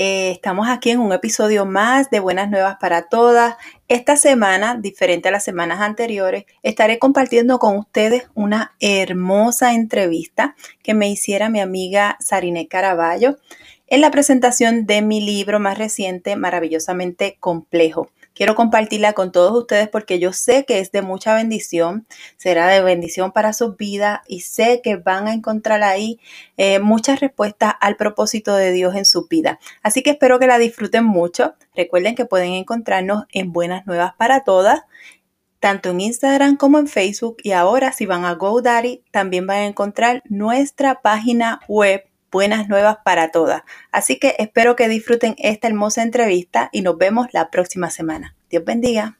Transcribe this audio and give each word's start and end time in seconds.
Eh, 0.00 0.30
estamos 0.30 0.68
aquí 0.68 0.90
en 0.90 1.00
un 1.00 1.12
episodio 1.12 1.66
más 1.66 2.08
de 2.08 2.20
Buenas 2.20 2.48
Nuevas 2.48 2.76
para 2.80 3.08
Todas. 3.08 3.56
Esta 3.88 4.16
semana, 4.16 4.76
diferente 4.76 5.26
a 5.26 5.32
las 5.32 5.42
semanas 5.42 5.80
anteriores, 5.80 6.44
estaré 6.62 7.00
compartiendo 7.00 7.58
con 7.58 7.76
ustedes 7.76 8.28
una 8.34 8.76
hermosa 8.78 9.74
entrevista 9.74 10.54
que 10.84 10.94
me 10.94 11.10
hiciera 11.10 11.48
mi 11.48 11.58
amiga 11.58 12.16
Sarine 12.20 12.68
Caraballo 12.68 13.38
en 13.88 14.00
la 14.00 14.12
presentación 14.12 14.86
de 14.86 15.02
mi 15.02 15.20
libro 15.20 15.58
más 15.58 15.76
reciente, 15.76 16.36
Maravillosamente 16.36 17.36
Complejo. 17.40 18.08
Quiero 18.38 18.54
compartirla 18.54 19.14
con 19.14 19.32
todos 19.32 19.50
ustedes 19.50 19.88
porque 19.88 20.20
yo 20.20 20.32
sé 20.32 20.64
que 20.64 20.78
es 20.78 20.92
de 20.92 21.02
mucha 21.02 21.34
bendición, 21.34 22.06
será 22.36 22.68
de 22.68 22.80
bendición 22.80 23.32
para 23.32 23.52
sus 23.52 23.76
vidas 23.76 24.20
y 24.28 24.42
sé 24.42 24.80
que 24.80 24.94
van 24.94 25.26
a 25.26 25.32
encontrar 25.32 25.82
ahí 25.82 26.20
eh, 26.56 26.78
muchas 26.78 27.18
respuestas 27.18 27.74
al 27.80 27.96
propósito 27.96 28.54
de 28.54 28.70
Dios 28.70 28.94
en 28.94 29.06
su 29.06 29.26
vida. 29.26 29.58
Así 29.82 30.04
que 30.04 30.10
espero 30.10 30.38
que 30.38 30.46
la 30.46 30.58
disfruten 30.58 31.04
mucho. 31.04 31.56
Recuerden 31.74 32.14
que 32.14 32.26
pueden 32.26 32.52
encontrarnos 32.52 33.24
en 33.32 33.52
Buenas 33.52 33.88
Nuevas 33.88 34.12
para 34.16 34.44
Todas 34.44 34.82
tanto 35.58 35.90
en 35.90 36.00
Instagram 36.00 36.56
como 36.56 36.78
en 36.78 36.86
Facebook 36.86 37.38
y 37.42 37.50
ahora 37.50 37.90
si 37.90 38.06
van 38.06 38.24
a 38.24 38.34
GoDaddy 38.34 39.02
también 39.10 39.48
van 39.48 39.56
a 39.56 39.66
encontrar 39.66 40.22
nuestra 40.28 41.02
página 41.02 41.58
web 41.66 42.07
buenas 42.30 42.68
nuevas 42.68 42.98
para 43.04 43.30
todas. 43.30 43.62
Así 43.92 44.18
que 44.18 44.36
espero 44.38 44.76
que 44.76 44.88
disfruten 44.88 45.34
esta 45.38 45.68
hermosa 45.68 46.02
entrevista 46.02 46.68
y 46.72 46.82
nos 46.82 46.98
vemos 46.98 47.28
la 47.32 47.50
próxima 47.50 47.90
semana. 47.90 48.34
Dios 48.50 48.64
bendiga. 48.64 49.17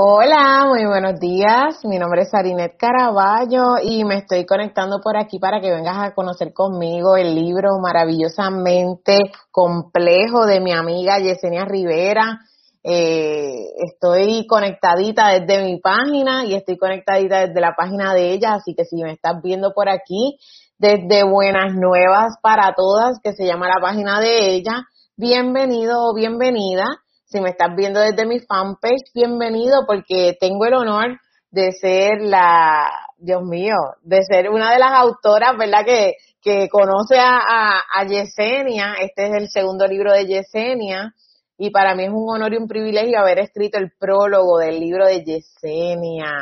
Hola, 0.00 0.64
muy 0.68 0.84
buenos 0.86 1.18
días. 1.18 1.84
Mi 1.84 1.98
nombre 1.98 2.22
es 2.22 2.32
Arinet 2.32 2.76
Caraballo 2.76 3.78
y 3.82 4.04
me 4.04 4.18
estoy 4.18 4.46
conectando 4.46 5.00
por 5.00 5.16
aquí 5.16 5.40
para 5.40 5.60
que 5.60 5.72
vengas 5.72 5.98
a 5.98 6.14
conocer 6.14 6.52
conmigo 6.52 7.16
el 7.16 7.34
libro 7.34 7.80
maravillosamente 7.80 9.18
complejo 9.50 10.46
de 10.46 10.60
mi 10.60 10.70
amiga 10.70 11.18
Yesenia 11.18 11.64
Rivera. 11.64 12.38
Eh, 12.84 13.56
estoy 13.78 14.46
conectadita 14.46 15.30
desde 15.30 15.64
mi 15.64 15.80
página 15.80 16.44
y 16.44 16.54
estoy 16.54 16.78
conectadita 16.78 17.48
desde 17.48 17.60
la 17.60 17.74
página 17.74 18.14
de 18.14 18.30
ella, 18.34 18.54
así 18.54 18.76
que 18.76 18.84
si 18.84 19.02
me 19.02 19.10
estás 19.10 19.42
viendo 19.42 19.72
por 19.74 19.88
aquí, 19.88 20.38
desde 20.78 21.24
Buenas 21.24 21.74
Nuevas 21.74 22.36
para 22.40 22.72
Todas, 22.76 23.18
que 23.20 23.32
se 23.32 23.46
llama 23.46 23.66
la 23.66 23.80
página 23.82 24.20
de 24.20 24.54
ella, 24.54 24.84
bienvenido 25.16 26.04
o 26.04 26.14
bienvenida. 26.14 26.84
Si 27.30 27.42
me 27.42 27.50
estás 27.50 27.76
viendo 27.76 28.00
desde 28.00 28.24
mi 28.24 28.40
fanpage, 28.40 29.12
bienvenido 29.14 29.84
porque 29.86 30.34
tengo 30.40 30.64
el 30.64 30.72
honor 30.72 31.20
de 31.50 31.72
ser 31.72 32.22
la, 32.22 32.88
Dios 33.18 33.42
mío, 33.42 33.74
de 34.00 34.22
ser 34.22 34.48
una 34.48 34.72
de 34.72 34.78
las 34.78 34.92
autoras, 34.92 35.54
¿verdad? 35.58 35.84
Que, 35.84 36.14
que 36.40 36.70
conoce 36.70 37.18
a, 37.18 37.82
a, 37.92 38.06
Yesenia. 38.06 38.94
Este 39.02 39.26
es 39.26 39.34
el 39.34 39.48
segundo 39.50 39.86
libro 39.86 40.10
de 40.14 40.24
Yesenia. 40.24 41.12
Y 41.58 41.68
para 41.68 41.94
mí 41.94 42.04
es 42.04 42.10
un 42.10 42.34
honor 42.34 42.54
y 42.54 42.56
un 42.56 42.66
privilegio 42.66 43.18
haber 43.18 43.40
escrito 43.40 43.76
el 43.76 43.92
prólogo 43.98 44.58
del 44.58 44.80
libro 44.80 45.04
de 45.04 45.22
Yesenia. 45.22 46.32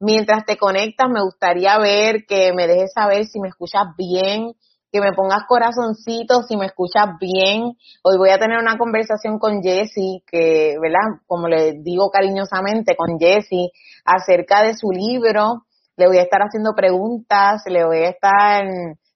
Mientras 0.00 0.44
te 0.44 0.58
conectas, 0.58 1.08
me 1.08 1.22
gustaría 1.22 1.78
ver 1.78 2.26
que 2.28 2.52
me 2.52 2.66
dejes 2.66 2.92
saber 2.92 3.24
si 3.24 3.40
me 3.40 3.48
escuchas 3.48 3.86
bien, 3.96 4.52
que 4.96 5.06
me 5.06 5.12
pongas 5.12 5.44
corazoncitos 5.46 6.46
si 6.48 6.56
me 6.56 6.66
escuchas 6.66 7.18
bien. 7.20 7.76
Hoy 8.02 8.16
voy 8.16 8.30
a 8.30 8.38
tener 8.38 8.58
una 8.58 8.78
conversación 8.78 9.38
con 9.38 9.62
Jessie, 9.62 10.22
que, 10.26 10.76
¿verdad? 10.80 11.20
Como 11.26 11.48
le 11.48 11.74
digo 11.82 12.10
cariñosamente, 12.10 12.96
con 12.96 13.18
Jessie, 13.18 13.70
acerca 14.04 14.62
de 14.62 14.74
su 14.74 14.90
libro. 14.90 15.64
Le 15.98 16.06
voy 16.06 16.16
a 16.18 16.22
estar 16.22 16.40
haciendo 16.40 16.72
preguntas, 16.74 17.62
le 17.66 17.84
voy 17.84 18.04
a 18.04 18.08
estar, 18.08 18.64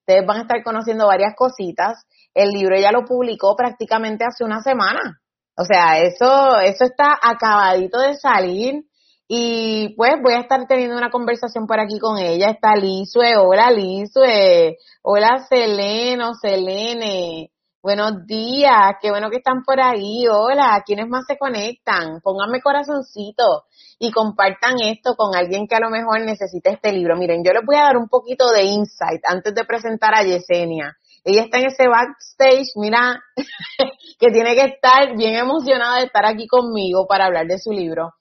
ustedes 0.00 0.26
van 0.26 0.38
a 0.38 0.42
estar 0.42 0.62
conociendo 0.62 1.06
varias 1.06 1.34
cositas. 1.34 2.04
El 2.34 2.50
libro 2.50 2.76
ya 2.78 2.92
lo 2.92 3.06
publicó 3.06 3.56
prácticamente 3.56 4.24
hace 4.24 4.44
una 4.44 4.60
semana. 4.60 5.20
O 5.56 5.64
sea, 5.64 5.98
eso, 5.98 6.58
eso 6.60 6.84
está 6.84 7.18
acabadito 7.22 8.00
de 8.00 8.14
salir. 8.16 8.84
Y 9.32 9.94
pues 9.94 10.14
voy 10.20 10.32
a 10.32 10.40
estar 10.40 10.66
teniendo 10.66 10.96
una 10.96 11.08
conversación 11.08 11.68
por 11.68 11.78
aquí 11.78 12.00
con 12.00 12.18
ella. 12.18 12.50
Está 12.50 12.74
Lizue, 12.74 13.36
hola 13.36 13.70
Lizue, 13.70 14.76
hola 15.02 15.46
Seleno, 15.48 16.34
Selene. 16.34 17.52
Buenos 17.80 18.26
días, 18.26 18.94
qué 19.00 19.10
bueno 19.10 19.30
que 19.30 19.36
están 19.36 19.62
por 19.62 19.80
ahí. 19.80 20.26
Hola, 20.28 20.82
¿quiénes 20.84 21.06
más 21.06 21.26
se 21.28 21.38
conectan? 21.38 22.20
Pónganme 22.24 22.60
corazoncito 22.60 23.66
y 24.00 24.10
compartan 24.10 24.80
esto 24.80 25.14
con 25.14 25.36
alguien 25.36 25.68
que 25.68 25.76
a 25.76 25.80
lo 25.80 25.90
mejor 25.90 26.22
necesite 26.22 26.70
este 26.70 26.90
libro. 26.92 27.16
Miren, 27.16 27.44
yo 27.44 27.52
les 27.52 27.64
voy 27.64 27.76
a 27.76 27.82
dar 27.82 27.98
un 27.98 28.08
poquito 28.08 28.50
de 28.50 28.64
insight 28.64 29.22
antes 29.28 29.54
de 29.54 29.64
presentar 29.64 30.12
a 30.12 30.24
Yesenia. 30.24 30.96
Ella 31.22 31.42
está 31.42 31.58
en 31.58 31.66
ese 31.66 31.86
backstage, 31.86 32.72
mira, 32.74 33.22
que 34.18 34.32
tiene 34.32 34.56
que 34.56 34.64
estar 34.64 35.16
bien 35.16 35.36
emocionada 35.36 35.98
de 35.98 36.06
estar 36.06 36.26
aquí 36.26 36.48
conmigo 36.48 37.06
para 37.06 37.26
hablar 37.26 37.46
de 37.46 37.58
su 37.60 37.70
libro. 37.70 38.14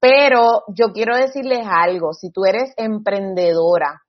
Pero 0.00 0.62
yo 0.68 0.92
quiero 0.92 1.16
decirles 1.16 1.66
algo, 1.68 2.12
si 2.12 2.30
tú 2.30 2.44
eres 2.44 2.72
emprendedora 2.76 4.02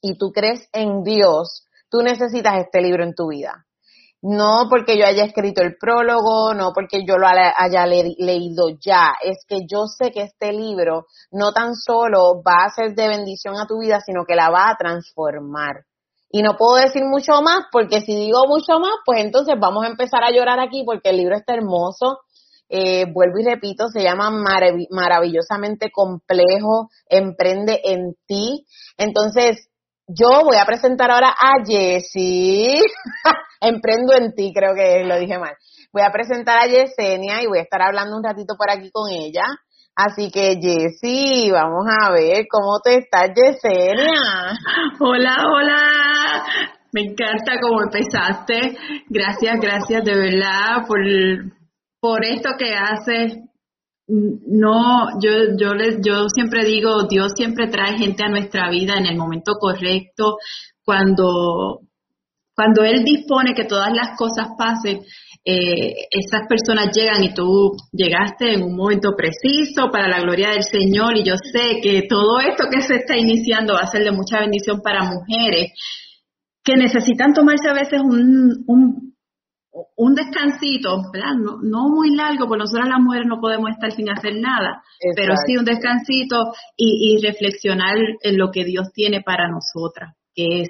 y 0.00 0.16
tú 0.16 0.30
crees 0.32 0.68
en 0.72 1.02
Dios, 1.02 1.66
tú 1.90 2.02
necesitas 2.02 2.58
este 2.58 2.80
libro 2.80 3.02
en 3.02 3.14
tu 3.14 3.28
vida. 3.28 3.64
No 4.20 4.66
porque 4.68 4.98
yo 4.98 5.06
haya 5.06 5.24
escrito 5.24 5.62
el 5.62 5.76
prólogo, 5.78 6.52
no 6.52 6.72
porque 6.72 7.04
yo 7.06 7.16
lo 7.18 7.26
haya 7.28 7.86
leído 7.86 8.70
ya, 8.84 9.12
es 9.22 9.44
que 9.46 9.60
yo 9.70 9.86
sé 9.86 10.10
que 10.10 10.22
este 10.22 10.52
libro 10.52 11.06
no 11.30 11.52
tan 11.52 11.74
solo 11.76 12.42
va 12.42 12.64
a 12.64 12.70
ser 12.70 12.94
de 12.96 13.06
bendición 13.08 13.56
a 13.56 13.66
tu 13.66 13.78
vida, 13.78 14.00
sino 14.00 14.24
que 14.26 14.34
la 14.34 14.50
va 14.50 14.70
a 14.70 14.76
transformar. 14.76 15.84
Y 16.30 16.42
no 16.42 16.56
puedo 16.56 16.74
decir 16.74 17.04
mucho 17.04 17.40
más 17.42 17.66
porque 17.70 18.00
si 18.00 18.14
digo 18.14 18.46
mucho 18.48 18.80
más, 18.80 18.96
pues 19.06 19.20
entonces 19.20 19.54
vamos 19.58 19.84
a 19.84 19.88
empezar 19.88 20.24
a 20.24 20.32
llorar 20.32 20.58
aquí 20.60 20.82
porque 20.84 21.10
el 21.10 21.16
libro 21.16 21.36
está 21.36 21.54
hermoso, 21.54 22.18
eh, 22.68 23.06
vuelvo 23.12 23.38
y 23.38 23.44
repito, 23.44 23.88
se 23.88 24.02
llama 24.02 24.30
Maravillosamente 24.30 25.90
Complejo, 25.90 26.90
Emprende 27.08 27.80
en 27.84 28.14
ti. 28.26 28.66
Entonces, 28.96 29.68
yo 30.06 30.42
voy 30.44 30.56
a 30.56 30.66
presentar 30.66 31.10
ahora 31.10 31.28
a 31.28 31.64
Jessie. 31.66 32.80
Emprendo 33.60 34.14
en 34.14 34.34
ti, 34.34 34.52
creo 34.54 34.74
que 34.74 35.04
lo 35.04 35.18
dije 35.18 35.38
mal. 35.38 35.54
Voy 35.92 36.02
a 36.02 36.12
presentar 36.12 36.58
a 36.58 36.66
Yesenia 36.66 37.42
y 37.42 37.46
voy 37.46 37.58
a 37.58 37.62
estar 37.62 37.82
hablando 37.82 38.16
un 38.16 38.24
ratito 38.24 38.54
por 38.56 38.70
aquí 38.70 38.90
con 38.90 39.10
ella. 39.10 39.44
Así 39.94 40.30
que 40.30 40.58
Jessie, 40.60 41.50
vamos 41.50 41.86
a 41.88 42.12
ver 42.12 42.44
cómo 42.50 42.78
te 42.84 42.98
estás, 42.98 43.30
Yesenia. 43.34 44.56
Hola, 45.00 45.34
hola. 45.52 46.44
Me 46.92 47.02
encanta 47.02 47.58
cómo 47.60 47.82
empezaste. 47.82 48.76
Gracias, 49.08 49.60
gracias 49.60 50.04
de 50.04 50.14
verdad 50.14 50.86
por, 50.86 51.00
por 52.00 52.24
esto 52.24 52.50
que 52.58 52.74
haces, 52.74 53.38
no, 54.08 55.20
yo, 55.22 55.30
yo, 55.58 55.74
les, 55.74 55.98
yo 56.02 56.28
siempre 56.28 56.64
digo, 56.64 57.06
Dios 57.08 57.32
siempre 57.36 57.68
trae 57.68 57.98
gente 57.98 58.24
a 58.24 58.30
nuestra 58.30 58.70
vida 58.70 58.94
en 58.96 59.06
el 59.06 59.16
momento 59.16 59.52
correcto, 59.60 60.38
cuando, 60.82 61.80
cuando 62.54 62.84
Él 62.84 63.04
dispone 63.04 63.52
que 63.54 63.64
todas 63.64 63.92
las 63.92 64.16
cosas 64.16 64.48
pasen, 64.56 65.02
eh, 65.44 65.94
esas 66.10 66.46
personas 66.48 66.94
llegan 66.94 67.22
y 67.22 67.34
tú 67.34 67.72
llegaste 67.92 68.54
en 68.54 68.62
un 68.62 68.76
momento 68.76 69.10
preciso 69.16 69.90
para 69.90 70.08
la 70.08 70.20
gloria 70.20 70.50
del 70.50 70.62
Señor 70.62 71.16
y 71.16 71.24
yo 71.24 71.34
sé 71.36 71.80
que 71.82 72.02
todo 72.08 72.40
esto 72.40 72.64
que 72.70 72.82
se 72.82 72.96
está 72.96 73.16
iniciando 73.16 73.74
va 73.74 73.80
a 73.80 73.86
ser 73.86 74.04
de 74.04 74.10
mucha 74.10 74.40
bendición 74.40 74.80
para 74.82 75.04
mujeres 75.04 75.72
que 76.64 76.76
necesitan 76.76 77.32
tomarse 77.32 77.68
a 77.68 77.72
veces 77.72 78.00
un, 78.00 78.64
un 78.66 79.07
un 79.96 80.14
descansito, 80.14 81.02
¿verdad? 81.12 81.34
No, 81.62 81.88
muy 81.88 82.14
largo, 82.14 82.46
porque 82.46 82.60
nosotros 82.60 82.88
las 82.88 83.00
mujeres 83.00 83.26
no 83.28 83.40
podemos 83.40 83.70
estar 83.70 83.90
sin 83.92 84.10
hacer 84.10 84.34
nada, 84.40 84.82
pero 85.14 85.34
sí 85.46 85.56
un 85.56 85.64
descansito 85.64 86.52
y, 86.76 87.18
reflexionar 87.22 87.96
en 88.22 88.38
lo 88.38 88.50
que 88.50 88.64
Dios 88.64 88.92
tiene 88.92 89.22
para 89.22 89.48
nosotras, 89.48 90.14
que 90.34 90.62
es 90.62 90.68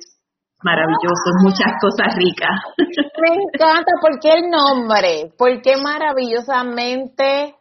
maravilloso, 0.63 1.31
muchas 1.43 1.73
cosas 1.81 2.15
ricas. 2.17 2.51
Me 3.21 3.35
encanta, 3.35 3.93
¿por 4.01 4.19
qué 4.21 4.31
el 4.31 4.51
nombre? 4.51 5.33
¿Por 5.37 5.61
qué 5.63 5.77
maravillosamente 5.77 7.55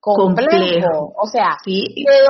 complejo? 0.00 1.12
O 1.16 1.26
sea, 1.26 1.56
¿de 1.64 1.84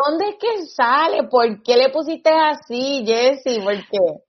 dónde 0.05 0.31
es 0.31 0.37
que 0.41 0.67
sale? 0.67 1.29
¿Por 1.29 1.62
qué 1.62 1.77
le 1.77 1.91
pusiste 1.91 2.31
así, 2.31 3.05
Jessy? 3.06 3.61
¿Por 3.61 3.77
qué? 3.77 4.29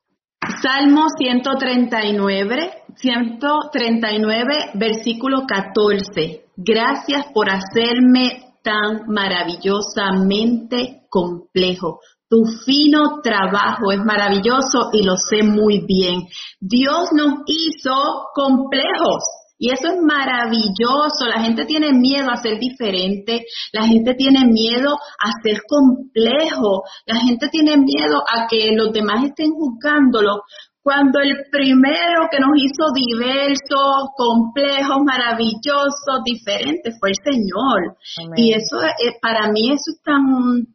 Salmo 0.62 1.06
139, 1.18 2.71
139, 3.01 4.72
versículo 4.75 5.46
14. 5.48 6.46
Gracias 6.57 7.28
por 7.34 7.50
hacerme 7.50 8.50
tan 8.63 9.07
maravillosamente 9.07 11.04
complejo. 11.10 12.00
Tu 12.30 12.44
fino 12.66 13.22
trabajo 13.24 13.92
es 13.92 14.00
maravilloso 14.00 14.90
y 14.94 15.04
lo 15.04 15.16
sé 15.16 15.44
muy 15.44 15.86
bien. 15.88 16.28
Dios 16.60 17.10
nos 17.13 17.40
hizo 17.48 18.28
complejos. 18.36 19.24
Y 19.62 19.72
eso 19.72 19.90
es 19.90 20.02
maravilloso. 20.02 21.25
La 21.28 21.44
gente 21.44 21.66
tiene 21.66 21.92
miedo 21.92 22.31
a 22.31 22.38
ser 22.38 22.60
diferente. 22.60 23.45
La 23.74 23.86
gente 23.86 24.13
tiene 24.13 24.45
miedo 24.45 24.94
a 24.94 25.31
ser 25.44 25.63
complejo. 25.68 26.84
La 27.06 27.19
gente 27.19 27.50
tiene 27.50 27.75
miedo 27.75 28.22
a 28.22 28.48
que 28.48 28.72
los 28.74 28.94
demás 28.94 29.25
estén 29.25 29.52
juzgándolo. 29.52 30.44
Cuando 30.81 31.20
el 31.20 31.46
primero 31.52 32.28
que 32.31 32.40
nos 32.40 32.52
hizo 32.56 32.92
diversos, 32.94 34.10
complejos, 34.16 35.04
maravillosos, 35.04 36.24
diferentes 36.24 36.98
fue 37.00 37.10
el 37.10 37.16
Señor. 37.22 37.98
Y 38.38 38.54
eso, 38.54 38.81
eh, 38.81 39.18
para 39.22 39.52
mí 39.52 39.72
eso 39.72 39.92
es 39.92 40.02
tan, 40.02 40.24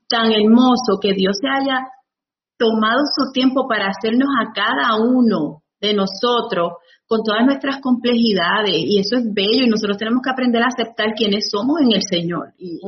tan 0.09 0.31
hermoso 0.31 1.01
que 1.01 1.15
Dios 1.15 1.37
se 1.41 1.49
haya 1.49 1.81
tomado 2.59 3.01
su 3.17 3.33
tiempo 3.33 3.67
para 3.67 3.89
hacernos 3.89 4.29
a 4.41 4.53
cada 4.53 4.97
uno 4.97 5.63
de 5.81 5.95
nosotros 5.95 6.73
con 7.15 7.23
todas 7.23 7.47
nuestras 7.47 7.81
complejidades 7.81 8.75
y 8.75 8.99
eso 8.99 9.17
es 9.17 9.33
bello 9.33 9.63
y 9.67 9.71
nosotros 9.71 9.97
tenemos 9.97 10.21
que 10.21 10.31
aprender 10.31 10.63
a 10.63 10.67
aceptar 10.67 11.15
quiénes 11.15 11.49
somos 11.49 11.81
en 11.81 11.93
el 11.93 12.03
Señor. 12.03 12.53
Y, 12.59 12.81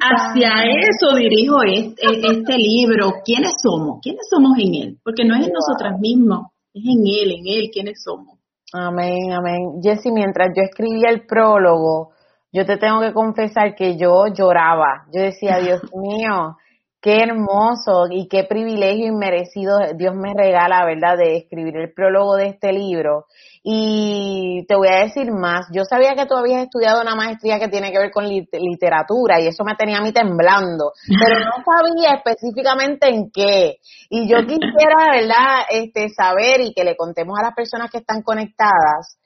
hacia 0.00 0.64
eso 0.64 1.14
dirijo 1.14 1.56
este, 1.62 2.06
este, 2.08 2.56
libro, 2.56 3.20
quiénes 3.22 3.52
somos, 3.62 4.00
quiénes 4.02 4.26
somos 4.30 4.56
en 4.58 4.74
Él, 4.74 4.98
porque 5.04 5.26
no 5.26 5.36
es 5.36 5.46
en 5.46 5.52
nosotras 5.52 6.00
mismas, 6.00 6.46
es 6.72 6.84
en 6.84 7.04
Él, 7.04 7.32
en 7.38 7.46
Él, 7.46 7.70
quiénes 7.70 8.02
somos. 8.02 8.38
Amén, 8.72 9.32
amén. 9.32 9.80
Jessy, 9.82 10.10
mientras 10.10 10.48
yo 10.56 10.62
escribía 10.62 11.10
el 11.10 11.26
prólogo, 11.26 12.12
yo 12.50 12.64
te 12.64 12.78
tengo 12.78 13.00
que 13.00 13.12
confesar 13.12 13.74
que 13.74 13.98
yo 13.98 14.24
lloraba. 14.32 15.04
Yo 15.12 15.20
decía, 15.20 15.58
Dios 15.62 15.82
mío, 15.94 16.56
Qué 17.00 17.14
hermoso 17.22 18.06
y 18.10 18.26
qué 18.26 18.42
privilegio 18.42 19.06
inmerecido 19.06 19.78
Dios 19.94 20.16
me 20.16 20.32
regala, 20.36 20.84
¿verdad?, 20.84 21.16
de 21.16 21.36
escribir 21.36 21.76
el 21.76 21.92
prólogo 21.92 22.34
de 22.34 22.48
este 22.48 22.72
libro. 22.72 23.26
Y 23.62 24.64
te 24.66 24.74
voy 24.74 24.88
a 24.88 25.04
decir 25.04 25.30
más, 25.30 25.66
yo 25.72 25.84
sabía 25.84 26.16
que 26.16 26.26
tú 26.26 26.34
habías 26.34 26.64
estudiado 26.64 27.00
una 27.00 27.14
maestría 27.14 27.60
que 27.60 27.68
tiene 27.68 27.92
que 27.92 28.00
ver 28.00 28.10
con 28.10 28.26
literatura 28.26 29.40
y 29.40 29.46
eso 29.46 29.62
me 29.62 29.76
tenía 29.76 29.98
a 29.98 30.02
mí 30.02 30.12
temblando, 30.12 30.92
pero 31.06 31.38
no 31.38 31.62
sabía 31.64 32.16
específicamente 32.16 33.08
en 33.08 33.30
qué. 33.30 33.76
Y 34.10 34.28
yo 34.28 34.38
quisiera, 34.38 35.12
¿verdad?, 35.12 35.66
este, 35.70 36.08
saber 36.08 36.62
y 36.62 36.74
que 36.74 36.82
le 36.82 36.96
contemos 36.96 37.38
a 37.38 37.44
las 37.44 37.54
personas 37.54 37.92
que 37.92 37.98
están 37.98 38.22
conectadas, 38.22 39.18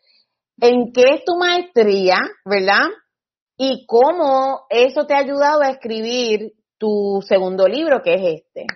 en 0.61 0.93
qué 0.93 1.15
es 1.15 1.25
tu 1.25 1.37
maestría, 1.39 2.19
¿verdad? 2.45 2.85
Y 3.57 3.87
cómo 3.87 4.67
eso 4.69 5.07
te 5.07 5.15
ha 5.15 5.19
ayudado 5.19 5.63
a 5.63 5.71
escribir 5.71 6.53
tu 6.83 7.23
segundo 7.23 7.69
libro, 7.69 8.03
que 8.03 8.15
es 8.15 8.43
este? 8.43 8.67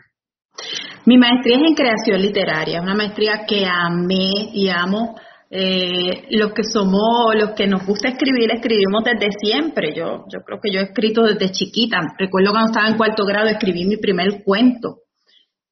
Mi 1.07 1.19
maestría 1.19 1.57
es 1.57 1.63
en 1.67 1.75
creación 1.75 2.23
literaria, 2.23 2.81
una 2.81 2.95
maestría 2.95 3.45
que 3.49 3.67
amé 3.67 4.31
y 4.53 4.69
amo. 4.69 5.17
Eh, 5.51 6.27
los 6.31 6.53
que 6.53 6.63
somos, 6.63 7.35
los 7.35 7.51
que 7.51 7.67
nos 7.67 7.85
gusta 7.85 8.09
escribir, 8.09 8.51
escribimos 8.53 9.03
desde 9.05 9.31
siempre. 9.41 9.93
Yo, 9.93 10.25
yo 10.33 10.41
creo 10.45 10.61
que 10.61 10.71
yo 10.73 10.81
he 10.81 10.85
escrito 10.85 11.23
desde 11.23 11.51
chiquita. 11.51 11.99
Recuerdo 12.17 12.53
cuando 12.53 12.71
estaba 12.71 12.89
en 12.89 12.97
cuarto 12.97 13.25
grado 13.25 13.49
escribí 13.49 13.85
mi 13.87 13.97
primer 13.97 14.45
cuento. 14.45 14.99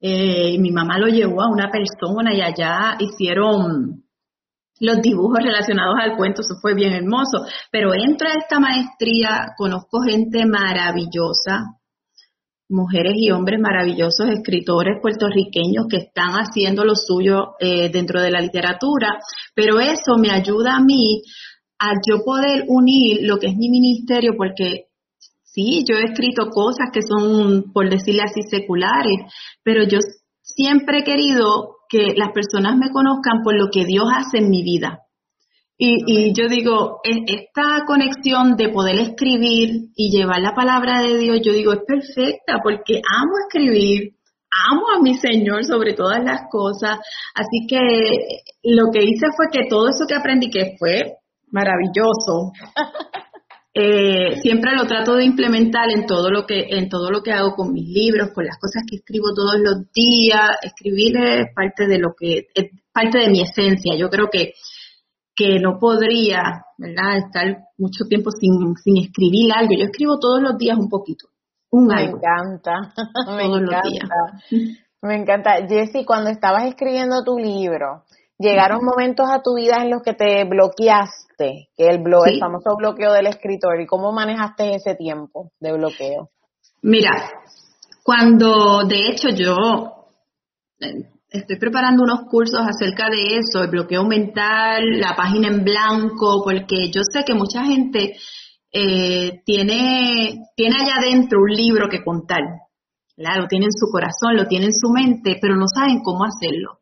Eh, 0.01 0.57
mi 0.59 0.71
mamá 0.71 0.99
lo 0.99 1.07
llevó 1.07 1.41
a 1.41 1.51
una 1.51 1.69
persona 1.71 2.33
y 2.33 2.41
allá 2.41 2.97
hicieron 2.99 4.03
los 4.81 5.01
dibujos 5.01 5.39
relacionados 5.41 5.95
al 6.01 6.17
cuento, 6.17 6.41
eso 6.41 6.55
fue 6.61 6.73
bien 6.73 6.91
hermoso. 6.91 7.45
Pero 7.71 7.93
entro 7.93 8.27
a 8.27 8.33
esta 8.33 8.59
maestría, 8.59 9.53
conozco 9.57 10.01
gente 10.01 10.45
maravillosa, 10.45 11.63
mujeres 12.69 13.13
y 13.15 13.31
hombres 13.31 13.59
maravillosos, 13.59 14.29
escritores 14.29 14.99
puertorriqueños 15.01 15.85
que 15.89 15.97
están 15.97 16.31
haciendo 16.33 16.83
lo 16.83 16.95
suyo 16.95 17.53
eh, 17.59 17.89
dentro 17.89 18.21
de 18.21 18.31
la 18.31 18.41
literatura, 18.41 19.19
pero 19.53 19.79
eso 19.79 20.17
me 20.17 20.31
ayuda 20.31 20.77
a 20.77 20.81
mí 20.81 21.21
a 21.79 21.91
yo 22.07 22.23
poder 22.23 22.65
unir 22.67 23.19
lo 23.21 23.37
que 23.37 23.47
es 23.47 23.55
mi 23.55 23.69
ministerio, 23.69 24.33
porque 24.37 24.85
sí, 25.43 25.83
yo 25.87 25.95
he 25.97 26.05
escrito 26.05 26.49
cosas 26.49 26.89
que 26.91 27.01
son, 27.01 27.71
por 27.71 27.89
decirle 27.89 28.23
así, 28.23 28.41
seculares, 28.49 29.31
pero 29.63 29.83
yo 29.83 29.99
siempre 30.41 30.99
he 30.99 31.03
querido 31.03 31.75
que 31.89 32.13
las 32.15 32.31
personas 32.31 32.77
me 32.77 32.89
conozcan 32.91 33.43
por 33.43 33.55
lo 33.55 33.69
que 33.71 33.85
Dios 33.85 34.05
hace 34.11 34.39
en 34.39 34.49
mi 34.49 34.63
vida. 34.63 35.04
Y, 35.77 35.97
y, 36.07 36.33
yo 36.33 36.47
digo, 36.47 37.01
esta 37.03 37.83
conexión 37.85 38.55
de 38.55 38.69
poder 38.69 38.97
escribir 38.99 39.89
y 39.95 40.09
llevar 40.09 40.41
la 40.41 40.55
palabra 40.55 41.01
de 41.01 41.17
Dios, 41.17 41.41
yo 41.43 41.51
digo, 41.51 41.73
es 41.73 41.81
perfecta 41.85 42.61
porque 42.63 43.01
amo 43.03 43.33
escribir, 43.45 44.13
amo 44.71 44.83
a 44.95 45.01
mi 45.01 45.15
Señor 45.15 45.65
sobre 45.65 45.93
todas 45.93 46.23
las 46.23 46.43
cosas. 46.49 46.99
Así 47.33 47.67
que 47.67 47.79
lo 48.63 48.85
que 48.91 49.03
hice 49.03 49.27
fue 49.35 49.47
que 49.51 49.67
todo 49.69 49.89
eso 49.89 50.05
que 50.07 50.15
aprendí, 50.15 50.49
que 50.49 50.75
fue 50.79 51.17
maravilloso, 51.51 52.53
eh, 53.73 54.39
siempre 54.41 54.77
lo 54.77 54.87
trato 54.87 55.15
de 55.15 55.25
implementar 55.25 55.91
en 55.91 56.05
todo 56.05 56.29
lo 56.29 56.45
que 56.45 56.67
en 56.69 56.87
todo 56.87 57.11
lo 57.11 57.21
que 57.21 57.33
hago 57.33 57.53
con 57.53 57.73
mis 57.73 57.89
libros, 57.89 58.31
con 58.33 58.45
las 58.45 58.57
cosas 58.57 58.83
que 58.89 58.95
escribo 58.95 59.33
todos 59.35 59.59
los 59.59 59.91
días. 59.91 60.51
Escribir 60.61 61.17
es 61.17 61.47
parte 61.53 61.85
de 61.85 61.99
lo 61.99 62.13
que 62.17 62.47
es 62.53 62.71
parte 62.93 63.19
de 63.19 63.29
mi 63.29 63.41
esencia. 63.41 63.97
Yo 63.97 64.09
creo 64.09 64.29
que 64.31 64.53
que 65.35 65.59
no 65.59 65.77
podría, 65.79 66.65
¿verdad?, 66.77 67.17
estar 67.17 67.45
mucho 67.77 68.05
tiempo 68.07 68.31
sin, 68.31 68.75
sin 68.75 68.97
escribir 68.97 69.51
algo. 69.53 69.71
Yo 69.77 69.85
escribo 69.85 70.17
todos 70.19 70.41
los 70.41 70.57
días 70.57 70.77
un 70.77 70.89
poquito, 70.89 71.27
un 71.71 71.87
Me 71.87 72.03
encanta, 72.03 72.93
me 73.35 73.45
encanta. 73.45 74.15
Me 75.01 75.15
encanta. 75.15 75.67
Jessy, 75.67 76.05
cuando 76.05 76.29
estabas 76.29 76.65
escribiendo 76.65 77.23
tu 77.23 77.37
libro, 77.37 78.03
llegaron 78.39 78.83
momentos 78.83 79.27
a 79.29 79.41
tu 79.41 79.55
vida 79.55 79.83
en 79.83 79.91
los 79.91 80.01
que 80.01 80.13
te 80.13 80.45
bloqueaste, 80.45 81.69
que 81.75 81.87
el, 81.87 82.03
el 82.25 82.39
famoso 82.39 82.75
bloqueo 82.77 83.13
del 83.13 83.27
escritor, 83.27 83.79
¿y 83.81 83.85
cómo 83.85 84.11
manejaste 84.11 84.75
ese 84.75 84.95
tiempo 84.95 85.51
de 85.59 85.73
bloqueo? 85.73 86.29
Mira, 86.81 87.11
cuando 88.03 88.83
de 88.87 89.09
hecho 89.09 89.29
yo 89.29 89.55
eh, 90.79 91.09
estoy 91.39 91.57
preparando 91.57 92.03
unos 92.03 92.21
cursos 92.29 92.61
acerca 92.61 93.09
de 93.09 93.37
eso, 93.37 93.63
el 93.63 93.69
bloqueo 93.69 94.03
mental, 94.05 94.99
la 94.99 95.15
página 95.15 95.47
en 95.47 95.63
blanco, 95.63 96.41
porque 96.43 96.89
yo 96.91 97.01
sé 97.03 97.23
que 97.25 97.33
mucha 97.33 97.63
gente 97.63 98.15
eh, 98.71 99.41
tiene, 99.45 100.35
tiene 100.55 100.75
allá 100.75 100.95
adentro 100.97 101.39
un 101.41 101.55
libro 101.55 101.87
que 101.89 102.03
contar. 102.03 102.41
Claro, 103.15 103.43
lo 103.43 103.47
tiene 103.47 103.65
en 103.65 103.71
su 103.71 103.87
corazón, 103.91 104.35
lo 104.35 104.47
tiene 104.47 104.65
en 104.65 104.73
su 104.73 104.89
mente, 104.89 105.37
pero 105.41 105.55
no 105.55 105.65
saben 105.73 106.01
cómo 106.03 106.25
hacerlo. 106.25 106.79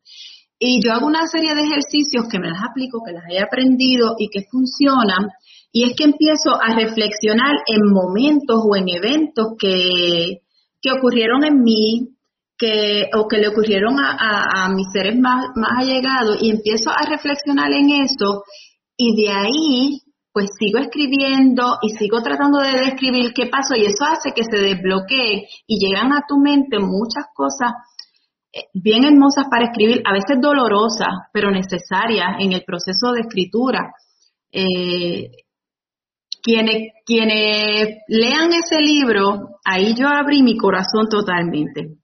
Y 0.57 0.81
yo 0.83 0.93
hago 0.93 1.05
una 1.05 1.27
serie 1.27 1.53
de 1.53 1.61
ejercicios 1.61 2.27
que 2.31 2.39
me 2.39 2.49
las 2.49 2.63
aplico, 2.63 3.03
que 3.05 3.11
las 3.11 3.25
he 3.29 3.39
aprendido 3.39 4.15
y 4.17 4.29
que 4.29 4.45
funcionan. 4.49 5.29
Y 5.71 5.83
es 5.83 5.95
que 5.95 6.05
empiezo 6.05 6.55
a 6.59 6.73
reflexionar 6.73 7.53
en 7.67 7.91
momentos 7.91 8.63
o 8.63 8.75
en 8.75 8.89
eventos 8.89 9.53
que, 9.59 10.41
que 10.81 10.91
ocurrieron 10.91 11.43
en 11.43 11.61
mí, 11.61 12.15
que, 12.57 13.09
o 13.17 13.27
que 13.27 13.37
le 13.37 13.47
ocurrieron 13.49 13.95
a, 13.99 14.69
mis 14.69 14.87
seres 14.91 15.17
más, 15.19 15.45
allegados 15.77 16.41
y 16.41 16.51
empiezo 16.51 16.91
a 16.91 17.05
reflexionar 17.05 17.71
en 17.71 17.89
eso 18.03 18.43
y 18.97 19.15
de 19.15 19.31
ahí 19.31 19.99
pues 20.31 20.49
sigo 20.57 20.79
escribiendo 20.79 21.77
y 21.81 21.89
sigo 21.91 22.21
tratando 22.21 22.59
de 22.59 22.85
describir 22.85 23.33
qué 23.33 23.47
pasó 23.47 23.75
y 23.75 23.85
eso 23.85 24.03
hace 24.05 24.31
que 24.35 24.43
se 24.43 24.57
desbloquee 24.57 25.47
y 25.67 25.77
llegan 25.79 26.11
a 26.11 26.23
tu 26.27 26.37
mente 26.37 26.79
muchas 26.79 27.25
cosas 27.35 27.73
eh, 28.51 28.65
bien 28.73 29.03
hermosas 29.03 29.45
para 29.49 29.65
escribir, 29.65 30.01
a 30.05 30.13
veces 30.13 30.37
dolorosas, 30.41 31.29
pero 31.31 31.51
necesarias 31.51 32.37
en 32.39 32.51
el 32.51 32.63
proceso 32.63 33.11
de 33.11 33.21
escritura. 33.21 33.91
Eh, 34.51 35.31
quienes, 36.41 36.93
quienes 37.05 37.97
lean 38.07 38.51
ese 38.53 38.79
libro, 38.79 39.59
ahí 39.63 39.95
yo 39.95 40.07
abrí 40.07 40.43
mi 40.43 40.57
corazón 40.57 41.07
totalmente 41.09 42.02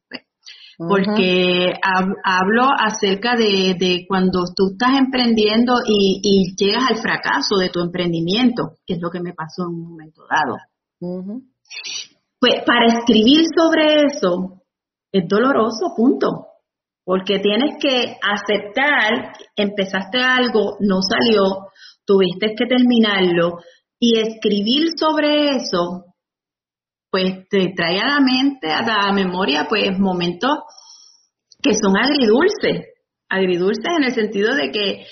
porque 0.88 1.74
hablo 1.84 2.68
acerca 2.78 3.36
de, 3.36 4.06
cuando 4.08 4.46
tú 4.56 4.72
estás 4.72 4.98
emprendiendo 4.98 5.74
y, 5.86 6.56
llegas 6.56 6.90
al 6.90 7.02
fracaso 7.02 7.58
de 7.58 7.70
tu 7.70 7.82
emprendimiento, 7.82 8.78
que 8.86 8.94
es 8.94 9.02
lo 9.02 9.10
que 9.10 9.20
me 9.20 9.34
pasó 9.34 9.64
en 9.64 9.76
un 9.76 9.90
momento 9.90 10.24
dado. 10.30 10.58
Pues 12.40 12.64
para 12.66 12.86
escribir 12.88 13.44
sobre 13.54 14.06
eso 14.06 14.62
es 15.12 15.28
doloroso, 15.28 15.94
punto. 15.96 16.46
porque 17.04 17.40
tienes 17.40 17.76
que 17.82 18.16
aceptar, 18.22 19.34
empezaste 19.56 20.20
algo, 20.20 20.78
no 20.80 21.00
salió, 21.02 21.70
tuviste 22.06 22.54
que 22.56 22.68
terminarlo 22.68 23.58
y 24.00 24.20
escribir 24.20 24.90
sobre 24.98 25.56
eso, 25.56 26.06
pues 27.12 27.48
te 27.50 27.74
trae 27.76 28.00
a 28.00 28.08
la 28.08 28.20
mente, 28.20 28.72
a 28.72 28.82
la 28.82 29.14
memoria, 29.14 29.66
pues 29.68 29.98
momentos 29.98 30.60
que 31.62 31.74
son 31.74 31.98
agridulces, 31.98 32.88
agridulces 33.30 33.92
en 33.98 34.04
el 34.04 34.14
sentido 34.14 34.56
de 34.56 34.72
que, 34.72 35.06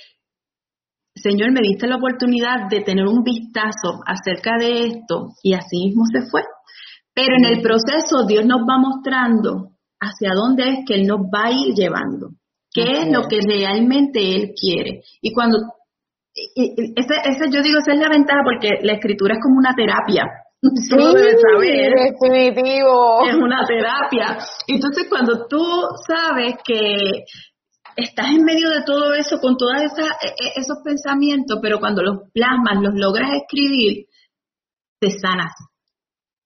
Señor, 1.15 1.51
me 1.51 1.61
diste 1.61 1.87
la 1.87 1.97
oportunidad 1.97 2.69
de 2.69 2.81
tener 2.81 3.05
un 3.05 3.23
vistazo 3.23 3.99
acerca 4.05 4.57
de 4.59 4.85
esto 4.85 5.29
y 5.43 5.53
así 5.53 5.87
mismo 5.87 6.03
se 6.11 6.29
fue. 6.29 6.43
Pero 7.13 7.35
en 7.35 7.45
el 7.45 7.61
proceso 7.61 8.27
Dios 8.27 8.45
nos 8.45 8.61
va 8.61 8.77
mostrando 8.77 9.71
hacia 9.99 10.35
dónde 10.35 10.69
es 10.69 10.79
que 10.85 10.95
Él 10.95 11.07
nos 11.07 11.21
va 11.21 11.47
a 11.47 11.51
ir 11.51 11.73
llevando, 11.73 12.29
qué 12.71 13.01
es 13.01 13.11
lo 13.11 13.23
que 13.27 13.39
realmente 13.41 14.19
Él 14.19 14.51
quiere. 14.55 15.01
Y 15.21 15.33
cuando, 15.33 15.57
ese, 16.35 17.15
ese, 17.25 17.49
yo 17.49 17.63
digo, 17.63 17.79
esa 17.79 17.93
es 17.93 17.99
la 17.99 18.09
ventaja 18.09 18.41
porque 18.43 18.85
la 18.85 18.93
escritura 18.93 19.33
es 19.33 19.39
como 19.41 19.57
una 19.57 19.73
terapia. 19.73 20.25
Sí, 20.61 20.97
definitivo. 21.93 23.27
Es 23.27 23.35
una 23.35 23.63
terapia. 23.65 24.37
Entonces, 24.67 25.05
cuando 25.07 25.45
tú 25.47 25.63
sabes 26.07 26.55
que 26.65 27.25
estás 27.95 28.27
en 28.27 28.43
medio 28.43 28.69
de 28.69 28.83
todo 28.83 29.13
eso, 29.13 29.39
con 29.39 29.55
todos 29.55 29.75
e, 29.75 29.85
e, 29.85 30.59
esos 30.59 30.77
pensamientos, 30.83 31.59
pero 31.61 31.79
cuando 31.79 32.01
los 32.01 32.31
plasmas, 32.33 32.81
los 32.81 32.93
logras 32.95 33.29
escribir, 33.33 34.05
te 34.99 35.11
sanas. 35.11 35.53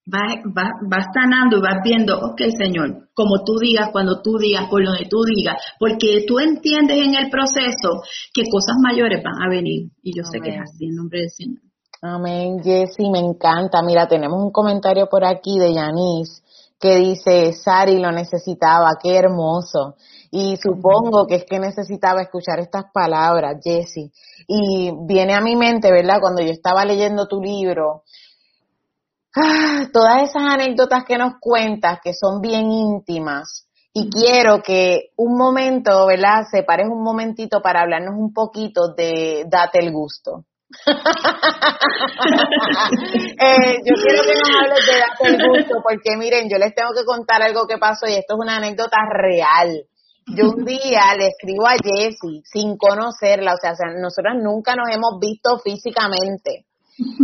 Vas, 0.06 0.42
vas, 0.44 1.06
sanando 1.14 1.58
y 1.58 1.62
vas 1.62 1.78
viendo, 1.84 2.18
ok, 2.18 2.42
Señor, 2.58 3.10
como 3.14 3.44
tú 3.46 3.60
digas, 3.60 3.92
cuando 3.92 4.22
tú 4.22 4.38
digas, 4.38 4.68
por 4.68 4.84
donde 4.84 5.08
tú 5.08 5.24
digas, 5.24 5.56
porque 5.80 6.26
tú 6.28 6.40
entiendes 6.40 6.98
en 6.98 7.14
el 7.16 7.30
proceso 7.30 8.02
que 8.34 8.44
cosas 8.50 8.76
mayores 8.82 9.24
van 9.24 9.42
a 9.42 9.50
venir. 9.50 9.92
Y 10.02 10.18
yo 10.18 10.24
sé 10.24 10.40
que 10.42 10.50
es 10.50 10.62
así, 10.62 10.86
en 10.86 10.96
nombre 10.96 11.20
del 11.20 11.30
Señor. 11.30 11.71
Amén, 12.04 12.64
Jessy, 12.64 13.12
me 13.12 13.20
encanta. 13.20 13.84
Mira, 13.84 14.08
tenemos 14.08 14.42
un 14.42 14.52
comentario 14.52 15.08
por 15.08 15.24
aquí 15.24 15.60
de 15.60 15.72
Yanis 15.76 16.42
que 16.80 16.96
dice, 16.96 17.54
Sari 17.54 18.00
lo 18.00 18.12
necesitaba, 18.12 18.98
qué 19.00 19.18
hermoso. 19.18 19.96
Y 20.32 20.58
supongo 20.58 21.28
que 21.28 21.36
es 21.36 21.46
que 21.46 21.60
necesitaba 21.60 22.24
escuchar 22.24 22.60
estas 22.60 22.86
palabras, 22.92 23.58
Jessy. 23.64 24.12
Y 24.48 24.92
viene 25.06 25.36
a 25.36 25.42
mi 25.42 25.56
mente, 25.56 25.92
¿verdad? 25.92 26.20
Cuando 26.20 26.42
yo 26.42 26.50
estaba 26.50 26.86
leyendo 26.86 27.28
tu 27.28 27.40
libro, 27.40 28.02
ah, 29.36 29.84
todas 29.94 30.24
esas 30.24 30.42
anécdotas 30.42 31.04
que 31.06 31.20
nos 31.20 31.34
cuentas, 31.40 32.00
que 32.04 32.16
son 32.16 32.42
bien 32.42 32.72
íntimas. 32.72 33.68
Y 33.94 34.10
quiero 34.10 34.64
que 34.64 35.12
un 35.18 35.38
momento, 35.38 36.08
¿verdad? 36.08 36.46
Separes 36.50 36.88
un 36.90 37.04
momentito 37.04 37.62
para 37.62 37.82
hablarnos 37.82 38.16
un 38.18 38.34
poquito 38.34 38.96
de 38.96 39.46
Date 39.48 39.78
el 39.80 39.92
Gusto. 39.92 40.46
eh, 43.40 43.78
yo 43.86 43.94
quiero 43.96 44.24
que 44.24 44.34
nos 44.34 44.50
hables 44.58 44.86
de 44.88 44.94
Date 45.00 45.28
el 45.28 45.38
Gusto, 45.48 45.76
porque 45.84 46.18
miren, 46.18 46.50
yo 46.50 46.58
les 46.58 46.74
tengo 46.74 46.92
que 46.96 47.06
contar 47.06 47.42
algo 47.44 47.68
que 47.68 47.78
pasó 47.78 48.08
y 48.08 48.14
esto 48.14 48.36
es 48.36 48.40
una 48.40 48.58
anécdota 48.58 48.98
real. 49.10 49.86
Yo 50.28 50.50
un 50.50 50.64
día 50.64 51.16
le 51.18 51.28
escribo 51.28 51.68
a 51.68 51.76
Jessie 51.82 52.42
sin 52.46 52.78
conocerla, 52.78 53.54
o 53.54 53.58
sea, 53.58 53.74
nosotros 54.00 54.36
nunca 54.42 54.76
nos 54.76 54.88
hemos 54.90 55.20
visto 55.20 55.60
físicamente. 55.60 56.66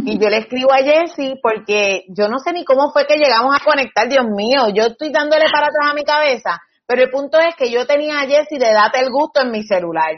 Y 0.05 0.17
yo 0.19 0.29
le 0.29 0.37
escribo 0.39 0.73
a 0.73 0.77
Jessie 0.77 1.39
porque 1.41 2.05
yo 2.09 2.27
no 2.27 2.39
sé 2.39 2.51
ni 2.53 2.65
cómo 2.65 2.91
fue 2.91 3.05
que 3.05 3.17
llegamos 3.17 3.55
a 3.55 3.63
conectar, 3.63 4.09
Dios 4.09 4.25
mío, 4.25 4.69
yo 4.73 4.87
estoy 4.87 5.11
dándole 5.11 5.45
para 5.51 5.67
atrás 5.67 5.91
a 5.91 5.93
mi 5.93 6.03
cabeza, 6.03 6.59
pero 6.85 7.03
el 7.03 7.09
punto 7.09 7.37
es 7.39 7.55
que 7.55 7.69
yo 7.69 7.85
tenía 7.85 8.19
a 8.19 8.27
Jessie 8.27 8.59
de 8.59 8.73
date 8.73 8.99
el 8.99 9.11
gusto 9.11 9.41
en 9.41 9.51
mi 9.51 9.63
celular. 9.63 10.15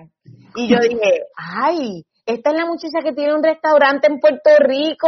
Y 0.55 0.67
yo 0.67 0.77
dije, 0.79 1.23
ay, 1.35 2.03
esta 2.29 2.51
es 2.51 2.55
la 2.55 2.65
muchacha 2.65 2.99
que 3.03 3.13
tiene 3.13 3.33
un 3.33 3.43
restaurante 3.43 4.07
en 4.07 4.19
Puerto 4.19 4.51
Rico, 4.59 5.07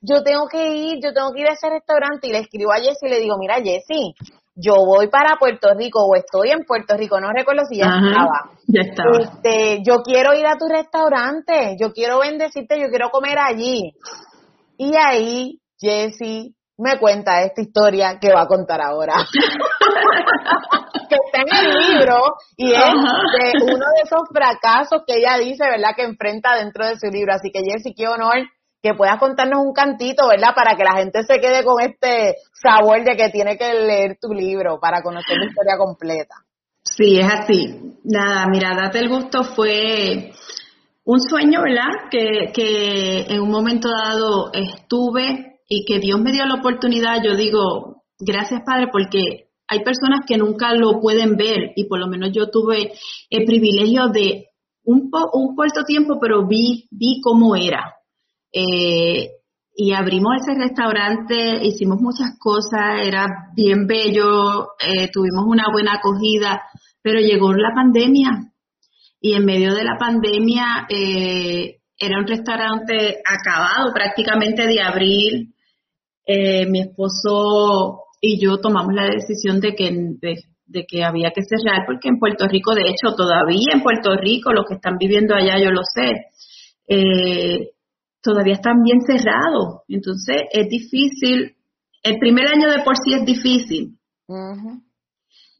yo 0.00 0.22
tengo 0.24 0.48
que 0.48 0.74
ir, 0.74 0.98
yo 1.00 1.12
tengo 1.12 1.32
que 1.32 1.42
ir 1.42 1.48
a 1.48 1.52
ese 1.52 1.70
restaurante 1.70 2.26
y 2.26 2.32
le 2.32 2.40
escribo 2.40 2.72
a 2.72 2.76
Jessie 2.76 3.08
y 3.08 3.10
le 3.10 3.20
digo, 3.20 3.36
mira 3.38 3.62
Jessie, 3.62 4.14
yo 4.56 4.72
voy 4.84 5.08
para 5.08 5.36
Puerto 5.38 5.68
Rico 5.74 6.00
o 6.04 6.16
estoy 6.16 6.50
en 6.50 6.64
Puerto 6.64 6.96
Rico, 6.96 7.20
no 7.20 7.30
recuerdo 7.30 7.62
si 7.68 7.76
ya 7.78 7.86
estaba. 7.86 8.50
Ya 8.66 8.80
estaba. 8.80 9.18
Este, 9.20 9.82
yo 9.86 10.02
quiero 10.02 10.34
ir 10.34 10.46
a 10.46 10.58
tu 10.58 10.66
restaurante, 10.66 11.76
yo 11.80 11.92
quiero 11.92 12.18
bendecirte, 12.18 12.80
yo 12.80 12.88
quiero 12.88 13.10
comer 13.10 13.38
allí. 13.38 13.92
Y 14.76 14.92
ahí 14.96 15.60
Jessie 15.78 16.55
me 16.78 16.98
cuenta 16.98 17.42
esta 17.42 17.62
historia 17.62 18.18
que 18.20 18.32
va 18.32 18.42
a 18.42 18.46
contar 18.46 18.80
ahora. 18.80 19.14
que 21.08 21.14
está 21.14 21.42
en 21.42 21.66
el 21.66 21.74
libro 21.88 22.36
y 22.56 22.72
es 22.72 22.80
de 22.80 23.64
uno 23.64 23.86
de 23.94 24.02
esos 24.02 24.28
fracasos 24.32 25.02
que 25.06 25.16
ella 25.16 25.36
dice, 25.38 25.64
¿verdad? 25.64 25.94
Que 25.96 26.04
enfrenta 26.04 26.56
dentro 26.56 26.86
de 26.86 26.98
su 26.98 27.06
libro. 27.06 27.32
Así 27.32 27.50
que 27.50 27.60
Jessie, 27.60 27.94
qué 27.94 28.08
honor 28.08 28.36
que 28.82 28.94
puedas 28.94 29.18
contarnos 29.18 29.64
un 29.64 29.72
cantito, 29.72 30.28
¿verdad? 30.28 30.54
Para 30.54 30.76
que 30.76 30.84
la 30.84 30.98
gente 30.98 31.22
se 31.22 31.40
quede 31.40 31.64
con 31.64 31.80
este 31.80 32.36
sabor 32.52 33.02
de 33.04 33.16
que 33.16 33.30
tiene 33.30 33.56
que 33.56 33.72
leer 33.72 34.18
tu 34.20 34.32
libro 34.32 34.78
para 34.80 35.02
conocer 35.02 35.36
la 35.38 35.46
historia 35.46 35.76
completa. 35.78 36.36
Sí, 36.82 37.18
es 37.18 37.26
así. 37.26 37.98
Nada, 38.04 38.46
mira, 38.48 38.74
date 38.76 39.00
el 39.00 39.08
gusto 39.08 39.42
fue 39.42 40.30
un 41.04 41.20
sueño, 41.20 41.62
¿verdad? 41.62 42.08
Que, 42.10 42.52
que 42.52 43.26
en 43.28 43.40
un 43.40 43.50
momento 43.50 43.88
dado 43.88 44.52
estuve 44.52 45.55
y 45.68 45.84
que 45.84 45.98
Dios 45.98 46.20
me 46.20 46.32
dio 46.32 46.44
la 46.46 46.54
oportunidad, 46.54 47.22
yo 47.24 47.36
digo, 47.36 48.04
gracias 48.18 48.62
Padre, 48.64 48.88
porque 48.92 49.50
hay 49.68 49.80
personas 49.80 50.20
que 50.26 50.36
nunca 50.36 50.72
lo 50.74 51.00
pueden 51.00 51.36
ver 51.36 51.72
y 51.74 51.84
por 51.84 51.98
lo 51.98 52.06
menos 52.06 52.30
yo 52.32 52.50
tuve 52.50 52.92
el 53.30 53.44
privilegio 53.44 54.08
de 54.08 54.48
un, 54.84 55.10
un 55.32 55.56
corto 55.56 55.82
tiempo, 55.84 56.18
pero 56.20 56.46
vi, 56.46 56.86
vi 56.90 57.20
cómo 57.20 57.56
era, 57.56 57.94
eh, 58.52 59.30
y 59.78 59.92
abrimos 59.92 60.36
ese 60.40 60.58
restaurante, 60.58 61.60
hicimos 61.62 62.00
muchas 62.00 62.38
cosas, 62.38 63.06
era 63.06 63.26
bien 63.54 63.86
bello, 63.86 64.68
eh, 64.80 65.10
tuvimos 65.12 65.44
una 65.46 65.64
buena 65.70 65.94
acogida, 65.94 66.62
pero 67.02 67.20
llegó 67.20 67.52
la 67.52 67.74
pandemia 67.74 68.52
y 69.20 69.34
en 69.34 69.44
medio 69.44 69.74
de 69.74 69.84
la 69.84 69.98
pandemia 69.98 70.86
eh, 70.88 71.80
era 71.98 72.18
un 72.18 72.26
restaurante 72.26 73.18
acabado 73.26 73.92
prácticamente 73.92 74.66
de 74.66 74.80
abrir. 74.80 75.48
Mi 76.26 76.80
esposo 76.80 78.06
y 78.20 78.40
yo 78.42 78.58
tomamos 78.58 78.94
la 78.94 79.06
decisión 79.06 79.60
de 79.60 79.74
que, 79.74 79.90
de, 80.66 80.86
que 80.86 81.04
había 81.04 81.30
que 81.30 81.42
cerrar 81.42 81.84
porque 81.86 82.08
en 82.08 82.18
Puerto 82.18 82.46
Rico, 82.48 82.74
de 82.74 82.88
hecho, 82.90 83.14
todavía 83.14 83.72
en 83.74 83.82
Puerto 83.82 84.16
Rico, 84.16 84.52
los 84.52 84.66
que 84.66 84.74
están 84.74 84.96
viviendo 84.98 85.34
allá, 85.34 85.58
yo 85.62 85.70
lo 85.70 85.82
sé, 85.82 86.26
eh, 86.88 87.70
todavía 88.22 88.54
están 88.54 88.82
bien 88.82 89.00
cerrados. 89.02 89.82
Entonces 89.88 90.42
es 90.50 90.68
difícil, 90.68 91.54
el 92.02 92.18
primer 92.18 92.48
año 92.48 92.68
de 92.70 92.82
por 92.82 92.96
sí 92.96 93.14
es 93.14 93.24
difícil. 93.24 93.98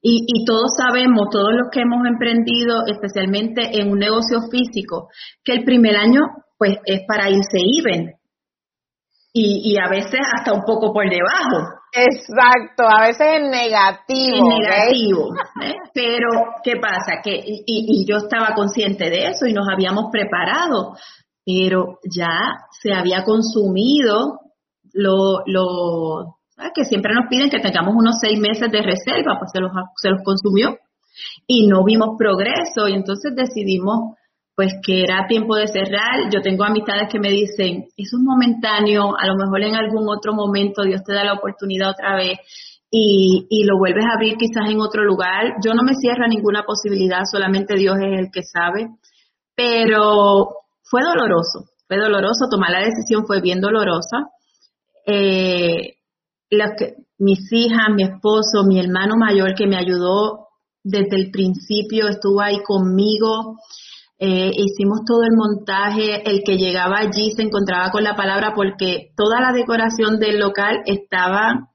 y, 0.02 0.24
y, 0.26 0.44
todos 0.44 0.74
sabemos, 0.76 1.28
todos 1.30 1.52
los 1.52 1.68
que 1.70 1.80
hemos 1.80 2.06
emprendido, 2.06 2.86
especialmente 2.86 3.80
en 3.80 3.90
un 3.90 3.98
negocio 3.98 4.40
físico, 4.50 5.08
que 5.44 5.52
el 5.52 5.64
primer 5.64 5.96
año 5.96 6.20
pues 6.58 6.78
es 6.86 7.02
para 7.06 7.28
irse 7.28 7.58
even. 7.58 8.14
Y, 9.38 9.72
y 9.72 9.78
a 9.78 9.88
veces 9.90 10.20
hasta 10.34 10.54
un 10.54 10.62
poco 10.62 10.94
por 10.94 11.04
debajo. 11.10 11.68
Exacto, 11.92 12.84
a 12.88 13.02
veces 13.02 13.26
es 13.38 13.50
negativo. 13.50 14.50
Es 14.50 14.60
negativo. 14.60 15.34
¿eh? 15.62 15.74
Pero, 15.92 16.28
¿qué 16.64 16.76
pasa? 16.80 17.20
Que, 17.22 17.36
y, 17.44 17.64
y, 17.66 18.06
yo 18.06 18.16
estaba 18.16 18.54
consciente 18.54 19.10
de 19.10 19.26
eso 19.26 19.46
y 19.46 19.52
nos 19.52 19.68
habíamos 19.68 20.06
preparado 20.10 20.94
pero 21.46 22.00
ya 22.12 22.66
se 22.82 22.92
había 22.92 23.22
consumido 23.22 24.40
lo, 24.92 25.42
lo 25.46 26.38
que 26.74 26.84
siempre 26.84 27.14
nos 27.14 27.28
piden 27.30 27.50
que 27.50 27.60
tengamos 27.60 27.94
unos 27.96 28.16
seis 28.20 28.38
meses 28.40 28.70
de 28.72 28.82
reserva, 28.82 29.38
pues 29.38 29.52
se 29.52 29.60
los, 29.60 29.70
se 30.02 30.10
los 30.10 30.22
consumió 30.24 30.76
y 31.46 31.68
no 31.68 31.84
vimos 31.84 32.16
progreso 32.18 32.88
y 32.88 32.94
entonces 32.94 33.32
decidimos 33.36 34.16
pues 34.56 34.72
que 34.82 35.02
era 35.02 35.26
tiempo 35.28 35.54
de 35.54 35.68
cerrar. 35.68 36.30
Yo 36.32 36.40
tengo 36.40 36.64
amistades 36.64 37.08
que 37.12 37.20
me 37.20 37.28
dicen, 37.28 37.88
es 37.96 38.12
un 38.14 38.24
momentáneo, 38.24 39.14
a 39.16 39.26
lo 39.26 39.36
mejor 39.36 39.62
en 39.62 39.76
algún 39.76 40.08
otro 40.08 40.32
momento 40.32 40.82
Dios 40.82 41.02
te 41.04 41.12
da 41.12 41.24
la 41.24 41.34
oportunidad 41.34 41.90
otra 41.90 42.16
vez 42.16 42.38
y, 42.90 43.46
y 43.50 43.64
lo 43.64 43.76
vuelves 43.76 44.06
a 44.06 44.14
abrir 44.14 44.36
quizás 44.36 44.68
en 44.70 44.80
otro 44.80 45.04
lugar. 45.04 45.56
Yo 45.62 45.74
no 45.74 45.82
me 45.82 45.94
cierro 45.94 46.26
ninguna 46.26 46.62
posibilidad, 46.62 47.20
solamente 47.30 47.76
Dios 47.76 47.96
es 47.98 48.18
el 48.18 48.30
que 48.32 48.42
sabe, 48.42 48.88
pero 49.54 50.48
fue 50.82 51.02
doloroso, 51.02 51.66
fue 51.86 51.98
doloroso, 51.98 52.48
tomar 52.50 52.70
la 52.70 52.80
decisión 52.80 53.26
fue 53.26 53.42
bien 53.42 53.60
dolorosa. 53.60 54.30
Eh, 55.04 55.96
mis 57.18 57.52
hijas, 57.52 57.88
mi 57.94 58.04
esposo, 58.04 58.64
mi 58.66 58.80
hermano 58.80 59.16
mayor 59.18 59.54
que 59.54 59.66
me 59.66 59.76
ayudó 59.76 60.46
desde 60.82 61.16
el 61.16 61.30
principio, 61.30 62.08
estuvo 62.08 62.40
ahí 62.40 62.62
conmigo, 62.62 63.58
eh, 64.18 64.50
hicimos 64.54 65.00
todo 65.06 65.22
el 65.24 65.36
montaje, 65.36 66.22
el 66.30 66.42
que 66.42 66.56
llegaba 66.56 66.98
allí 66.98 67.32
se 67.32 67.42
encontraba 67.42 67.90
con 67.90 68.02
la 68.02 68.16
palabra 68.16 68.52
porque 68.54 69.10
toda 69.14 69.40
la 69.40 69.52
decoración 69.52 70.18
del 70.18 70.38
local 70.38 70.82
estaba, 70.86 71.68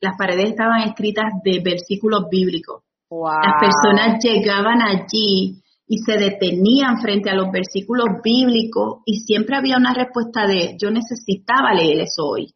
las 0.00 0.16
paredes 0.16 0.50
estaban 0.50 0.82
escritas 0.82 1.26
de 1.44 1.60
versículos 1.60 2.26
bíblicos. 2.30 2.82
Las 3.10 3.54
personas 3.60 4.22
llegaban 4.22 4.82
allí 4.82 5.62
y 5.88 5.98
se 5.98 6.18
detenían 6.18 7.00
frente 7.00 7.30
a 7.30 7.34
los 7.34 7.50
versículos 7.50 8.06
bíblicos 8.22 8.98
y 9.06 9.20
siempre 9.20 9.56
había 9.56 9.78
una 9.78 9.94
respuesta 9.94 10.46
de 10.46 10.76
yo 10.80 10.90
necesitaba 10.90 11.72
leer 11.72 12.00
eso 12.02 12.26
hoy. 12.26 12.54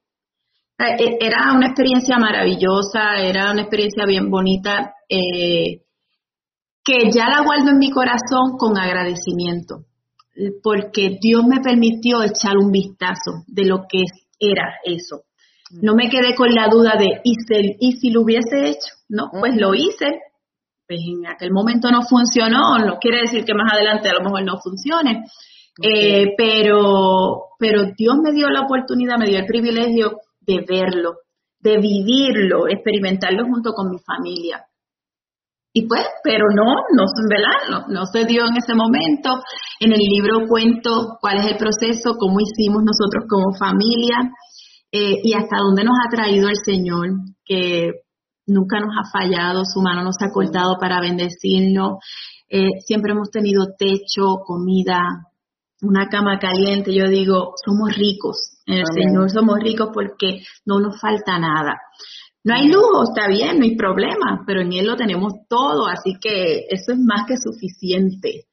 E, 0.78 1.18
era 1.20 1.52
una 1.54 1.68
experiencia 1.68 2.18
maravillosa, 2.18 3.18
era 3.18 3.50
una 3.50 3.62
experiencia 3.62 4.04
bien 4.04 4.30
bonita, 4.30 4.94
eh, 5.08 5.82
que 6.84 7.10
ya 7.10 7.28
la 7.28 7.42
guardo 7.44 7.70
en 7.70 7.78
mi 7.78 7.90
corazón 7.90 8.56
con 8.58 8.76
agradecimiento, 8.76 9.84
porque 10.62 11.18
Dios 11.20 11.44
me 11.46 11.60
permitió 11.60 12.22
echar 12.22 12.56
un 12.56 12.70
vistazo 12.70 13.44
de 13.46 13.64
lo 13.64 13.86
que 13.88 14.02
era 14.40 14.74
eso. 14.84 15.22
No 15.80 15.94
me 15.94 16.10
quedé 16.10 16.34
con 16.34 16.52
la 16.54 16.68
duda 16.68 16.96
de, 16.98 17.20
¿y 17.24 17.34
si, 17.34 17.76
y 17.80 17.92
si 17.92 18.10
lo 18.10 18.22
hubiese 18.22 18.68
hecho? 18.68 18.94
No, 19.08 19.30
pues 19.30 19.56
lo 19.56 19.74
hice, 19.74 20.20
pues 20.86 21.00
en 21.06 21.26
aquel 21.26 21.52
momento 21.52 21.90
no 21.90 22.02
funcionó, 22.02 22.78
no 22.78 22.98
quiere 22.98 23.22
decir 23.22 23.44
que 23.44 23.54
más 23.54 23.72
adelante 23.72 24.08
a 24.08 24.14
lo 24.14 24.24
mejor 24.24 24.44
no 24.44 24.58
funcione, 24.60 25.24
eh, 25.80 26.34
pero, 26.36 27.44
pero 27.58 27.84
Dios 27.96 28.16
me 28.22 28.32
dio 28.32 28.50
la 28.50 28.62
oportunidad, 28.62 29.16
me 29.18 29.26
dio 29.26 29.38
el 29.38 29.46
privilegio 29.46 30.18
de 30.40 30.64
verlo, 30.68 31.14
de 31.60 31.78
vivirlo, 31.78 32.68
experimentarlo 32.68 33.44
junto 33.46 33.72
con 33.72 33.90
mi 33.90 33.98
familia. 34.00 34.66
Y 35.75 35.87
pues, 35.88 36.05
pero 36.23 36.45
no, 36.55 36.75
no, 36.95 37.05
¿verdad? 37.31 37.87
No, 37.88 38.05
se 38.05 38.26
dio 38.26 38.43
en 38.47 38.57
ese 38.57 38.75
momento. 38.75 39.43
En 39.81 39.93
el 39.93 39.99
libro 39.99 40.47
cuento 40.47 41.17
cuál 41.21 41.38
es 41.38 41.47
el 41.47 41.57
proceso, 41.57 42.17
cómo 42.19 42.38
hicimos 42.41 42.83
nosotros 42.85 43.25
como 43.29 43.57
familia 43.57 44.31
eh, 44.93 45.21
y 45.23 45.33
hasta 45.33 45.57
dónde 45.57 45.85
nos 45.85 45.95
ha 46.05 46.11
traído 46.14 46.49
el 46.49 46.57
Señor, 46.62 47.09
que 47.45 47.93
nunca 48.47 48.81
nos 48.81 48.95
ha 48.99 49.11
fallado, 49.11 49.64
su 49.64 49.81
mano 49.81 50.02
nos 50.02 50.17
ha 50.21 50.31
cortado 50.31 50.76
para 50.79 51.00
bendecirnos. 51.00 51.99
Eh, 52.50 52.69
siempre 52.85 53.12
hemos 53.12 53.31
tenido 53.31 53.69
techo, 53.79 54.43
comida, 54.45 55.00
una 55.81 56.09
cama 56.09 56.38
caliente. 56.38 56.95
Yo 56.95 57.09
digo, 57.09 57.55
somos 57.64 57.97
ricos 57.97 58.59
en 58.67 58.79
el 58.79 58.87
Señor, 58.95 59.31
somos 59.31 59.59
ricos 59.61 59.88
porque 59.93 60.43
no 60.67 60.81
nos 60.81 61.00
falta 61.00 61.38
nada. 61.38 61.81
No 62.44 62.54
hay 62.54 62.66
lujo, 62.66 63.04
está 63.04 63.28
bien, 63.28 63.58
no 63.58 63.64
hay 63.64 63.76
problema, 63.76 64.42
pero 64.46 64.62
en 64.62 64.72
Él 64.72 64.87
lo 64.87 64.96
tenemos 64.96 65.32
todo, 65.49 65.87
así 65.87 66.14
que 66.20 66.66
eso 66.68 66.92
es 66.92 66.99
más 66.99 67.26
que 67.26 67.37
suficiente. 67.37 68.46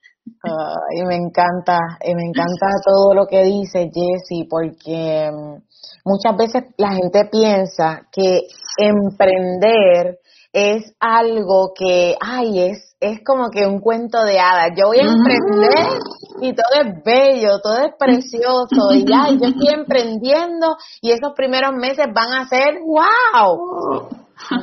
y 0.96 1.04
me 1.06 1.16
encanta, 1.16 1.80
y 2.06 2.14
me 2.14 2.24
encanta 2.24 2.68
todo 2.86 3.16
lo 3.16 3.26
que 3.26 3.44
dice 3.44 3.90
Jessie, 3.92 4.48
porque 4.48 5.32
mm, 5.32 5.64
muchas 6.06 6.38
veces 6.38 6.64
la 6.78 6.94
gente 6.94 7.26
piensa 7.32 8.08
que 8.12 8.44
emprender 8.78 10.20
es 10.54 10.94
algo 11.00 11.74
que, 11.76 12.16
ay, 12.22 12.70
es, 12.70 12.89
es 13.00 13.24
como 13.24 13.50
que 13.50 13.66
un 13.66 13.80
cuento 13.80 14.24
de 14.24 14.40
hadas. 14.40 14.72
Yo 14.78 14.88
voy 14.88 15.00
a 15.00 15.12
emprender 15.12 16.00
y 16.42 16.54
todo 16.54 16.82
es 16.84 17.04
bello, 17.04 17.60
todo 17.62 17.78
es 17.78 17.94
precioso 17.98 18.94
y 18.94 19.06
ya, 19.06 19.30
yo 19.30 19.48
estoy 19.48 19.74
emprendiendo 19.74 20.76
y 21.02 21.12
esos 21.12 21.34
primeros 21.36 21.74
meses 21.74 22.08
van 22.14 22.34
a 22.34 22.48
ser 22.48 22.80
wow. 22.86 24.10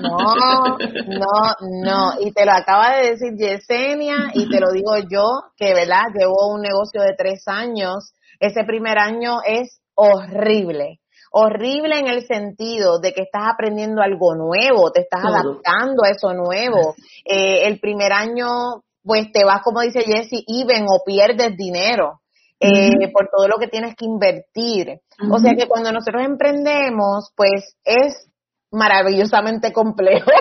No, 0.03 0.79
no, 1.07 1.55
no. 1.83 2.13
Y 2.21 2.33
te 2.33 2.47
lo 2.47 2.53
acaba 2.53 2.97
de 2.97 3.11
decir 3.11 3.35
Yesenia 3.37 4.31
y 4.35 4.49
te 4.49 4.61
lo 4.61 4.73
digo 4.73 4.97
yo, 5.11 5.25
que 5.57 5.75
verdad, 5.75 6.07
llevo 6.15 6.55
un 6.55 6.63
negocio 6.63 7.03
de 7.03 7.15
tres 7.17 7.43
años. 7.47 8.13
Ese 8.41 8.65
primer 8.65 8.99
año 8.99 9.39
es 9.45 9.81
horrible 9.95 11.01
horrible 11.39 11.99
en 11.99 12.07
el 12.07 12.27
sentido 12.27 12.99
de 12.99 13.13
que 13.13 13.23
estás 13.23 13.43
aprendiendo 13.53 14.01
algo 14.01 14.35
nuevo, 14.35 14.91
te 14.91 15.03
estás 15.03 15.23
adaptando 15.23 16.05
a 16.05 16.11
eso 16.11 16.33
nuevo. 16.33 16.95
Eh, 17.27 17.67
el 17.67 17.79
primer 17.79 18.11
año, 18.13 18.83
pues 19.03 19.31
te 19.33 19.45
vas, 19.45 19.61
como 19.63 19.83
dice 19.83 20.01
Jesse, 20.01 20.43
even 20.49 20.85
o 20.89 21.05
pierdes 21.05 21.55
dinero. 21.57 22.21
Eh, 22.59 23.13
por 23.13 23.29
todo 23.29 23.49
lo 23.49 23.59
que 23.59 23.69
tienes 23.69 23.95
que 23.97 24.07
invertir. 24.07 25.01
O 25.31 25.39
sea 25.39 25.55
que 25.55 25.69
cuando 25.69 25.93
nosotros 25.93 26.25
emprendemos, 26.25 27.31
pues 27.37 27.77
es 27.85 28.26
maravillosamente 28.71 29.73
complejo. 29.73 30.31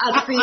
Así, 0.00 0.36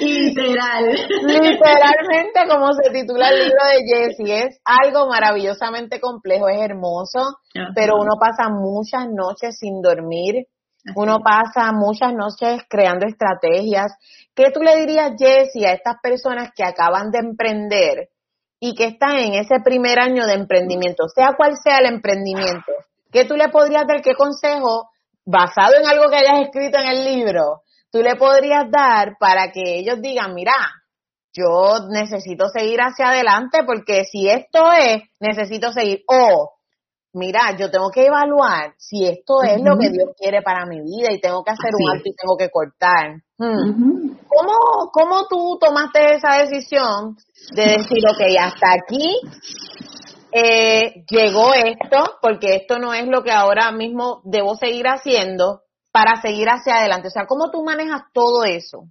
literal. 0.00 0.84
Literalmente, 1.22 2.40
como 2.48 2.72
se 2.72 2.90
titula 2.90 3.28
el 3.30 3.44
libro 3.44 3.64
de 3.64 3.84
Jessie, 3.86 4.42
es 4.44 4.60
algo 4.64 5.06
maravillosamente 5.08 6.00
complejo, 6.00 6.48
es 6.48 6.60
hermoso, 6.60 7.38
pero 7.74 7.94
uno 7.96 8.14
pasa 8.18 8.48
muchas 8.48 9.06
noches 9.08 9.56
sin 9.58 9.80
dormir, 9.80 10.46
uno 10.94 11.18
pasa 11.20 11.72
muchas 11.72 12.12
noches 12.12 12.62
creando 12.68 13.06
estrategias. 13.06 13.92
¿Qué 14.34 14.50
tú 14.52 14.60
le 14.62 14.76
dirías, 14.76 15.12
Jessie, 15.18 15.66
a 15.66 15.72
estas 15.72 15.96
personas 16.02 16.50
que 16.54 16.64
acaban 16.64 17.10
de 17.10 17.18
emprender 17.18 18.08
y 18.60 18.74
que 18.74 18.86
están 18.86 19.18
en 19.18 19.34
ese 19.34 19.60
primer 19.64 19.98
año 19.98 20.26
de 20.26 20.34
emprendimiento, 20.34 21.08
sea 21.08 21.34
cual 21.36 21.56
sea 21.62 21.78
el 21.78 21.86
emprendimiento? 21.86 22.72
¿Qué 23.16 23.24
tú 23.24 23.34
le 23.34 23.48
podrías 23.48 23.86
dar, 23.86 24.02
qué 24.02 24.14
consejo, 24.14 24.90
basado 25.24 25.72
en 25.80 25.88
algo 25.88 26.10
que 26.10 26.16
hayas 26.16 26.42
escrito 26.42 26.78
en 26.78 26.88
el 26.88 27.02
libro, 27.02 27.62
tú 27.90 28.02
le 28.02 28.14
podrías 28.16 28.70
dar 28.70 29.16
para 29.18 29.50
que 29.52 29.78
ellos 29.78 30.02
digan, 30.02 30.34
mira, 30.34 30.52
yo 31.32 31.88
necesito 31.88 32.50
seguir 32.50 32.78
hacia 32.78 33.08
adelante 33.08 33.60
porque 33.64 34.04
si 34.04 34.28
esto 34.28 34.70
es, 34.70 35.02
necesito 35.18 35.72
seguir. 35.72 36.02
O, 36.08 36.50
mira, 37.14 37.56
yo 37.58 37.70
tengo 37.70 37.88
que 37.88 38.04
evaluar 38.04 38.74
si 38.76 39.06
esto 39.06 39.42
es 39.44 39.62
lo 39.62 39.78
que 39.78 39.88
Dios 39.88 40.10
quiere 40.18 40.42
para 40.42 40.66
mi 40.66 40.82
vida 40.82 41.10
y 41.10 41.18
tengo 41.18 41.42
que 41.42 41.52
hacer 41.52 41.70
un 41.72 41.96
alto 41.96 42.10
y 42.10 42.16
tengo 42.16 42.36
que 42.36 42.50
cortar. 42.50 43.16
Hmm. 43.38 44.14
¿Cómo, 44.28 44.90
¿Cómo 44.92 45.26
tú 45.26 45.56
tomaste 45.58 46.16
esa 46.16 46.42
decisión 46.42 47.16
de 47.54 47.62
decir, 47.62 48.02
ok, 48.10 48.36
hasta 48.38 48.74
aquí 48.74 49.22
eh, 50.38 51.04
llegó 51.08 51.54
esto, 51.54 52.18
porque 52.20 52.56
esto 52.56 52.78
no 52.78 52.92
es 52.92 53.06
lo 53.06 53.22
que 53.22 53.32
ahora 53.32 53.72
mismo 53.72 54.20
debo 54.24 54.54
seguir 54.54 54.86
haciendo 54.86 55.62
para 55.92 56.20
seguir 56.20 56.48
hacia 56.48 56.76
adelante? 56.76 57.08
O 57.08 57.10
sea, 57.10 57.26
¿cómo 57.26 57.50
tú 57.50 57.64
manejas 57.64 58.02
todo 58.12 58.44
eso? 58.44 58.88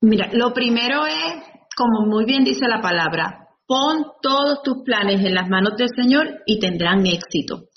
Mira, 0.00 0.28
lo 0.32 0.52
primero 0.52 1.06
es, 1.06 1.34
como 1.76 2.06
muy 2.06 2.24
bien 2.24 2.42
dice 2.42 2.66
la 2.66 2.80
palabra, 2.80 3.46
pon 3.64 4.06
todos 4.20 4.62
tus 4.64 4.82
planes 4.82 5.24
en 5.24 5.36
las 5.36 5.48
manos 5.48 5.76
del 5.76 5.88
Señor 5.94 6.42
y 6.46 6.58
tendrán 6.58 7.06
éxito. 7.06 7.68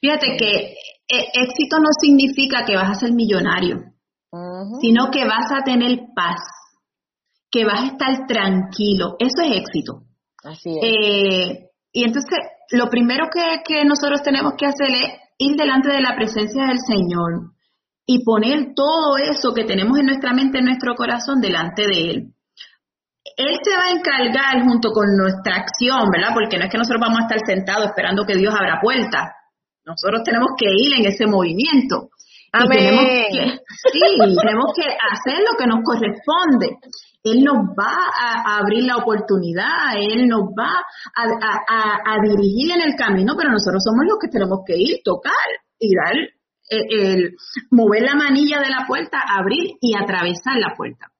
Fíjate 0.00 0.36
que 0.38 0.74
eh, 1.08 1.26
éxito 1.34 1.78
no 1.78 1.88
significa 2.00 2.64
que 2.64 2.76
vas 2.76 2.90
a 2.90 3.00
ser 3.00 3.12
millonario, 3.12 3.82
sino 4.80 5.10
que 5.10 5.24
vas 5.24 5.50
a 5.52 5.64
tener 5.64 5.98
paz, 6.14 6.40
que 7.50 7.64
vas 7.64 7.82
a 7.82 7.86
estar 7.86 8.26
tranquilo. 8.28 9.16
Eso 9.18 9.42
es 9.42 9.56
éxito. 9.56 10.04
Así 10.44 10.70
es. 10.70 10.84
Eh, 10.84 11.71
y 11.92 12.04
entonces, 12.04 12.38
lo 12.70 12.88
primero 12.88 13.26
que, 13.30 13.84
nosotros 13.84 14.22
tenemos 14.22 14.54
que 14.56 14.66
hacer 14.66 14.88
es 14.88 15.08
ir 15.38 15.56
delante 15.56 15.92
de 15.92 16.00
la 16.00 16.16
presencia 16.16 16.64
del 16.64 16.78
Señor 16.78 17.52
y 18.06 18.24
poner 18.24 18.72
todo 18.74 19.18
eso 19.18 19.52
que 19.54 19.64
tenemos 19.64 19.98
en 19.98 20.06
nuestra 20.06 20.32
mente, 20.32 20.58
en 20.58 20.64
nuestro 20.64 20.94
corazón, 20.94 21.40
delante 21.40 21.82
de 21.86 22.10
Él. 22.10 22.34
Él 23.36 23.58
se 23.62 23.76
va 23.76 23.84
a 23.84 23.90
encargar 23.90 24.64
junto 24.64 24.90
con 24.90 25.16
nuestra 25.16 25.56
acción, 25.56 26.10
¿verdad? 26.10 26.34
Porque 26.34 26.56
no 26.56 26.64
es 26.64 26.70
que 26.70 26.78
nosotros 26.78 27.00
vamos 27.00 27.20
a 27.20 27.22
estar 27.22 27.38
sentados 27.46 27.86
esperando 27.86 28.24
que 28.24 28.36
Dios 28.36 28.54
abra 28.54 28.80
puertas. 28.80 29.30
Nosotros 29.84 30.22
tenemos 30.24 30.50
que 30.56 30.68
ir 30.68 30.94
en 30.94 31.06
ese 31.06 31.26
movimiento. 31.26 32.08
Amén. 32.52 32.78
tenemos 32.78 33.04
que, 33.04 33.58
sí, 33.92 34.18
tenemos 34.18 34.72
que 34.76 34.84
hacer 34.84 35.40
lo 35.40 35.56
que 35.58 35.66
nos 35.66 35.80
corresponde. 35.82 36.76
Él 37.24 37.44
nos 37.44 37.56
va 37.78 37.96
a, 38.20 38.58
abrir 38.58 38.84
la 38.84 38.96
oportunidad, 38.96 39.96
Él 39.96 40.28
nos 40.28 40.50
va 40.50 40.82
a, 41.16 42.16
dirigir 42.20 42.72
en 42.72 42.82
el 42.82 42.94
camino, 42.96 43.34
pero 43.36 43.50
nosotros 43.50 43.82
somos 43.82 44.04
los 44.06 44.18
que 44.20 44.28
tenemos 44.28 44.60
que 44.66 44.74
ir, 44.76 45.00
tocar 45.04 45.32
y 45.78 45.94
dar, 45.94 46.16
eh, 46.16 46.86
el, 46.90 47.36
mover 47.70 48.02
la 48.02 48.16
manilla 48.16 48.60
de 48.60 48.70
la 48.70 48.86
puerta, 48.86 49.20
abrir 49.26 49.76
y 49.80 49.94
atravesar 49.96 50.58
la 50.58 50.74
puerta. 50.76 51.12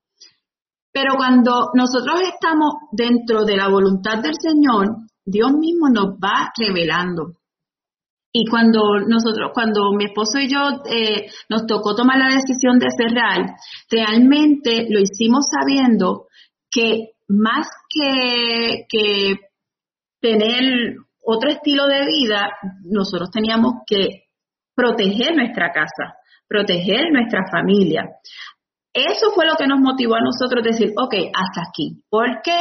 Pero 0.92 1.14
cuando 1.16 1.71
nosotros 1.75 2.21
estamos 2.23 2.75
dentro 2.90 3.45
de 3.45 3.57
la 3.57 3.68
voluntad 3.68 4.18
del 4.18 4.35
Señor, 4.35 4.97
Dios 5.25 5.53
mismo 5.53 5.88
nos 5.88 6.16
va 6.16 6.53
revelando. 6.59 7.37
Y 8.35 8.47
cuando 8.47 8.99
nosotros, 9.07 9.51
cuando 9.53 9.92
mi 9.92 10.07
esposo 10.07 10.38
y 10.38 10.49
yo 10.49 10.83
eh, 10.90 11.27
nos 11.51 11.66
tocó 11.66 11.95
tomar 11.95 12.18
la 12.18 12.35
decisión 12.35 12.79
de 12.79 12.88
cerrar, 12.90 13.57
realmente 13.90 14.87
lo 14.88 15.01
hicimos 15.01 15.47
sabiendo 15.51 16.29
que 16.71 17.11
más 17.29 17.68
que, 17.90 18.87
que 18.88 19.37
tener 20.21 20.97
otro 21.23 21.51
estilo 21.51 21.87
de 21.87 22.07
vida, 22.07 22.49
nosotros 22.85 23.31
teníamos 23.31 23.75
que 23.87 24.25
proteger 24.75 25.37
nuestra 25.37 25.71
casa, 25.71 26.14
proteger 26.49 27.12
nuestra 27.12 27.42
familia. 27.51 28.09
Eso 28.95 29.31
fue 29.35 29.47
lo 29.47 29.57
que 29.57 29.66
nos 29.66 29.81
motivó 29.81 30.16
a 30.16 30.21
nosotros 30.21 30.64
decir, 30.64 30.92
ok, 30.97 31.14
hasta 31.35 31.62
aquí. 31.68 32.03
¿Por 32.09 32.40
qué? 32.42 32.61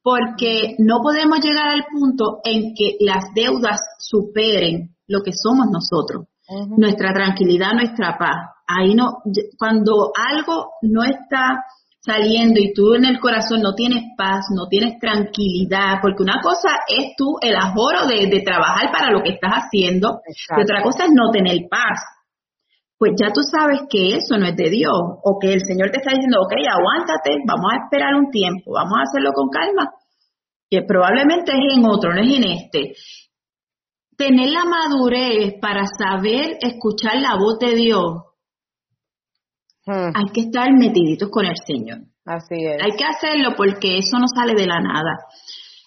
Porque 0.00 0.74
no 0.78 1.00
podemos 1.02 1.40
llegar 1.40 1.68
al 1.68 1.84
punto 1.90 2.40
en 2.44 2.72
que 2.74 2.96
las 3.00 3.32
deudas 3.34 3.80
superen 3.98 4.96
lo 5.08 5.22
que 5.22 5.32
somos 5.32 5.66
nosotros, 5.72 6.26
nuestra 6.76 7.12
tranquilidad, 7.12 7.72
nuestra 7.72 8.16
paz. 8.16 8.36
ahí 8.66 8.94
no, 8.94 9.22
cuando 9.58 10.12
algo 10.14 10.72
no 10.82 11.02
está 11.02 11.64
saliendo 12.00 12.60
y 12.60 12.72
tú 12.72 12.94
en 12.94 13.04
el 13.04 13.18
corazón 13.18 13.60
no 13.60 13.74
tienes 13.74 14.04
paz, 14.16 14.46
no 14.54 14.68
tienes 14.68 14.98
tranquilidad, 14.98 15.98
porque 16.00 16.22
una 16.22 16.40
cosa 16.40 16.68
es 16.88 17.16
tú 17.16 17.36
el 17.40 17.56
ajoro 17.56 18.06
de, 18.06 18.40
trabajar 18.40 18.92
para 18.92 19.10
lo 19.10 19.22
que 19.22 19.32
estás 19.32 19.64
haciendo 19.64 20.20
y 20.26 20.62
otra 20.62 20.82
cosa 20.82 21.04
es 21.04 21.10
no 21.12 21.30
tener 21.30 21.68
paz. 21.68 22.00
Pues 22.96 23.12
ya 23.16 23.32
tú 23.32 23.42
sabes 23.42 23.82
que 23.88 24.16
eso 24.16 24.36
no 24.38 24.46
es 24.46 24.56
de 24.56 24.70
Dios 24.70 24.98
o 25.22 25.38
que 25.38 25.52
el 25.52 25.60
Señor 25.60 25.90
te 25.90 25.98
está 25.98 26.10
diciendo, 26.10 26.40
ok, 26.42 26.52
aguántate, 26.66 27.38
vamos 27.46 27.72
a 27.72 27.84
esperar 27.84 28.14
un 28.14 28.30
tiempo, 28.30 28.72
vamos 28.72 28.98
a 28.98 29.02
hacerlo 29.02 29.30
con 29.32 29.48
calma, 29.50 29.92
que 30.68 30.82
probablemente 30.82 31.52
es 31.52 31.78
en 31.78 31.86
otro, 31.86 32.12
no 32.12 32.20
es 32.20 32.36
en 32.36 32.44
este. 32.44 32.94
Tener 34.18 34.50
la 34.50 34.64
madurez 34.66 35.54
para 35.58 35.84
saber 35.86 36.58
escuchar 36.60 37.18
la 37.20 37.36
voz 37.36 37.58
de 37.58 37.74
Dios 37.74 38.28
Hmm. 39.88 40.12
Hay 40.14 40.26
que 40.34 40.42
estar 40.42 40.68
metiditos 40.78 41.30
con 41.30 41.46
el 41.46 41.56
Señor. 41.66 42.00
Así 42.26 42.56
es. 42.56 42.76
Hay 42.82 42.90
que 42.90 43.04
hacerlo 43.04 43.54
porque 43.56 43.96
eso 43.96 44.18
no 44.18 44.26
sale 44.28 44.52
de 44.54 44.66
la 44.66 44.80
nada. 44.80 45.18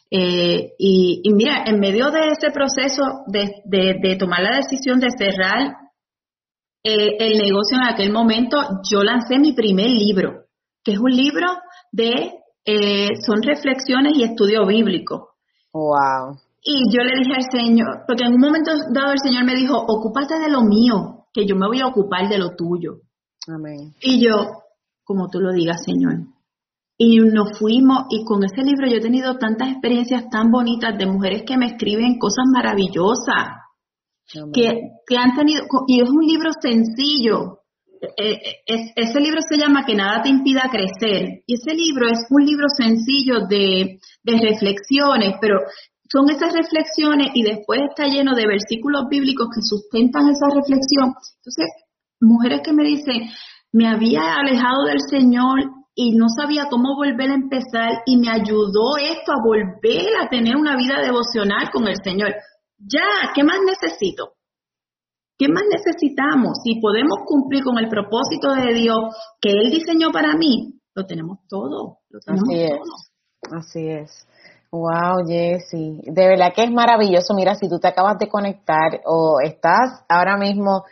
Eh, 0.09 0.71
y, 0.79 1.21
mira, 1.33 1.63
en 1.67 1.79
medio 1.79 2.09
de 2.09 2.29
ese 2.29 2.49
proceso 2.49 3.03
de, 3.27 4.15
tomar 4.17 4.41
la 4.41 4.57
decisión 4.57 4.99
de 4.99 5.09
cerrar 5.15 5.75
eh, 6.83 7.15
el 7.19 7.37
negocio 7.37 7.77
en 7.77 7.93
aquel 7.93 8.11
momento, 8.11 8.57
yo 8.91 9.03
lancé 9.03 9.37
mi 9.37 9.53
primer 9.53 9.89
libro, 9.91 10.45
que 10.83 10.93
es 10.93 10.97
un 10.97 11.11
libro 11.11 11.47
de, 11.91 12.31
eh, 12.65 13.09
son 13.23 13.43
reflexiones 13.43 14.13
y 14.15 14.23
estudio 14.23 14.65
bíblico. 14.65 15.35
Wow. 15.71 16.39
Y 16.63 16.95
yo 16.95 17.03
le 17.03 17.17
dije 17.17 17.33
al 17.33 17.51
Señor, 17.51 18.03
porque 18.07 18.23
en 18.23 18.35
un 18.35 18.39
momento 18.39 18.71
dado 18.93 19.13
el 19.13 19.19
Señor 19.19 19.45
me 19.45 19.55
dijo, 19.55 19.75
ocúpate 19.77 20.39
de 20.39 20.49
lo 20.49 20.61
mío, 20.61 21.25
que 21.33 21.45
yo 21.47 21.55
me 21.55 21.67
voy 21.67 21.81
a 21.81 21.87
ocupar 21.87 22.29
de 22.29 22.37
lo 22.37 22.55
tuyo. 22.55 23.01
Amén. 23.47 23.95
Y 24.01 24.23
yo, 24.23 24.35
como 25.03 25.27
tú 25.29 25.39
lo 25.39 25.51
digas, 25.51 25.83
Señor. 25.83 26.27
Y 26.97 27.17
nos 27.17 27.57
fuimos 27.57 28.05
y 28.11 28.23
con 28.23 28.43
ese 28.43 28.61
libro 28.61 28.87
yo 28.87 28.97
he 28.97 29.01
tenido 29.01 29.37
tantas 29.37 29.71
experiencias 29.71 30.29
tan 30.29 30.51
bonitas 30.51 30.95
de 30.99 31.07
mujeres 31.07 31.43
que 31.47 31.57
me 31.57 31.65
escriben 31.65 32.19
cosas 32.19 32.45
maravillosas. 32.53 33.57
Que, 34.53 34.79
que, 35.07 35.17
han 35.17 35.35
tenido, 35.35 35.63
y 35.87 35.99
es 35.99 36.09
un 36.09 36.25
libro 36.25 36.51
sencillo. 36.61 37.61
Eh, 38.17 38.39
eh, 38.65 38.93
ese 38.95 39.19
libro 39.19 39.41
se 39.41 39.57
llama 39.57 39.83
Que 39.83 39.95
nada 39.95 40.21
te 40.21 40.29
impida 40.29 40.69
crecer. 40.71 41.41
Y 41.47 41.55
ese 41.55 41.73
libro 41.73 42.07
es 42.07 42.19
un 42.29 42.45
libro 42.45 42.67
sencillo 42.69 43.47
de, 43.49 43.99
de 44.23 44.37
reflexiones, 44.39 45.35
pero 45.41 45.57
son 46.11 46.29
esas 46.29 46.53
reflexiones 46.53 47.31
y 47.33 47.43
después 47.43 47.79
está 47.89 48.07
lleno 48.07 48.35
de 48.35 48.45
versículos 48.45 49.07
bíblicos 49.09 49.47
que 49.53 49.61
sustentan 49.61 50.27
esa 50.27 50.47
reflexión. 50.53 51.15
Entonces, 51.39 51.67
mujeres 52.19 52.61
que 52.63 52.73
me 52.73 52.83
dicen, 52.83 53.29
me 53.71 53.87
había 53.87 54.35
alejado 54.35 54.83
del 54.85 54.99
Señor 54.99 55.59
y 55.95 56.17
no 56.17 56.27
sabía 56.27 56.67
cómo 56.69 56.95
volver 56.95 57.31
a 57.31 57.35
empezar 57.35 58.03
y 58.05 58.17
me 58.17 58.29
ayudó 58.29 58.97
esto 58.97 59.31
a 59.31 59.43
volver 59.43 60.17
a 60.21 60.27
tener 60.27 60.57
una 60.57 60.75
vida 60.75 61.01
devocional 61.01 61.69
con 61.71 61.87
el 61.87 61.95
Señor. 62.03 62.33
Ya, 62.77 63.31
¿qué 63.33 63.43
más 63.43 63.59
necesito? 63.65 64.33
¿Qué 65.37 65.47
más 65.47 65.63
necesitamos? 65.71 66.59
Si 66.63 66.79
podemos 66.81 67.19
cumplir 67.25 67.63
con 67.63 67.77
el 67.79 67.87
propósito 67.87 68.53
de 68.53 68.73
Dios 68.73 68.99
que 69.39 69.51
Él 69.51 69.71
diseñó 69.71 70.11
para 70.11 70.35
mí, 70.35 70.81
lo 70.93 71.05
tenemos 71.05 71.39
todo. 71.47 71.99
Lo 72.09 72.19
tenemos 72.19 72.49
Así 72.49 72.61
es. 72.61 72.79
Así 73.51 73.87
es. 73.87 74.27
Wow, 74.71 75.27
Jessie. 75.27 75.99
De 76.03 76.27
verdad 76.27 76.53
que 76.55 76.63
es 76.63 76.71
maravilloso. 76.71 77.33
Mira, 77.35 77.55
si 77.55 77.67
tú 77.67 77.79
te 77.79 77.89
acabas 77.89 78.17
de 78.17 78.29
conectar 78.29 79.01
o 79.05 79.41
estás 79.43 80.05
ahora 80.07 80.37
mismo 80.37 80.85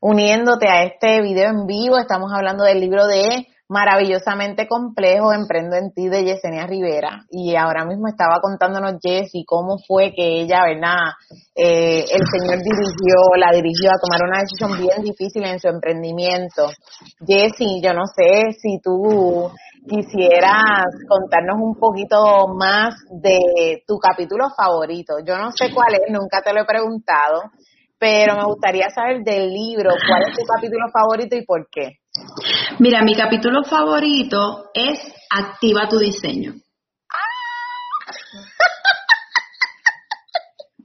uniéndote 0.00 0.68
a 0.68 0.84
este 0.84 1.20
video 1.20 1.50
en 1.50 1.66
vivo. 1.66 1.98
Estamos 1.98 2.30
hablando 2.32 2.62
del 2.62 2.78
libro 2.78 3.08
de 3.08 3.48
Maravillosamente 3.68 4.68
Complejo, 4.68 5.32
Emprendo 5.32 5.74
en 5.74 5.90
ti 5.92 6.08
de 6.08 6.24
Yesenia 6.24 6.66
Rivera. 6.66 7.24
Y 7.28 7.56
ahora 7.56 7.84
mismo 7.84 8.06
estaba 8.06 8.38
contándonos 8.40 9.00
Jessie 9.02 9.44
cómo 9.44 9.78
fue 9.78 10.12
que 10.14 10.42
ella, 10.42 10.62
¿verdad? 10.66 11.14
Eh, 11.56 12.04
el 12.04 12.22
Señor 12.30 12.58
dirigió, 12.62 13.16
la 13.36 13.50
dirigió 13.50 13.90
a 13.90 13.98
tomar 13.98 14.28
una 14.28 14.42
decisión 14.42 14.78
bien 14.78 15.02
difícil 15.02 15.44
en 15.44 15.58
su 15.58 15.66
emprendimiento. 15.66 16.70
Jessie, 17.26 17.80
yo 17.82 17.94
no 17.94 18.04
sé 18.06 18.52
si 18.60 18.78
tú 18.80 19.50
quisieras 19.86 20.86
contarnos 21.08 21.56
un 21.60 21.78
poquito 21.78 22.48
más 22.48 22.94
de 23.10 23.84
tu 23.86 23.98
capítulo 23.98 24.48
favorito. 24.56 25.18
Yo 25.24 25.36
no 25.36 25.52
sé 25.52 25.72
cuál 25.74 25.94
es, 25.94 26.00
nunca 26.10 26.40
te 26.42 26.52
lo 26.52 26.62
he 26.62 26.64
preguntado, 26.64 27.52
pero 27.98 28.36
me 28.36 28.44
gustaría 28.44 28.88
saber 28.90 29.22
del 29.22 29.52
libro, 29.52 29.90
cuál 30.06 30.22
es 30.28 30.36
tu 30.36 30.44
capítulo 30.44 30.86
favorito 30.92 31.36
y 31.36 31.44
por 31.44 31.68
qué. 31.70 31.98
Mira, 32.78 33.02
mi 33.02 33.14
capítulo 33.14 33.62
favorito 33.64 34.70
es 34.72 34.98
Activa 35.30 35.88
tu 35.88 35.98
diseño. 35.98 36.54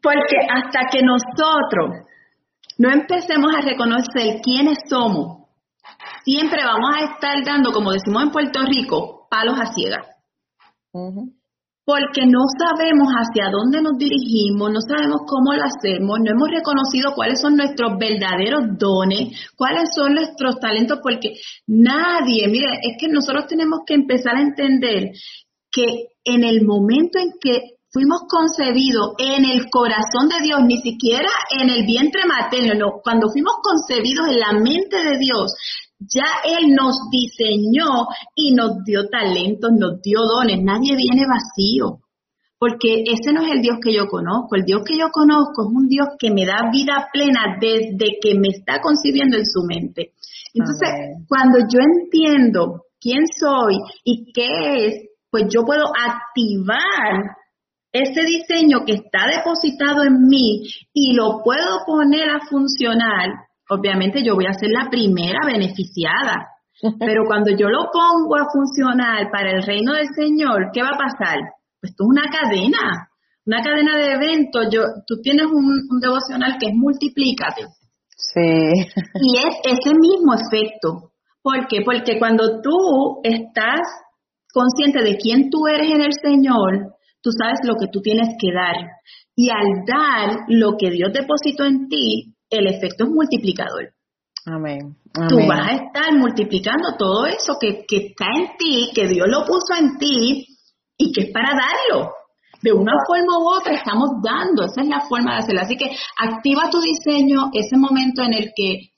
Porque 0.02 0.38
hasta 0.50 0.88
que 0.92 1.02
nosotros 1.04 2.08
no 2.78 2.90
empecemos 2.90 3.54
a 3.56 3.62
reconocer 3.62 4.40
quiénes 4.42 4.80
somos, 4.90 5.39
siempre 6.30 6.64
vamos 6.64 6.92
a 6.96 7.06
estar 7.06 7.44
dando, 7.44 7.72
como 7.72 7.92
decimos 7.92 8.24
en 8.24 8.32
Puerto 8.32 8.60
Rico, 8.66 9.28
palos 9.30 9.60
a 9.60 9.74
ciegas. 9.74 10.06
Porque 11.84 12.22
no 12.28 12.42
sabemos 12.60 13.10
hacia 13.10 13.50
dónde 13.50 13.82
nos 13.82 13.98
dirigimos, 13.98 14.72
no 14.72 14.80
sabemos 14.80 15.22
cómo 15.26 15.54
lo 15.54 15.64
hacemos, 15.64 16.20
no 16.20 16.32
hemos 16.32 16.50
reconocido 16.50 17.16
cuáles 17.16 17.42
son 17.42 17.56
nuestros 17.56 17.98
verdaderos 17.98 18.78
dones, 18.78 19.50
cuáles 19.58 19.90
son 19.96 20.14
nuestros 20.14 20.60
talentos, 20.60 21.00
porque 21.02 21.34
nadie, 21.66 22.48
mire, 22.48 22.78
es 22.84 22.96
que 23.00 23.08
nosotros 23.08 23.48
tenemos 23.48 23.80
que 23.88 23.96
empezar 23.96 24.36
a 24.36 24.42
entender 24.42 25.10
que 25.72 26.10
en 26.24 26.44
el 26.44 26.64
momento 26.64 27.18
en 27.18 27.32
que 27.42 27.80
fuimos 27.92 28.22
concebidos 28.30 29.14
en 29.18 29.46
el 29.46 29.68
corazón 29.72 30.30
de 30.30 30.44
Dios, 30.44 30.60
ni 30.64 30.78
siquiera 30.82 31.30
en 31.60 31.72
el 31.72 31.88
vientre 31.88 32.22
materno, 32.28 32.76
no, 32.76 33.02
cuando 33.04 33.30
fuimos 33.32 33.56
concebidos 33.64 34.28
en 34.30 34.40
la 34.40 34.54
mente 34.54 35.04
de 35.04 35.18
Dios, 35.18 35.52
ya 36.00 36.26
Él 36.46 36.74
nos 36.74 37.10
diseñó 37.12 38.08
y 38.36 38.54
nos 38.54 38.84
dio 38.86 39.08
talentos, 39.10 39.72
nos 39.78 40.02
dio 40.02 40.20
dones. 40.22 40.64
Nadie 40.64 40.96
viene 40.96 41.26
vacío. 41.28 42.00
Porque 42.58 43.04
ese 43.06 43.32
no 43.32 43.42
es 43.42 43.52
el 43.54 43.62
Dios 43.62 43.78
que 43.82 43.94
yo 43.94 44.08
conozco. 44.08 44.56
El 44.56 44.66
Dios 44.66 44.82
que 44.86 44.98
yo 44.98 45.10
conozco 45.12 45.64
es 45.64 45.70
un 45.72 45.88
Dios 45.88 46.08
que 46.20 46.32
me 46.32 46.46
da 46.46 46.70
vida 46.72 47.08
plena 47.12 47.58
desde 47.60 48.18
que 48.22 48.36
me 48.36 48.50
está 48.50 48.82
concibiendo 48.82 49.38
en 49.38 49.46
su 49.46 49.64
mente. 49.64 50.12
Entonces, 50.54 50.90
cuando 51.28 51.60
yo 51.60 51.80
entiendo 51.80 52.84
quién 53.00 53.24
soy 53.28 53.78
y 54.04 54.34
qué 54.34 54.88
es, 54.88 55.10
pues 55.32 55.46
yo 55.50 55.64
puedo 55.64 55.86
activar 55.88 57.38
ese 57.92 58.22
diseño 58.22 58.84
que 58.86 58.94
está 58.94 59.26
depositado 59.28 60.04
en 60.04 60.28
mí 60.28 60.64
y 60.94 61.14
lo 61.14 61.42
puedo 61.44 61.86
poner 61.86 62.30
a 62.30 62.46
funcionar 62.50 63.30
obviamente 63.70 64.24
yo 64.24 64.36
voy 64.36 64.46
a 64.48 64.54
ser 64.54 64.70
la 64.72 64.90
primera 64.90 65.40
beneficiada. 65.46 66.48
Pero 66.82 67.24
cuando 67.28 67.52
yo 67.52 67.68
lo 67.68 67.90
pongo 67.92 68.36
a 68.38 68.48
funcionar 68.52 69.30
para 69.32 69.52
el 69.52 69.64
reino 69.64 69.94
del 69.94 70.08
Señor, 70.16 70.72
¿qué 70.74 70.82
va 70.82 70.92
a 70.96 70.98
pasar? 70.98 71.38
Pues 71.80 71.92
esto 71.92 72.04
es 72.04 72.10
una 72.10 72.30
cadena, 72.30 73.10
una 73.46 73.62
cadena 73.62 73.98
de 73.98 74.14
eventos. 74.14 74.68
Yo, 74.72 74.84
tú 75.06 75.22
tienes 75.22 75.48
un, 75.48 76.00
devocional 76.00 76.58
que 76.58 76.68
es 76.68 76.76
multiplícate. 76.76 77.66
Sí. 78.16 78.72
Y 79.16 79.38
es 79.38 79.56
ese 79.64 79.94
mismo 79.94 80.34
efecto. 80.34 81.12
¿Por 81.42 81.68
qué? 81.68 81.82
Porque 81.84 82.18
cuando 82.18 82.62
tú 82.62 83.20
estás 83.24 83.82
consciente 84.54 85.04
de 85.04 85.18
quién 85.18 85.50
tú 85.50 85.68
eres 85.68 85.92
en 85.92 86.02
el 86.02 86.14
Señor, 86.22 86.96
tú 87.22 87.32
sabes 87.32 87.60
lo 87.64 87.76
que 87.76 87.88
tú 87.92 88.02
tienes 88.02 88.30
que 88.40 88.54
dar. 88.54 88.76
Y 89.36 89.50
al 89.50 89.86
dar 89.86 90.40
lo 90.48 90.78
que 90.78 90.92
Dios 90.92 91.12
depositó 91.14 91.66
en 91.66 91.88
ti, 91.88 92.36
el 92.50 92.68
efecto 92.68 93.06
es 93.06 93.10
multiplicador. 93.10 93.94
Amén. 94.46 94.96
Tú 95.28 95.38
vas 95.48 95.68
a 95.68 95.76
estar 95.76 96.14
multiplicando 96.18 96.96
todo 96.98 97.26
eso 97.26 97.58
que, 97.60 97.86
que 97.88 98.08
está 98.08 98.26
en 98.36 98.58
ti, 98.58 98.90
que 98.94 99.08
Dios 99.08 99.28
lo 99.28 99.46
puso 99.46 99.76
en 99.78 99.98
ti 99.98 100.48
y 100.98 101.12
que 101.12 101.28
es 101.28 101.32
para 101.32 101.50
darlo. 101.50 102.12
De 102.62 102.74
una 102.74 102.94
forma 103.08 103.38
u 103.38 103.48
otra 103.58 103.74
estamos 103.74 104.10
dando, 104.22 104.66
esa 104.66 104.82
es 104.82 104.88
la 104.88 105.02
forma 105.08 105.34
de 105.34 105.40
hacerlo. 105.40 105.62
Así 105.62 105.78
que 105.78 105.92
activa 106.18 106.70
tu 106.70 106.82
diseño, 106.82 107.52
ese 107.54 107.78
momento 107.78 108.22
en 108.24 108.34
el 108.34 108.52
que 108.56 108.92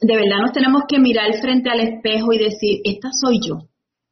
de 0.00 0.16
verdad 0.16 0.38
nos 0.42 0.52
tenemos 0.52 0.82
que 0.88 0.98
mirar 0.98 1.32
frente 1.40 1.70
al 1.70 1.80
espejo 1.80 2.32
y 2.32 2.38
decir, 2.38 2.80
esta 2.84 3.08
soy 3.12 3.40
yo, 3.40 3.68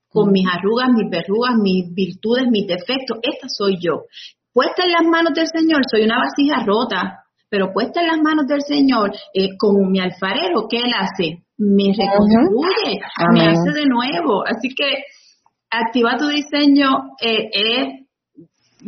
con 0.09 0.31
mis 0.31 0.47
arrugas, 0.47 0.89
mis 0.91 1.11
verrugas, 1.11 1.55
mis 1.61 1.93
virtudes, 1.95 2.47
mis 2.51 2.67
defectos, 2.67 3.19
esta 3.23 3.49
soy 3.49 3.77
yo. 3.81 4.05
Puesta 4.53 4.85
en 4.85 4.93
las 4.93 5.05
manos 5.05 5.35
del 5.35 5.47
Señor, 5.47 5.83
soy 5.91 6.05
una 6.05 6.19
vasija 6.19 6.65
rota, 6.65 7.26
pero 7.49 7.73
puesta 7.73 8.01
en 8.01 8.09
las 8.09 8.19
manos 8.23 8.47
del 8.47 8.63
Señor, 8.63 9.13
eh, 9.35 9.57
como 9.59 9.89
mi 9.89 10.01
alfarero, 10.01 10.67
¿qué 10.69 10.79
él 10.79 10.93
hace? 10.99 11.45
Me 11.59 11.95
reconstruye, 11.97 13.01
me 13.33 13.47
hace 13.49 13.73
de 13.73 13.87
nuevo. 13.87 14.45
Así 14.47 14.69
que 14.75 15.05
activa 15.71 16.17
tu 16.17 16.29
diseño 16.29 16.89
eh, 17.21 17.49
es 17.53 18.07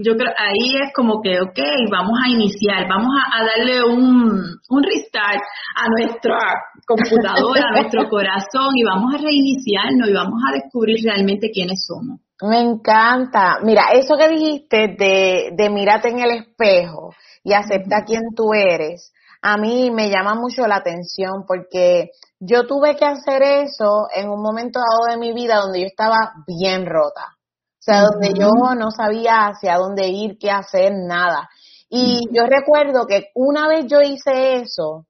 yo 0.01 0.15
creo, 0.17 0.33
ahí 0.37 0.77
es 0.85 0.93
como 0.95 1.21
que, 1.21 1.41
ok, 1.41 1.59
vamos 1.91 2.19
a 2.25 2.31
iniciar, 2.31 2.87
vamos 2.89 3.11
a, 3.33 3.43
darle 3.45 3.83
un, 3.83 4.31
un 4.69 4.83
restart 4.83 5.43
a 5.75 5.89
nuestra 5.89 6.39
computadora, 6.87 7.63
a 7.69 7.81
nuestro 7.81 8.09
corazón 8.11 8.77
y 8.77 8.85
vamos 8.85 9.15
a 9.15 9.19
reiniciarnos 9.19 10.09
y 10.09 10.13
vamos 10.13 10.41
a 10.47 10.53
descubrir 10.55 10.99
realmente 11.05 11.51
quiénes 11.51 11.85
somos. 11.87 12.21
Me 12.43 12.61
encanta. 12.61 13.59
Mira, 13.63 13.91
eso 13.93 14.17
que 14.17 14.29
dijiste 14.29 14.95
de, 14.99 15.51
de 15.53 15.71
mírate 15.71 16.09
en 16.09 16.21
el 16.21 16.31
espejo 16.31 17.15
y 17.43 17.53
acepta 17.53 18.05
quién 18.05 18.23
tú 18.37 18.53
eres, 18.55 19.13
a 19.43 19.57
mí 19.57 19.91
me 19.91 20.11
llama 20.11 20.35
mucho 20.35 20.67
la 20.67 20.77
atención 20.77 21.45
porque 21.47 22.11
yo 22.41 22.67
tuve 22.67 22.97
que 22.97 23.05
hacer 23.05 23.43
eso 23.43 24.07
en 24.15 24.29
un 24.29 24.43
momento 24.43 24.81
dado 24.81 25.11
de 25.11 25.17
mi 25.17 25.33
vida 25.33 25.57
donde 25.57 25.81
yo 25.81 25.87
estaba 25.87 26.33
bien 26.47 26.87
rota. 26.87 27.35
O 27.35 27.91
sea, 27.91 28.03
donde 28.03 28.35
yo 28.35 28.51
no 28.77 28.91
sabía 28.91 29.47
hacia 29.47 29.77
dónde 29.77 30.09
ir, 30.09 30.37
qué 30.39 30.51
hacer, 30.51 30.93
nada. 30.95 31.49
Y 31.89 32.29
yo 32.33 32.45
recuerdo 32.45 33.07
que 33.07 33.29
una 33.35 33.67
vez 33.67 33.87
yo 33.87 34.03
hice 34.03 34.57
eso, 34.57 35.07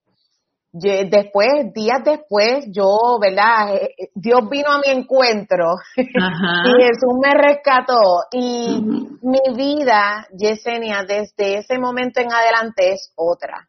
después, 0.80 1.72
días 1.74 2.02
después, 2.04 2.66
yo, 2.70 3.18
¿verdad? 3.20 3.74
Eh, 3.74 3.94
eh, 3.96 4.08
Dios 4.14 4.48
vino 4.50 4.70
a 4.70 4.78
mi 4.78 4.92
encuentro. 4.92 5.74
Y 5.96 6.82
Jesús 6.82 7.14
me 7.22 7.34
rescató. 7.34 8.00
Y 8.32 8.80
mi 9.22 9.56
vida, 9.56 10.26
Yesenia, 10.36 11.04
desde 11.04 11.58
ese 11.58 11.78
momento 11.78 12.20
en 12.20 12.32
adelante 12.32 12.92
es 12.92 13.12
otra. 13.16 13.68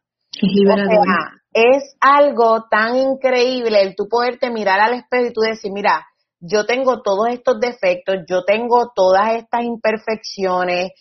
es 1.52 1.96
algo 2.00 2.66
tan 2.70 2.96
increíble 2.96 3.82
el 3.82 3.96
tú 3.96 4.08
poderte 4.08 4.50
mirar 4.50 4.80
al 4.80 4.94
espejo 4.94 5.26
y 5.26 5.32
tú 5.32 5.40
decir, 5.40 5.72
mira, 5.72 6.06
yo 6.40 6.64
tengo 6.64 7.02
todos 7.02 7.28
estos 7.28 7.60
defectos, 7.60 8.16
yo 8.26 8.44
tengo 8.44 8.92
todas 8.94 9.34
estas 9.34 9.62
imperfecciones, 9.62 10.92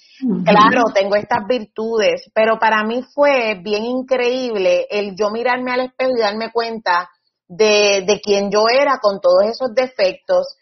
claro, 0.44 0.92
tengo 0.94 1.16
estas 1.16 1.48
virtudes, 1.48 2.30
pero 2.34 2.60
para 2.60 2.84
mí 2.84 3.04
fue 3.14 3.60
bien 3.64 3.86
increíble 3.86 4.86
el 4.90 5.16
yo 5.16 5.30
mirarme 5.30 5.72
al 5.72 5.82
espejo 5.82 6.12
y 6.18 6.22
darme 6.22 6.52
cuenta 6.52 7.10
de, 7.48 8.04
de 8.06 8.20
quién 8.22 8.52
yo 8.52 8.66
era 8.70 9.00
con 9.02 9.22
todos 9.22 9.46
esos 9.46 9.74
defectos, 9.74 10.58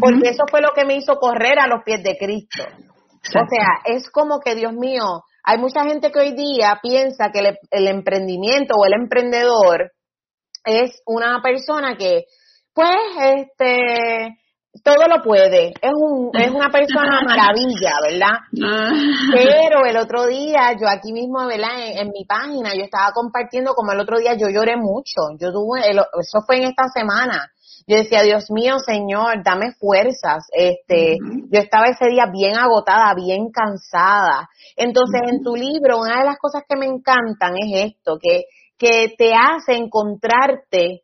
porque 0.00 0.30
eso 0.30 0.44
fue 0.50 0.62
lo 0.62 0.70
que 0.74 0.86
me 0.86 0.96
hizo 0.96 1.16
correr 1.16 1.58
a 1.58 1.66
los 1.66 1.82
pies 1.84 2.02
de 2.02 2.16
Cristo. 2.16 2.64
O 2.64 3.46
sea, 3.48 3.68
es 3.84 4.10
como 4.10 4.40
que, 4.40 4.54
Dios 4.54 4.72
mío, 4.72 5.24
hay 5.44 5.58
mucha 5.58 5.84
gente 5.84 6.10
que 6.10 6.18
hoy 6.18 6.32
día 6.32 6.78
piensa 6.82 7.30
que 7.32 7.58
el 7.70 7.88
emprendimiento 7.88 8.74
o 8.76 8.86
el 8.86 8.94
emprendedor 8.94 9.92
es 10.64 11.02
una 11.06 11.40
persona 11.42 11.96
que 11.96 12.24
pues, 12.74 12.98
este, 13.36 14.36
todo 14.82 15.06
lo 15.06 15.22
puede. 15.22 15.68
Es, 15.80 15.92
un, 15.94 16.30
es 16.32 16.50
una 16.50 16.70
persona 16.70 17.20
maravilla, 17.26 17.92
¿verdad? 18.02 18.38
Ah. 18.64 18.92
Pero 19.32 19.84
el 19.84 19.96
otro 19.96 20.26
día, 20.26 20.72
yo 20.80 20.88
aquí 20.88 21.12
mismo, 21.12 21.46
¿verdad? 21.46 21.76
En, 21.78 22.08
mi 22.08 22.24
página, 22.24 22.74
yo 22.74 22.84
estaba 22.84 23.12
compartiendo 23.12 23.74
como 23.74 23.92
el 23.92 24.00
otro 24.00 24.18
día 24.18 24.34
yo 24.34 24.48
lloré 24.48 24.76
mucho. 24.76 25.36
Yo 25.38 25.52
tuve, 25.52 25.80
eso 25.90 26.40
fue 26.46 26.58
en 26.58 26.64
esta 26.64 26.88
semana. 26.88 27.50
Yo 27.86 27.96
decía, 27.96 28.22
Dios 28.22 28.50
mío, 28.50 28.78
Señor, 28.78 29.42
dame 29.44 29.72
fuerzas. 29.72 30.46
Este, 30.52 31.18
yo 31.50 31.60
estaba 31.60 31.86
ese 31.86 32.08
día 32.08 32.26
bien 32.32 32.56
agotada, 32.56 33.12
bien 33.14 33.50
cansada. 33.50 34.48
Entonces, 34.76 35.20
en 35.26 35.42
tu 35.42 35.56
libro, 35.56 35.98
una 36.00 36.20
de 36.20 36.24
las 36.24 36.38
cosas 36.38 36.62
que 36.68 36.76
me 36.76 36.86
encantan 36.86 37.56
es 37.56 37.92
esto, 37.92 38.18
que, 38.20 38.44
que 38.78 39.12
te 39.18 39.34
hace 39.34 39.74
encontrarte 39.74 41.02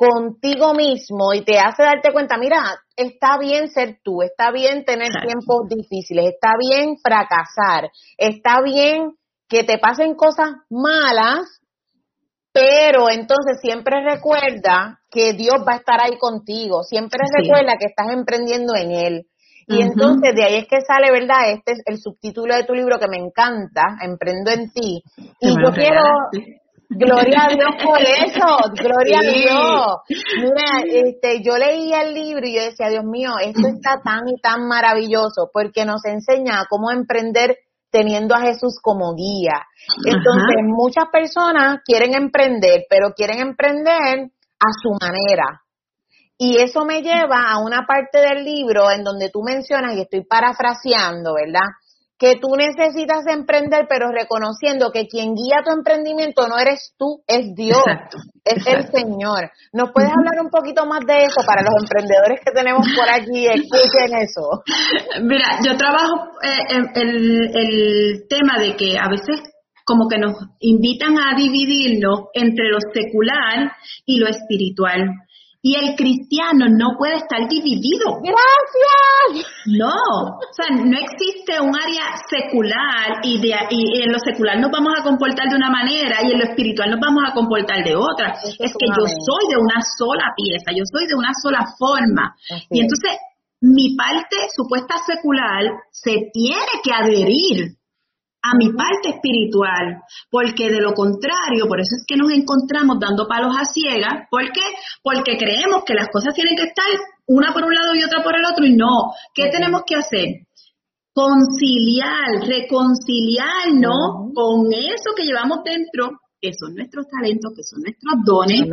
contigo 0.00 0.72
mismo 0.72 1.34
y 1.34 1.42
te 1.44 1.58
hace 1.58 1.82
darte 1.82 2.10
cuenta, 2.10 2.38
mira, 2.38 2.80
está 2.96 3.36
bien 3.36 3.70
ser 3.70 3.98
tú, 4.02 4.22
está 4.22 4.50
bien 4.50 4.86
tener 4.86 5.10
tiempos 5.10 5.68
difíciles, 5.68 6.24
está 6.32 6.52
bien 6.58 6.96
fracasar, 6.96 7.90
está 8.16 8.62
bien 8.62 9.12
que 9.46 9.62
te 9.62 9.76
pasen 9.76 10.14
cosas 10.14 10.52
malas, 10.70 11.60
pero 12.50 13.10
entonces 13.10 13.60
siempre 13.60 14.02
recuerda 14.02 15.00
que 15.10 15.34
Dios 15.34 15.56
va 15.68 15.74
a 15.74 15.80
estar 15.80 16.00
ahí 16.02 16.16
contigo, 16.16 16.82
siempre 16.82 17.20
recuerda 17.38 17.76
que 17.78 17.88
estás 17.88 18.06
emprendiendo 18.10 18.72
en 18.76 18.92
Él. 18.92 19.26
Y 19.66 19.82
entonces 19.82 20.34
de 20.34 20.42
ahí 20.42 20.56
es 20.56 20.66
que 20.66 20.80
sale, 20.80 21.12
¿verdad? 21.12 21.52
Este 21.52 21.72
es 21.72 21.82
el 21.84 22.00
subtítulo 22.00 22.56
de 22.56 22.64
tu 22.64 22.74
libro 22.74 22.98
que 22.98 23.06
me 23.06 23.18
encanta, 23.18 23.98
Emprendo 24.02 24.50
en 24.50 24.72
ti. 24.72 25.00
Y 25.40 25.50
yo 25.62 25.70
quiero, 25.72 26.02
Gloria 26.92 27.44
a 27.44 27.54
Dios 27.54 27.70
por 27.84 28.00
eso, 28.02 28.46
gloria 28.74 29.18
a 29.18 29.22
Dios. 29.22 29.96
Mira, 30.42 31.06
este, 31.06 31.40
yo 31.40 31.56
leía 31.56 32.02
el 32.02 32.14
libro 32.14 32.44
y 32.44 32.56
yo 32.56 32.62
decía, 32.62 32.88
Dios 32.88 33.04
mío, 33.04 33.30
esto 33.40 33.68
está 33.68 34.00
tan 34.02 34.28
y 34.28 34.40
tan 34.40 34.66
maravilloso 34.66 35.50
porque 35.52 35.84
nos 35.84 36.04
enseña 36.04 36.64
cómo 36.68 36.90
emprender 36.90 37.58
teniendo 37.90 38.34
a 38.34 38.40
Jesús 38.40 38.80
como 38.82 39.14
guía. 39.14 39.66
Entonces, 40.04 40.56
muchas 40.64 41.04
personas 41.12 41.80
quieren 41.84 42.14
emprender, 42.14 42.84
pero 42.88 43.12
quieren 43.14 43.38
emprender 43.38 44.30
a 44.58 44.68
su 44.82 44.90
manera. 45.00 45.62
Y 46.38 46.56
eso 46.58 46.84
me 46.84 47.02
lleva 47.02 47.50
a 47.50 47.58
una 47.58 47.86
parte 47.86 48.18
del 48.18 48.44
libro 48.44 48.90
en 48.90 49.04
donde 49.04 49.30
tú 49.30 49.42
mencionas, 49.42 49.94
y 49.94 50.00
estoy 50.02 50.24
parafraseando, 50.24 51.34
¿verdad? 51.34 51.68
Que 52.20 52.36
tú 52.36 52.48
necesitas 52.54 53.24
emprender, 53.26 53.86
pero 53.88 54.12
reconociendo 54.12 54.92
que 54.92 55.08
quien 55.08 55.34
guía 55.34 55.64
tu 55.64 55.72
emprendimiento 55.72 56.46
no 56.48 56.58
eres 56.58 56.94
tú, 56.98 57.24
es 57.26 57.54
Dios, 57.54 57.82
es 58.44 58.66
el 58.66 58.86
Señor. 58.92 59.50
¿Nos 59.72 59.90
puedes 59.90 60.10
hablar 60.10 60.44
un 60.44 60.50
poquito 60.50 60.84
más 60.84 61.00
de 61.06 61.22
eso 61.22 61.40
para 61.46 61.62
los 61.62 61.72
emprendedores 61.82 62.40
que 62.44 62.52
tenemos 62.52 62.86
por 62.94 63.08
aquí? 63.08 63.46
Escuchen 63.46 64.18
eso. 64.20 64.62
Mira, 65.22 65.60
yo 65.64 65.74
trabajo 65.78 66.28
eh, 66.42 66.76
en 66.76 66.90
el, 66.94 67.56
el 67.56 68.28
tema 68.28 68.58
de 68.58 68.76
que 68.76 68.98
a 68.98 69.08
veces 69.08 69.40
como 69.82 70.06
que 70.08 70.18
nos 70.18 70.34
invitan 70.60 71.16
a 71.18 71.34
dividirlo 71.34 72.28
entre 72.34 72.68
lo 72.68 72.78
secular 72.92 73.72
y 74.04 74.18
lo 74.18 74.28
espiritual. 74.28 75.08
Y 75.62 75.76
el 75.76 75.94
cristiano 75.94 76.66
no 76.70 76.96
puede 76.96 77.16
estar 77.16 77.46
dividido. 77.46 78.16
Gracias. 78.22 79.46
No, 79.66 79.92
o 79.92 80.52
sea, 80.52 80.74
no 80.74 80.96
existe 80.96 81.60
un 81.60 81.76
área 81.76 82.16
secular 82.28 83.20
y, 83.22 83.40
de, 83.40 83.54
y 83.68 84.02
en 84.02 84.10
lo 84.10 84.18
secular 84.18 84.58
nos 84.58 84.70
vamos 84.70 84.94
a 84.98 85.02
comportar 85.02 85.48
de 85.50 85.56
una 85.56 85.70
manera 85.70 86.22
y 86.22 86.32
en 86.32 86.38
lo 86.38 86.44
espiritual 86.44 86.90
nos 86.90 87.00
vamos 87.00 87.24
a 87.28 87.34
comportar 87.34 87.84
de 87.84 87.94
otra. 87.94 88.32
Es, 88.42 88.72
que 88.72 88.88
yo 88.88 89.04
soy 89.04 89.44
de 89.52 89.60
una 89.60 89.80
sola 89.98 90.32
pieza, 90.34 90.72
yo 90.72 90.84
soy 90.90 91.06
de 91.06 91.14
una 91.14 91.32
sola 91.42 91.66
forma. 91.78 92.34
y 92.70 92.80
entonces 92.80 93.18
mi 93.60 93.94
parte 93.94 94.36
supuesta 94.56 94.94
secular 95.04 95.64
se 95.90 96.30
tiene 96.32 96.80
que 96.82 96.92
adherir 96.92 97.79
a 98.42 98.56
mi 98.56 98.72
parte 98.72 99.10
espiritual, 99.10 100.00
porque 100.30 100.70
de 100.70 100.80
lo 100.80 100.94
contrario, 100.94 101.66
por 101.68 101.80
eso 101.80 101.96
es 101.96 102.04
que 102.06 102.16
nos 102.16 102.32
encontramos 102.32 102.98
dando 102.98 103.28
palos 103.28 103.54
a 103.56 103.64
ciegas, 103.64 104.26
¿por 104.30 104.50
qué? 104.52 104.64
Porque 105.02 105.36
creemos 105.36 105.84
que 105.84 105.94
las 105.94 106.08
cosas 106.08 106.34
tienen 106.34 106.56
que 106.56 106.64
estar 106.64 106.86
una 107.26 107.52
por 107.52 107.64
un 107.64 107.74
lado 107.74 107.94
y 107.94 108.02
otra 108.02 108.22
por 108.22 108.36
el 108.36 108.44
otro 108.44 108.64
y 108.64 108.74
no. 108.74 109.12
¿Qué 109.34 109.50
tenemos 109.50 109.82
que 109.86 109.96
hacer? 109.96 110.46
Conciliar, 111.12 112.46
reconciliarnos 112.46 114.32
con 114.34 114.72
eso 114.72 115.12
que 115.14 115.24
llevamos 115.24 115.60
dentro, 115.64 116.20
que 116.40 116.52
son 116.54 116.74
nuestros 116.74 117.06
talentos, 117.08 117.52
que 117.54 117.62
son 117.62 117.82
nuestros 117.82 118.14
dones, 118.24 118.64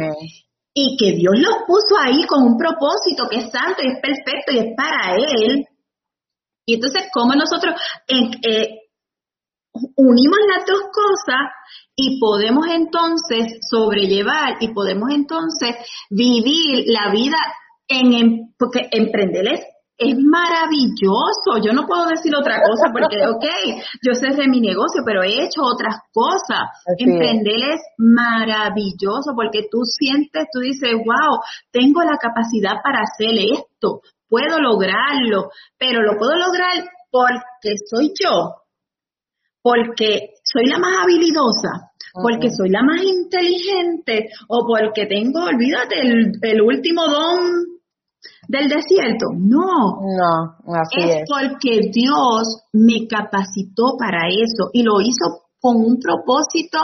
y 0.73 0.95
que 0.95 1.11
Dios 1.17 1.33
los 1.35 1.65
puso 1.67 1.97
ahí 1.99 2.25
con 2.25 2.43
un 2.43 2.57
propósito 2.57 3.27
que 3.29 3.37
es 3.37 3.51
santo 3.51 3.81
y 3.83 3.87
es 3.87 3.99
perfecto 3.99 4.53
y 4.53 4.59
es 4.59 4.75
para 4.77 5.15
Él. 5.15 5.65
Y 6.65 6.75
entonces, 6.75 7.09
¿cómo 7.11 7.33
nosotros 7.33 7.73
eh, 8.07 8.86
unimos 9.95 10.37
las 10.55 10.65
dos 10.65 10.81
cosas 10.91 11.41
y 11.95 12.19
podemos 12.19 12.67
entonces 12.67 13.59
sobrellevar 13.69 14.57
y 14.59 14.69
podemos 14.69 15.09
entonces 15.11 15.75
vivir 16.09 16.85
la 16.87 17.11
vida 17.11 17.37
en, 17.87 18.53
porque 18.57 18.87
emprender 18.91 19.47
es, 19.47 19.61
es 19.97 20.15
maravilloso. 20.15 21.57
Yo 21.63 21.73
no 21.73 21.87
puedo 21.87 22.05
decir 22.07 22.33
otra 22.35 22.61
cosa 22.61 22.91
porque, 22.91 23.17
ok, 23.27 23.45
yo 24.03 24.13
sé 24.13 24.35
de 24.35 24.47
mi 24.47 24.61
negocio, 24.61 25.01
pero 25.05 25.23
he 25.23 25.45
hecho 25.45 25.61
otras 25.63 25.97
cosas. 26.13 26.69
emprender 26.97 27.73
es 27.73 27.81
maravilloso 27.97 29.33
porque 29.35 29.67
tú 29.71 29.81
sientes, 29.83 30.47
tú 30.51 30.59
dices, 30.59 30.93
wow, 30.93 31.41
tengo 31.71 32.01
la 32.03 32.17
capacidad 32.17 32.81
para 32.83 33.01
hacer 33.01 33.33
esto, 33.57 34.01
puedo 34.29 34.59
lograrlo, 34.59 35.49
pero 35.77 36.01
lo 36.03 36.17
puedo 36.17 36.35
lograr 36.35 36.89
porque 37.09 37.75
soy 37.89 38.11
yo, 38.21 38.53
porque 39.67 40.35
soy 40.45 40.65
la 40.67 40.79
más 40.79 41.03
habilidosa, 41.03 41.91
porque 42.13 42.49
soy 42.49 42.69
la 42.69 42.83
más 42.83 43.03
inteligente 43.03 44.29
o 44.47 44.65
porque 44.65 45.07
tengo, 45.07 45.43
olvídate, 45.43 45.99
el, 46.41 46.61
último 46.61 47.01
don 47.05 47.65
del 48.47 48.69
desierto. 48.69 49.25
No, 49.37 49.99
no, 49.99 50.73
así 50.73 51.01
es, 51.01 51.15
es 51.17 51.23
porque 51.27 51.89
Dios 51.91 52.63
me 52.71 53.07
capacitó 53.09 53.97
para 53.99 54.29
eso 54.29 54.69
y 54.71 54.83
lo 54.83 55.01
hizo 55.01 55.49
con 55.59 55.75
un 55.75 55.99
propósito 55.99 56.79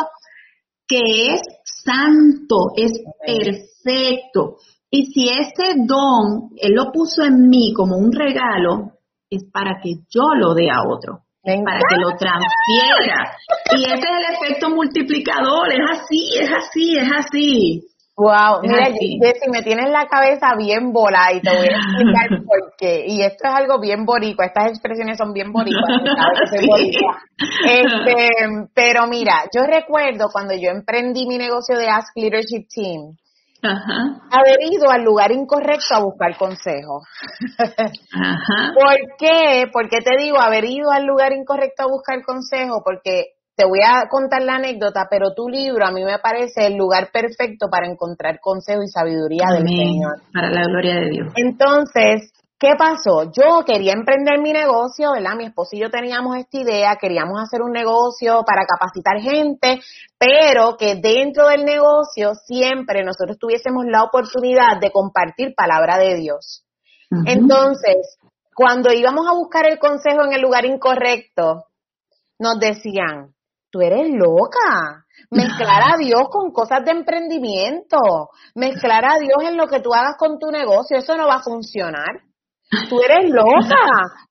que 0.86 1.36
es 1.36 1.42
santo, 1.64 2.74
es 2.76 2.92
perfecto. 3.26 4.58
Y 4.90 5.06
si 5.06 5.30
ese 5.30 5.76
don 5.88 6.50
Él 6.58 6.74
lo 6.74 6.92
puso 6.92 7.24
en 7.24 7.48
mí 7.48 7.72
como 7.74 7.96
un 7.96 8.12
regalo, 8.12 8.92
es 9.30 9.46
para 9.54 9.80
que 9.82 10.02
yo 10.10 10.36
lo 10.38 10.54
dé 10.54 10.70
a 10.70 10.84
otro. 10.86 11.23
Para 11.44 11.80
que 11.90 11.96
lo 11.98 12.10
transfiera. 12.18 13.38
Y 13.76 13.86
ese 13.86 13.96
es 13.96 14.04
el 14.04 14.36
efecto 14.36 14.70
multiplicador, 14.70 15.72
es 15.72 16.00
así, 16.00 16.38
es 16.40 16.52
así, 16.52 16.98
es 16.98 17.12
así. 17.12 17.90
Wow, 18.16 18.62
mira, 18.62 18.86
Jessy, 18.86 19.50
me 19.52 19.64
tienes 19.64 19.90
la 19.90 20.06
cabeza 20.06 20.54
bien 20.56 20.94
volada 20.94 21.34
y 21.34 21.42
te 21.42 21.50
voy 21.50 21.66
a 21.66 21.78
explicar 21.78 22.30
por 22.46 22.74
qué. 22.78 23.06
Y 23.08 23.24
esto 23.24 23.48
es 23.48 23.56
algo 23.56 23.80
bien 23.80 24.06
boricua, 24.06 24.46
estas 24.46 24.70
expresiones 24.70 25.18
son 25.18 25.34
bien 25.34 25.52
boricuas, 25.52 25.84
Este, 27.68 28.28
pero 28.76 29.08
mira, 29.08 29.46
yo 29.54 29.64
recuerdo 29.64 30.28
cuando 30.32 30.54
yo 30.54 30.70
emprendí 30.70 31.26
mi 31.26 31.40
negocio 31.40 31.76
de 31.76 31.90
Ask 31.90 32.16
Leadership 32.16 32.68
Team, 32.70 33.18
haber 33.64 34.58
ido 34.72 34.90
al 34.90 35.04
lugar 35.04 35.32
incorrecto 35.32 35.96
a 35.96 36.04
buscar 36.04 36.38
consejo. 36.38 37.02
¿Por 38.74 38.98
qué? 39.18 39.66
¿Por 39.72 39.90
qué 39.90 40.00
te 40.00 40.18
digo 40.18 40.40
haber 40.40 40.66
ido 40.66 40.92
al 40.92 41.06
lugar 41.06 41.34
incorrecto 41.34 41.84
a 41.84 41.88
buscar 41.88 42.24
consejo? 42.24 42.82
Porque 42.84 43.34
te 43.56 43.66
voy 43.66 43.80
a 43.86 44.08
contar 44.10 44.42
la 44.42 44.56
anécdota, 44.56 45.08
pero 45.10 45.34
tu 45.36 45.48
libro 45.48 45.86
a 45.86 45.92
mí 45.92 46.04
me 46.04 46.18
parece 46.20 46.66
el 46.68 46.76
lugar 46.76 47.10
perfecto 47.12 47.68
para 47.70 47.88
encontrar 47.88 48.40
consejo 48.42 48.82
y 48.82 48.88
sabiduría 48.88 49.48
del 49.54 49.68
Señor. 49.68 50.22
Para 50.34 50.50
la 50.50 50.66
gloria 50.66 50.96
de 50.96 51.10
Dios. 51.10 51.34
Entonces, 51.36 52.32
¿qué 52.64 52.76
pasó? 52.78 53.30
Yo 53.34 53.66
quería 53.66 53.92
emprender 53.92 54.40
mi 54.40 54.54
negocio, 54.54 55.12
¿verdad? 55.12 55.36
Mi 55.36 55.48
esposo 55.48 55.72
y 55.76 55.82
yo 55.82 55.90
teníamos 55.90 56.38
esta 56.38 56.60
idea, 56.60 56.96
queríamos 56.96 57.38
hacer 57.42 57.62
un 57.62 57.74
negocio 57.74 58.42
para 58.46 58.66
capacitar 58.66 59.20
gente, 59.20 59.82
pero 60.18 60.78
que 60.78 60.96
dentro 60.96 61.50
del 61.50 61.66
negocio 61.66 62.36
siempre 62.36 63.04
nosotros 63.04 63.38
tuviésemos 63.38 63.84
la 63.86 64.04
oportunidad 64.04 64.80
de 64.80 64.92
compartir 64.92 65.54
palabra 65.56 65.98
de 65.98 66.16
Dios. 66.16 66.64
Entonces, 67.26 68.18
cuando 68.56 68.94
íbamos 68.94 69.28
a 69.28 69.34
buscar 69.34 69.68
el 69.68 69.78
consejo 69.78 70.24
en 70.24 70.32
el 70.32 70.42
lugar 70.42 70.66
incorrecto, 70.66 71.66
nos 72.40 72.60
decían, 72.60 73.36
tú 73.70 73.82
eres 73.82 74.08
loca. 74.10 75.06
Mezclar 75.30 75.94
a 75.94 75.98
Dios 75.98 76.24
con 76.30 76.52
cosas 76.52 76.84
de 76.86 76.92
emprendimiento, 76.92 78.30
mezclar 78.56 79.04
a 79.06 79.20
Dios 79.20 79.38
en 79.48 79.58
lo 79.58 79.68
que 79.68 79.80
tú 79.80 79.94
hagas 79.94 80.16
con 80.18 80.40
tu 80.40 80.48
negocio, 80.48 80.98
eso 80.98 81.16
no 81.18 81.28
va 81.28 81.36
a 81.36 81.44
funcionar. 81.44 82.22
Tú 82.90 83.00
eres 83.02 83.30
loca. 83.30 83.82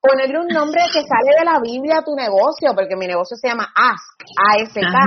Ponerle 0.00 0.38
un 0.40 0.48
nombre 0.48 0.82
que 0.92 1.02
sale 1.02 1.38
de 1.38 1.44
la 1.44 1.60
Biblia 1.60 1.98
a 1.98 2.04
tu 2.04 2.14
negocio, 2.14 2.74
porque 2.74 2.96
mi 2.96 3.06
negocio 3.06 3.36
se 3.36 3.48
llama 3.48 3.68
Ask, 3.74 4.22
A-S-K, 4.36 4.98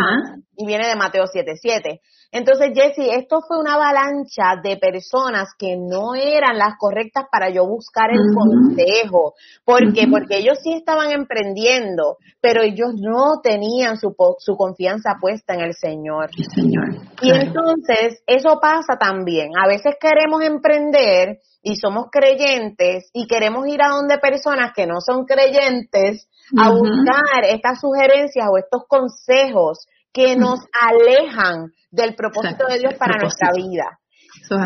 y 0.58 0.66
viene 0.66 0.88
de 0.88 0.96
Mateo 0.96 1.26
7.7. 1.26 2.00
Entonces, 2.36 2.72
Jesse, 2.76 3.16
esto 3.16 3.40
fue 3.48 3.58
una 3.58 3.76
avalancha 3.76 4.60
de 4.62 4.76
personas 4.76 5.54
que 5.58 5.78
no 5.78 6.16
eran 6.16 6.58
las 6.58 6.74
correctas 6.78 7.24
para 7.32 7.50
yo 7.50 7.66
buscar 7.66 8.12
el 8.12 8.20
consejo. 8.36 9.36
¿Por 9.64 9.94
qué? 9.94 10.06
Porque 10.12 10.40
ellos 10.40 10.60
sí 10.62 10.74
estaban 10.74 11.14
emprendiendo, 11.14 12.18
pero 12.42 12.62
ellos 12.62 12.90
no 12.94 13.40
tenían 13.42 13.96
su, 13.98 14.14
su 14.40 14.58
confianza 14.58 15.12
puesta 15.22 15.54
en 15.54 15.62
el 15.62 15.74
Señor. 15.76 16.30
Señor. 16.54 16.96
Y 17.22 17.32
entonces, 17.32 18.22
eso 18.28 18.60
pasa 18.62 18.98
también. 19.00 19.52
A 19.58 19.66
veces 19.70 19.96
queremos 19.98 20.42
emprender 20.44 21.40
y 21.64 21.78
somos 21.78 22.08
creyentes 22.12 23.12
y 23.14 23.28
queremos 23.28 23.66
ir 23.66 23.82
a 23.82 23.92
donde 23.96 24.18
personas 24.18 24.74
que 24.76 24.86
no 24.86 25.00
son 25.00 25.24
creyentes 25.24 26.28
a 26.60 26.70
buscar 26.70 27.46
estas 27.50 27.80
sugerencias 27.80 28.46
o 28.52 28.58
estos 28.58 28.84
consejos 28.90 29.88
que 30.16 30.38
nos 30.38 30.62
alejan 30.72 31.74
del 31.92 32.16
propósito 32.16 32.66
de 32.70 32.80
Dios 32.80 32.94
para 32.98 33.20
nuestra 33.20 33.50
vida. 33.54 34.00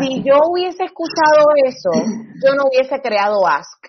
Si 0.00 0.22
yo 0.22 0.38
hubiese 0.48 0.84
escuchado 0.84 1.48
eso, 1.64 1.90
yo 2.44 2.54
no 2.54 2.64
hubiese 2.70 3.00
creado 3.00 3.44
Ask. 3.46 3.86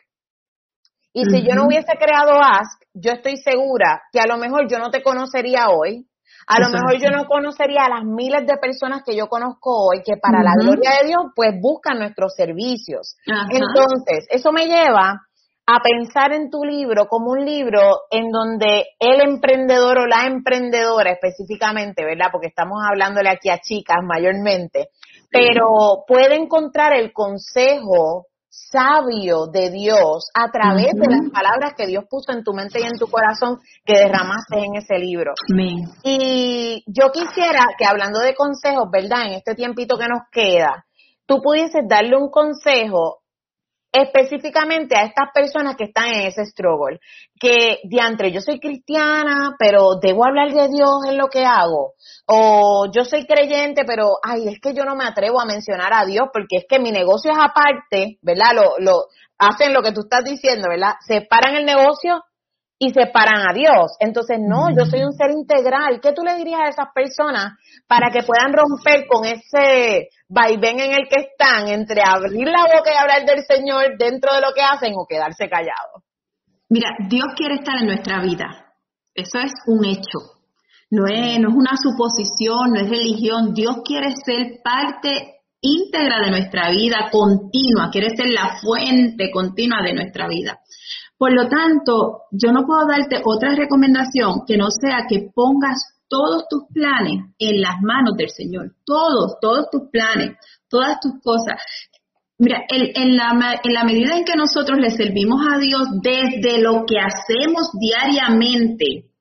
Y 1.13 1.23
si 1.25 1.45
yo 1.47 1.53
no 1.53 1.67
hubiese 1.67 1.93
creado 1.99 2.41
Ask, 2.41 2.81
yo 2.93 3.11
estoy 3.11 3.37
segura 3.37 4.01
que 4.11 4.19
a 4.19 4.25
lo 4.25 4.37
mejor 4.37 4.67
yo 4.67 4.79
no 4.79 4.89
te 4.89 5.03
conocería 5.03 5.69
hoy, 5.69 6.07
a 6.47 6.59
lo 6.59 6.69
mejor 6.69 6.97
yo 6.99 7.11
no 7.11 7.27
conocería 7.27 7.85
a 7.85 7.89
las 7.89 8.05
miles 8.05 8.47
de 8.47 8.57
personas 8.57 9.03
que 9.05 9.15
yo 9.15 9.27
conozco 9.27 9.87
hoy 9.87 10.01
que 10.03 10.17
para 10.17 10.41
la 10.41 10.53
gloria 10.59 11.01
de 11.01 11.09
Dios 11.09 11.21
pues 11.35 11.51
buscan 11.61 11.99
nuestros 11.99 12.33
servicios. 12.35 13.15
Entonces, 13.27 14.25
eso 14.29 14.51
me 14.51 14.65
lleva 14.65 15.21
a 15.65 15.79
pensar 15.79 16.33
en 16.33 16.49
tu 16.49 16.63
libro 16.63 17.07
como 17.07 17.31
un 17.31 17.45
libro 17.45 18.01
en 18.09 18.31
donde 18.31 18.85
el 18.99 19.21
emprendedor 19.21 19.99
o 19.99 20.07
la 20.07 20.25
emprendedora 20.25 21.11
específicamente, 21.11 22.03
¿verdad? 22.03 22.27
Porque 22.31 22.47
estamos 22.47 22.79
hablándole 22.89 23.29
aquí 23.29 23.49
a 23.49 23.59
chicas 23.59 23.99
mayormente, 24.03 24.89
pero 25.29 26.03
puede 26.07 26.35
encontrar 26.35 26.93
el 26.93 27.13
consejo 27.13 28.27
sabio 28.49 29.47
de 29.47 29.69
Dios 29.69 30.29
a 30.33 30.51
través 30.51 30.93
de 30.93 31.07
las 31.07 31.31
palabras 31.31 31.73
que 31.75 31.87
Dios 31.87 32.03
puso 32.09 32.33
en 32.33 32.43
tu 32.43 32.53
mente 32.53 32.81
y 32.81 32.83
en 32.83 32.97
tu 32.99 33.07
corazón 33.07 33.59
que 33.85 33.97
derramaste 33.97 34.57
en 34.57 34.75
ese 34.75 34.97
libro. 34.99 35.33
Y 36.03 36.83
yo 36.85 37.11
quisiera 37.11 37.65
que 37.77 37.85
hablando 37.85 38.19
de 38.19 38.35
consejos, 38.35 38.89
¿verdad? 38.91 39.27
En 39.27 39.33
este 39.33 39.55
tiempito 39.55 39.97
que 39.97 40.07
nos 40.07 40.23
queda, 40.31 40.85
tú 41.25 41.41
pudieses 41.41 41.87
darle 41.87 42.17
un 42.17 42.29
consejo 42.29 43.20
específicamente 43.91 44.97
a 44.97 45.03
estas 45.03 45.29
personas 45.33 45.75
que 45.75 45.85
están 45.85 46.07
en 46.07 46.27
ese 46.27 46.45
struggle, 46.45 46.99
que 47.39 47.79
diantre, 47.83 48.31
yo 48.31 48.39
soy 48.39 48.59
cristiana, 48.59 49.55
pero 49.59 49.95
debo 50.01 50.25
hablar 50.25 50.51
de 50.53 50.69
Dios 50.69 51.05
en 51.07 51.17
lo 51.17 51.27
que 51.27 51.45
hago, 51.45 51.93
o 52.25 52.87
yo 52.91 53.03
soy 53.03 53.25
creyente, 53.25 53.83
pero 53.85 54.17
ay, 54.23 54.47
es 54.47 54.59
que 54.61 54.73
yo 54.73 54.85
no 54.85 54.95
me 54.95 55.05
atrevo 55.05 55.41
a 55.41 55.45
mencionar 55.45 55.93
a 55.93 56.05
Dios 56.05 56.29
porque 56.31 56.57
es 56.57 56.65
que 56.67 56.79
mi 56.79 56.91
negocio 56.91 57.31
es 57.31 57.37
aparte, 57.37 58.17
¿verdad? 58.21 58.53
Lo, 58.55 58.79
lo 58.79 59.05
hacen 59.37 59.73
lo 59.73 59.81
que 59.81 59.91
tú 59.91 60.01
estás 60.01 60.23
diciendo, 60.23 60.69
¿verdad? 60.69 60.93
Separan 61.05 61.55
el 61.55 61.65
negocio 61.65 62.23
y 62.83 62.89
separan 62.89 63.47
a 63.47 63.53
Dios. 63.53 63.93
Entonces, 63.99 64.39
no, 64.41 64.71
yo 64.75 64.87
soy 64.89 65.03
un 65.03 65.13
ser 65.13 65.29
integral. 65.29 66.01
¿Qué 66.01 66.13
tú 66.13 66.23
le 66.23 66.33
dirías 66.33 66.61
a 66.61 66.69
esas 66.69 66.87
personas 66.95 67.53
para 67.85 68.09
que 68.09 68.23
puedan 68.23 68.51
romper 68.51 69.05
con 69.05 69.23
ese 69.23 70.09
vaivén 70.27 70.79
en 70.79 70.91
el 70.93 71.07
que 71.07 71.29
están 71.29 71.67
entre 71.67 72.01
abrir 72.03 72.47
la 72.47 72.63
boca 72.63 72.89
y 72.91 72.97
hablar 72.97 73.23
del 73.23 73.45
Señor 73.45 73.99
dentro 73.99 74.33
de 74.33 74.41
lo 74.41 74.47
que 74.55 74.63
hacen 74.63 74.93
o 74.95 75.05
quedarse 75.05 75.47
callados? 75.47 76.01
Mira, 76.69 76.89
Dios 77.07 77.27
quiere 77.37 77.53
estar 77.61 77.77
en 77.79 77.85
nuestra 77.85 78.19
vida. 78.19 78.73
Eso 79.13 79.37
es 79.37 79.51
un 79.67 79.85
hecho. 79.85 80.41
No 80.89 81.05
es, 81.05 81.39
no 81.39 81.49
es 81.49 81.55
una 81.55 81.77
suposición, 81.77 82.73
no 82.73 82.81
es 82.81 82.89
religión. 82.89 83.53
Dios 83.53 83.75
quiere 83.85 84.09
ser 84.25 84.57
parte 84.63 85.41
íntegra 85.61 86.15
de 86.25 86.31
nuestra 86.31 86.71
vida, 86.71 87.09
continua, 87.11 87.91
quiere 87.91 88.09
ser 88.15 88.29
la 88.29 88.57
fuente 88.59 89.29
continua 89.29 89.83
de 89.83 89.93
nuestra 89.93 90.27
vida. 90.27 90.59
Por 91.21 91.33
lo 91.33 91.47
tanto, 91.49 92.23
yo 92.31 92.51
no 92.51 92.65
puedo 92.65 92.87
darte 92.87 93.21
otra 93.23 93.53
recomendación 93.53 94.41
que 94.47 94.57
no 94.57 94.71
sea 94.71 95.05
que 95.07 95.29
pongas 95.31 96.01
todos 96.07 96.47
tus 96.49 96.63
planes 96.73 97.35
en 97.37 97.61
las 97.61 97.79
manos 97.83 98.15
del 98.17 98.31
Señor. 98.31 98.73
Todos, 98.83 99.37
todos 99.39 99.69
tus 99.69 99.83
planes, 99.91 100.35
todas 100.67 100.99
tus 100.99 101.21
cosas. 101.21 101.61
Mira, 102.39 102.63
en, 102.67 103.15
la, 103.15 103.83
medida 103.83 104.17
en 104.17 104.25
que 104.25 104.35
nosotros 104.35 104.79
le 104.79 104.89
servimos 104.89 105.45
a 105.47 105.59
Dios 105.59 105.89
desde 106.01 106.59
lo 106.59 106.85
que 106.87 106.97
hacemos 106.97 107.69
diariamente, 107.79 109.11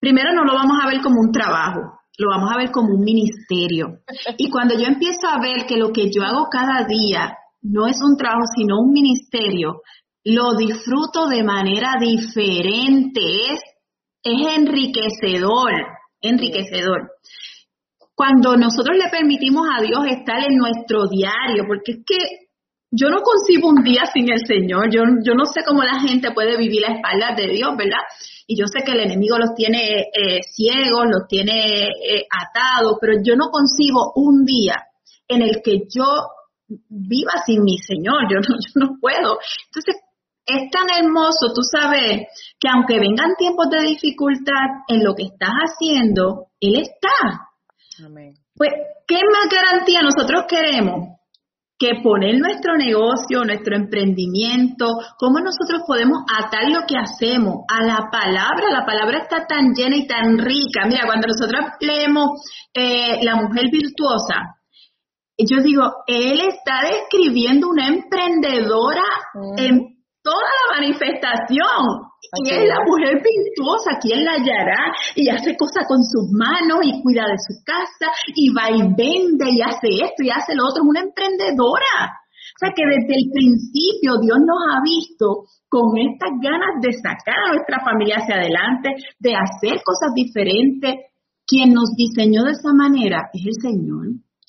primero 0.00 0.34
no 0.34 0.42
lo 0.42 0.54
vamos 0.54 0.78
a 0.82 0.88
ver 0.88 1.00
como 1.00 1.20
un 1.20 1.30
trabajo, 1.30 2.00
lo 2.18 2.28
vamos 2.28 2.50
a 2.52 2.58
ver 2.58 2.72
como 2.72 2.92
un 2.92 3.04
ministerio. 3.04 4.00
Y 4.36 4.50
cuando 4.50 4.74
yo 4.74 4.88
empiezo 4.88 5.28
a 5.28 5.40
ver 5.40 5.64
que 5.68 5.76
lo 5.76 5.92
que 5.92 6.10
yo 6.10 6.24
hago 6.24 6.48
cada 6.50 6.84
día 6.88 7.36
no 7.62 7.86
es 7.86 7.98
un 8.02 8.16
trabajo, 8.16 8.46
sino 8.56 8.80
un 8.80 8.90
ministerio, 8.90 9.82
lo 10.32 10.54
disfruto 10.54 11.26
de 11.28 11.42
manera 11.42 11.94
diferente, 11.98 13.20
es, 13.50 13.60
es 14.22 14.56
enriquecedor, 14.56 15.72
enriquecedor. 16.20 17.10
Cuando 18.14 18.56
nosotros 18.56 18.96
le 18.96 19.10
permitimos 19.10 19.66
a 19.74 19.82
Dios 19.82 20.00
estar 20.06 20.38
en 20.44 20.56
nuestro 20.56 21.08
diario, 21.08 21.64
porque 21.66 21.92
es 21.92 21.98
que 22.06 22.18
yo 22.92 23.08
no 23.08 23.22
concibo 23.22 23.68
un 23.68 23.82
día 23.82 24.02
sin 24.12 24.30
el 24.30 24.44
Señor, 24.46 24.92
yo, 24.92 25.02
yo 25.24 25.34
no 25.34 25.46
sé 25.46 25.62
cómo 25.66 25.82
la 25.82 26.00
gente 26.00 26.32
puede 26.32 26.56
vivir 26.56 26.84
a 26.84 26.94
espaldas 26.94 27.36
de 27.36 27.48
Dios, 27.48 27.70
¿verdad? 27.76 28.02
Y 28.46 28.56
yo 28.58 28.66
sé 28.66 28.84
que 28.84 28.92
el 28.92 29.00
enemigo 29.00 29.38
los 29.38 29.54
tiene 29.54 30.10
eh, 30.12 30.40
ciegos, 30.42 31.06
los 31.06 31.26
tiene 31.28 31.86
eh, 31.86 32.26
atados, 32.30 32.98
pero 33.00 33.14
yo 33.24 33.36
no 33.36 33.48
concibo 33.50 34.12
un 34.16 34.44
día 34.44 34.76
en 35.28 35.42
el 35.42 35.62
que 35.64 35.86
yo 35.88 36.04
viva 36.88 37.32
sin 37.46 37.62
mi 37.62 37.78
Señor, 37.78 38.28
yo 38.30 38.38
no, 38.38 38.56
yo 38.58 38.72
no 38.74 38.98
puedo. 39.00 39.38
Entonces, 39.66 39.96
es 40.50 40.70
tan 40.70 40.86
hermoso 40.90 41.52
tú 41.54 41.62
sabes 41.62 42.26
que 42.58 42.68
aunque 42.68 42.98
vengan 42.98 43.34
tiempos 43.38 43.68
de 43.70 43.88
dificultad 43.88 44.84
en 44.88 45.04
lo 45.04 45.14
que 45.14 45.24
estás 45.24 45.50
haciendo, 45.50 46.48
Él 46.60 46.76
está. 46.76 47.48
Pues, 48.54 48.70
¿qué 49.06 49.16
más 49.16 49.48
garantía 49.50 50.00
nosotros 50.02 50.44
queremos? 50.48 51.18
Que 51.78 52.02
poner 52.02 52.38
nuestro 52.38 52.76
negocio, 52.76 53.44
nuestro 53.44 53.74
emprendimiento, 53.74 54.86
cómo 55.18 55.40
nosotros 55.40 55.82
podemos 55.86 56.18
atar 56.28 56.68
lo 56.68 56.80
que 56.86 56.96
hacemos 56.98 57.64
a 57.68 57.82
la 57.82 58.10
palabra. 58.12 58.70
La 58.70 58.84
palabra 58.84 59.18
está 59.18 59.46
tan 59.46 59.72
llena 59.72 59.96
y 59.96 60.06
tan 60.06 60.36
rica. 60.38 60.84
Mira, 60.86 61.06
cuando 61.06 61.28
nosotros 61.28 61.64
leemos 61.80 62.28
eh, 62.74 63.24
La 63.24 63.36
mujer 63.36 63.70
virtuosa, 63.72 64.60
yo 65.38 65.62
digo, 65.62 65.82
él 66.06 66.40
está 66.40 66.82
describiendo 66.82 67.68
una 67.68 67.88
emprendedora 67.88 69.02
en 69.56 69.99
toda 70.30 70.50
la 70.62 70.66
manifestación. 70.78 72.06
y 72.30 72.50
es 72.54 72.62
la 72.68 72.78
mujer 72.86 73.18
virtuosa, 73.18 73.98
¿quién 73.98 74.22
la 74.22 74.38
hallará? 74.38 74.94
Y 75.16 75.28
hace 75.28 75.56
cosas 75.56 75.82
con 75.88 75.98
sus 76.04 76.30
manos 76.30 76.78
y 76.86 77.02
cuida 77.02 77.26
de 77.26 77.38
su 77.42 77.58
casa 77.66 78.06
y 78.36 78.54
va 78.54 78.70
y 78.70 78.86
vende 78.94 79.50
y 79.50 79.60
hace 79.62 79.88
esto 79.98 80.22
y 80.22 80.30
hace 80.30 80.54
lo 80.54 80.70
otro. 80.70 80.84
Es 80.84 80.88
una 80.88 81.02
emprendedora. 81.02 82.22
O 82.54 82.58
sea 82.60 82.70
que 82.70 82.86
desde 82.86 83.14
el 83.18 83.26
principio 83.34 84.20
Dios 84.22 84.38
nos 84.46 84.60
ha 84.70 84.78
visto 84.84 85.26
con 85.66 85.98
estas 85.98 86.30
ganas 86.38 86.78
de 86.78 86.92
sacar 86.92 87.34
a 87.34 87.52
nuestra 87.56 87.82
familia 87.82 88.22
hacia 88.22 88.36
adelante, 88.36 88.94
de 89.18 89.32
hacer 89.34 89.82
cosas 89.82 90.14
diferentes. 90.14 91.10
Quien 91.46 91.74
nos 91.74 91.90
diseñó 91.96 92.44
de 92.44 92.52
esa 92.52 92.72
manera 92.72 93.26
es 93.34 93.42
el 93.42 93.58
Señor. 93.58 94.06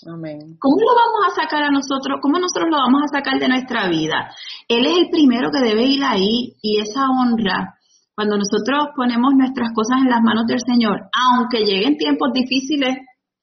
Amén. 0.07 0.57
¿Cómo 0.59 0.77
lo 0.81 0.95
vamos 0.95 1.21
a 1.29 1.41
sacar 1.41 1.63
a 1.63 1.69
nosotros? 1.69 2.17
¿Cómo 2.21 2.39
nosotros 2.39 2.69
lo 2.71 2.77
vamos 2.77 3.01
a 3.05 3.17
sacar 3.17 3.39
de 3.39 3.47
nuestra 3.47 3.87
vida? 3.87 4.33
Él 4.67 4.85
es 4.85 4.97
el 4.97 5.09
primero 5.09 5.51
que 5.51 5.61
debe 5.61 5.83
ir 5.83 6.03
ahí 6.03 6.55
y 6.61 6.81
esa 6.81 7.05
honra, 7.05 7.75
cuando 8.15 8.37
nosotros 8.37 8.89
ponemos 8.95 9.33
nuestras 9.35 9.69
cosas 9.73 10.01
en 10.01 10.09
las 10.09 10.21
manos 10.21 10.45
del 10.47 10.59
Señor, 10.59 11.09
aunque 11.13 11.63
lleguen 11.63 11.97
tiempos 11.97 12.33
difíciles, 12.33 12.97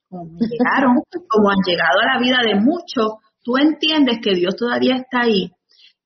como 0.08 0.38
llegaron, 0.40 0.96
como 1.28 1.50
han 1.50 1.62
llegado 1.64 2.00
a 2.00 2.14
la 2.14 2.20
vida 2.20 2.38
de 2.44 2.60
muchos, 2.60 3.22
tú 3.42 3.56
entiendes 3.56 4.18
que 4.22 4.34
Dios 4.34 4.56
todavía 4.56 4.96
está 4.96 5.22
ahí 5.22 5.50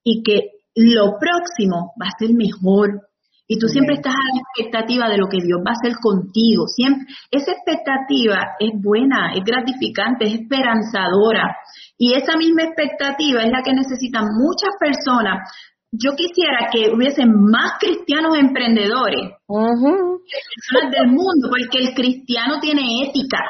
y 0.04 0.22
que 0.22 0.50
lo 0.74 1.18
próximo 1.18 1.92
va 2.00 2.08
a 2.08 2.18
ser 2.18 2.34
mejor, 2.34 3.08
y 3.46 3.58
tú 3.58 3.66
siempre 3.68 3.96
estás 3.96 4.14
a 4.14 4.34
la 4.34 4.40
expectativa 4.40 5.08
de 5.08 5.18
lo 5.18 5.26
que 5.28 5.42
Dios 5.42 5.60
va 5.60 5.72
a 5.72 5.78
hacer 5.78 5.98
contigo. 6.00 6.66
Siempre, 6.68 7.06
esa 7.30 7.52
expectativa 7.52 8.56
es 8.58 8.70
buena, 8.80 9.34
es 9.34 9.44
gratificante, 9.44 10.26
es 10.26 10.40
esperanzadora. 10.40 11.56
Y 11.98 12.14
esa 12.14 12.36
misma 12.36 12.62
expectativa 12.62 13.42
es 13.42 13.50
la 13.50 13.62
que 13.62 13.74
necesitan 13.74 14.24
muchas 14.38 14.70
personas. 14.78 15.50
Yo 15.90 16.12
quisiera 16.16 16.68
que 16.72 16.90
hubiesen 16.90 17.30
más 17.50 17.72
cristianos 17.78 18.38
emprendedores, 18.38 19.32
personas 19.46 20.90
del 20.90 21.08
mundo, 21.08 21.50
porque 21.50 21.78
el 21.78 21.94
cristiano 21.94 22.58
tiene 22.60 23.04
ética, 23.04 23.40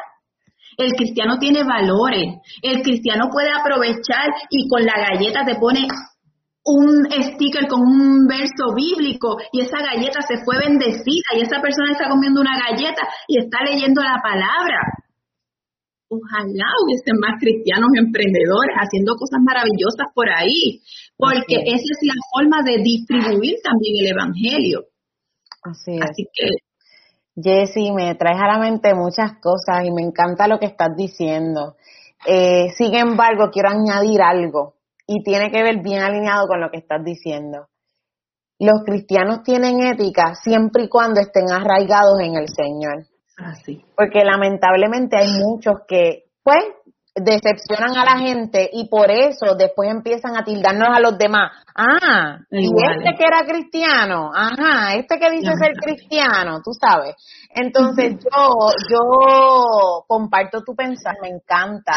el 0.77 0.93
cristiano 0.95 1.39
tiene 1.39 1.63
valores, 1.63 2.41
el 2.63 2.83
cristiano 2.83 3.29
puede 3.31 3.51
aprovechar 3.53 4.27
y 4.51 4.69
con 4.69 4.85
la 4.85 4.95
galleta 4.97 5.45
te 5.45 5.55
pone 5.55 5.87
un 6.65 7.11
sticker 7.11 7.67
con 7.67 7.81
un 7.83 8.27
verso 8.27 8.75
bíblico 8.75 9.37
y 9.53 9.63
esa 9.63 9.79
galleta 9.83 10.23
se 10.23 10.45
fue 10.45 10.59
bendecida 10.59 11.35
y 11.35 11.43
esa 11.43 11.61
persona 11.61 11.93
está 11.93 12.09
comiendo 12.09 12.41
una 12.41 12.57
galleta 12.57 13.03
y 13.27 13.39
está 13.39 13.65
leyendo 13.65 14.01
la 14.03 14.21
palabra. 14.23 14.79
Ojalá 16.09 16.67
hubiesen 16.85 17.19
más 17.19 17.41
cristianos 17.41 17.89
emprendedores 17.97 18.77
haciendo 18.77 19.17
cosas 19.17 19.41
maravillosas 19.43 20.13
por 20.15 20.29
ahí, 20.29 20.83
porque 21.17 21.57
esa 21.57 21.89
es 21.89 21.99
la 22.03 22.15
forma 22.33 22.63
de 22.63 22.83
distribuir 22.83 23.57
también 23.65 24.05
el 24.05 24.13
Evangelio. 24.13 24.85
Así 25.63 25.97
es. 25.97 26.03
Así 26.03 26.27
que 26.33 26.47
Jessy, 27.35 27.93
me 27.93 28.15
traes 28.15 28.39
a 28.39 28.47
la 28.47 28.59
mente 28.59 28.95
muchas 28.95 29.41
cosas 29.41 29.87
y 29.87 29.91
me 29.91 30.03
encanta 30.03 30.47
lo 30.47 30.59
que 30.59 30.67
estás 30.67 30.95
diciendo. 30.97 31.77
Eh, 32.27 32.69
sin 32.77 32.95
embargo, 32.95 33.51
quiero 33.51 33.71
añadir 33.71 34.21
algo 34.21 34.75
y 35.15 35.23
tiene 35.23 35.51
que 35.51 35.63
ver 35.63 35.83
bien 35.83 36.03
alineado 36.03 36.47
con 36.47 36.61
lo 36.61 36.71
que 36.71 36.79
estás 36.79 37.05
diciendo. 37.05 37.67
Los 38.59 38.83
cristianos 38.85 39.43
tienen 39.43 39.81
ética 39.81 40.35
siempre 40.35 40.85
y 40.85 40.89
cuando 40.89 41.21
estén 41.21 41.51
arraigados 41.51 42.19
en 42.21 42.37
el 42.37 42.49
Señor. 42.49 43.05
Así. 43.37 43.83
Ah, 43.83 43.93
Porque 43.97 44.25
lamentablemente 44.25 45.17
hay 45.19 45.33
muchos 45.39 45.81
que, 45.87 46.25
pues, 46.43 46.65
decepcionan 47.15 47.97
a 47.97 48.05
la 48.05 48.19
gente 48.19 48.71
y 48.73 48.89
por 48.89 49.11
eso 49.11 49.55
después 49.57 49.91
empiezan 49.91 50.37
a 50.37 50.45
tildarnos 50.45 50.89
a 50.91 51.01
los 51.01 51.19
demás. 51.19 51.53
Ah, 51.77 52.39
y 52.51 52.65
este 52.65 53.17
que 53.19 53.25
era 53.25 53.45
cristiano, 53.47 54.31
ajá, 54.35 54.95
este 54.95 55.19
que 55.19 55.31
dice 55.31 55.53
ser 55.57 55.73
cristiano, 55.75 56.61
tú 56.65 56.73
sabes. 56.73 57.15
Entonces 57.55 58.17
yo, 58.19 58.49
yo 58.91 60.05
comparto 60.07 60.63
tu 60.63 60.75
pensar, 60.75 61.17
me 61.21 61.29
encanta. 61.29 61.97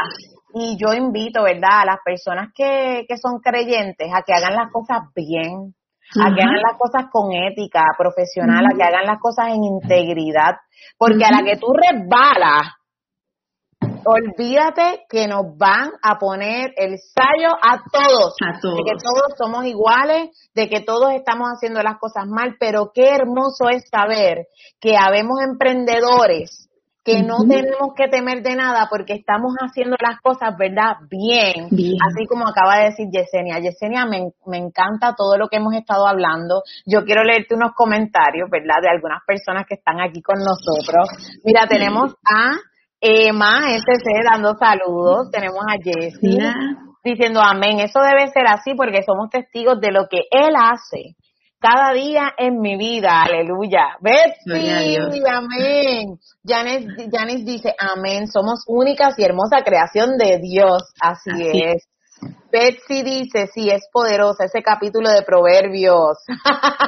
Y 0.53 0.77
yo 0.77 0.93
invito, 0.93 1.43
¿verdad?, 1.43 1.81
a 1.81 1.85
las 1.85 1.97
personas 2.03 2.49
que, 2.55 3.05
que 3.07 3.17
son 3.17 3.39
creyentes 3.39 4.09
a 4.13 4.21
que 4.21 4.33
hagan 4.33 4.55
las 4.55 4.71
cosas 4.71 4.99
bien, 5.13 5.75
a 6.13 6.33
que 6.33 6.41
hagan 6.41 6.61
las 6.61 6.77
cosas 6.77 7.05
con 7.11 7.33
ética 7.33 7.83
profesional, 7.97 8.65
a 8.65 8.75
que 8.75 8.83
hagan 8.83 9.05
las 9.05 9.19
cosas 9.19 9.47
en 9.49 9.63
integridad, 9.63 10.55
porque 10.97 11.25
a 11.25 11.31
la 11.31 11.43
que 11.43 11.57
tú 11.57 11.73
resbalas, 11.73 12.71
olvídate 14.05 15.05
que 15.09 15.27
nos 15.27 15.57
van 15.57 15.91
a 16.01 16.17
poner 16.17 16.73
el 16.77 16.97
sallo 16.99 17.55
a 17.61 17.81
todos, 17.91 18.35
a 18.41 18.59
todos, 18.59 18.77
de 18.77 18.83
que 18.83 18.97
todos 19.03 19.33
somos 19.37 19.65
iguales, 19.65 20.29
de 20.53 20.69
que 20.69 20.81
todos 20.81 21.13
estamos 21.13 21.47
haciendo 21.49 21.81
las 21.81 21.97
cosas 21.97 22.25
mal, 22.27 22.55
pero 22.59 22.91
qué 22.93 23.09
hermoso 23.09 23.69
es 23.69 23.83
saber 23.89 24.47
que 24.79 24.95
habemos 24.97 25.41
emprendedores 25.41 26.69
que 27.05 27.21
no 27.21 27.37
tenemos 27.47 27.93
que 27.95 28.07
temer 28.07 28.41
de 28.41 28.55
nada 28.55 28.87
porque 28.89 29.13
estamos 29.13 29.53
haciendo 29.61 29.95
las 30.01 30.19
cosas, 30.21 30.57
¿verdad? 30.57 30.97
Bien, 31.07 31.65
así 31.67 32.25
como 32.27 32.47
acaba 32.47 32.79
de 32.79 32.85
decir 32.85 33.05
Yesenia. 33.11 33.59
Yesenia, 33.59 34.07
me, 34.07 34.31
me 34.47 34.57
encanta 34.57 35.13
todo 35.15 35.37
lo 35.37 35.47
que 35.47 35.57
hemos 35.57 35.75
estado 35.75 36.07
hablando. 36.07 36.63
Yo 36.83 37.05
quiero 37.05 37.23
leerte 37.23 37.53
unos 37.53 37.73
comentarios, 37.75 38.49
¿verdad? 38.49 38.81
De 38.81 38.89
algunas 38.89 39.21
personas 39.23 39.67
que 39.69 39.75
están 39.75 40.01
aquí 40.01 40.23
con 40.23 40.39
nosotros. 40.39 41.07
Mira, 41.43 41.67
tenemos 41.67 42.15
a 42.25 42.57
Emma 42.99 43.75
SC 43.77 44.23
dando 44.23 44.55
saludos, 44.55 45.29
tenemos 45.31 45.59
a 45.67 45.75
Jessie 45.83 46.39
diciendo 47.03 47.41
amén. 47.41 47.79
Eso 47.79 47.99
debe 47.99 48.27
ser 48.31 48.47
así 48.47 48.73
porque 48.75 49.03
somos 49.03 49.29
testigos 49.29 49.79
de 49.79 49.91
lo 49.91 50.07
que 50.09 50.21
Él 50.31 50.53
hace 50.55 51.15
cada 51.65 51.93
día 51.93 52.31
en 52.37 52.59
mi 52.59 52.77
vida, 52.77 53.23
aleluya. 53.23 53.97
Betsy, 53.99 55.23
amén. 55.27 56.19
Janis, 56.45 57.45
dice, 57.45 57.73
amén, 57.79 58.27
somos 58.27 58.63
únicas 58.67 59.17
y 59.17 59.23
hermosa 59.23 59.63
creación 59.63 60.17
de 60.17 60.39
Dios, 60.39 60.83
así, 61.01 61.31
es. 61.41 61.87
Betsy 62.51 63.01
dice, 63.03 63.47
sí, 63.47 63.69
es 63.69 63.87
poderosa 63.91 64.45
ese 64.45 64.61
capítulo 64.61 65.09
de 65.09 65.23
Proverbios. 65.23 66.17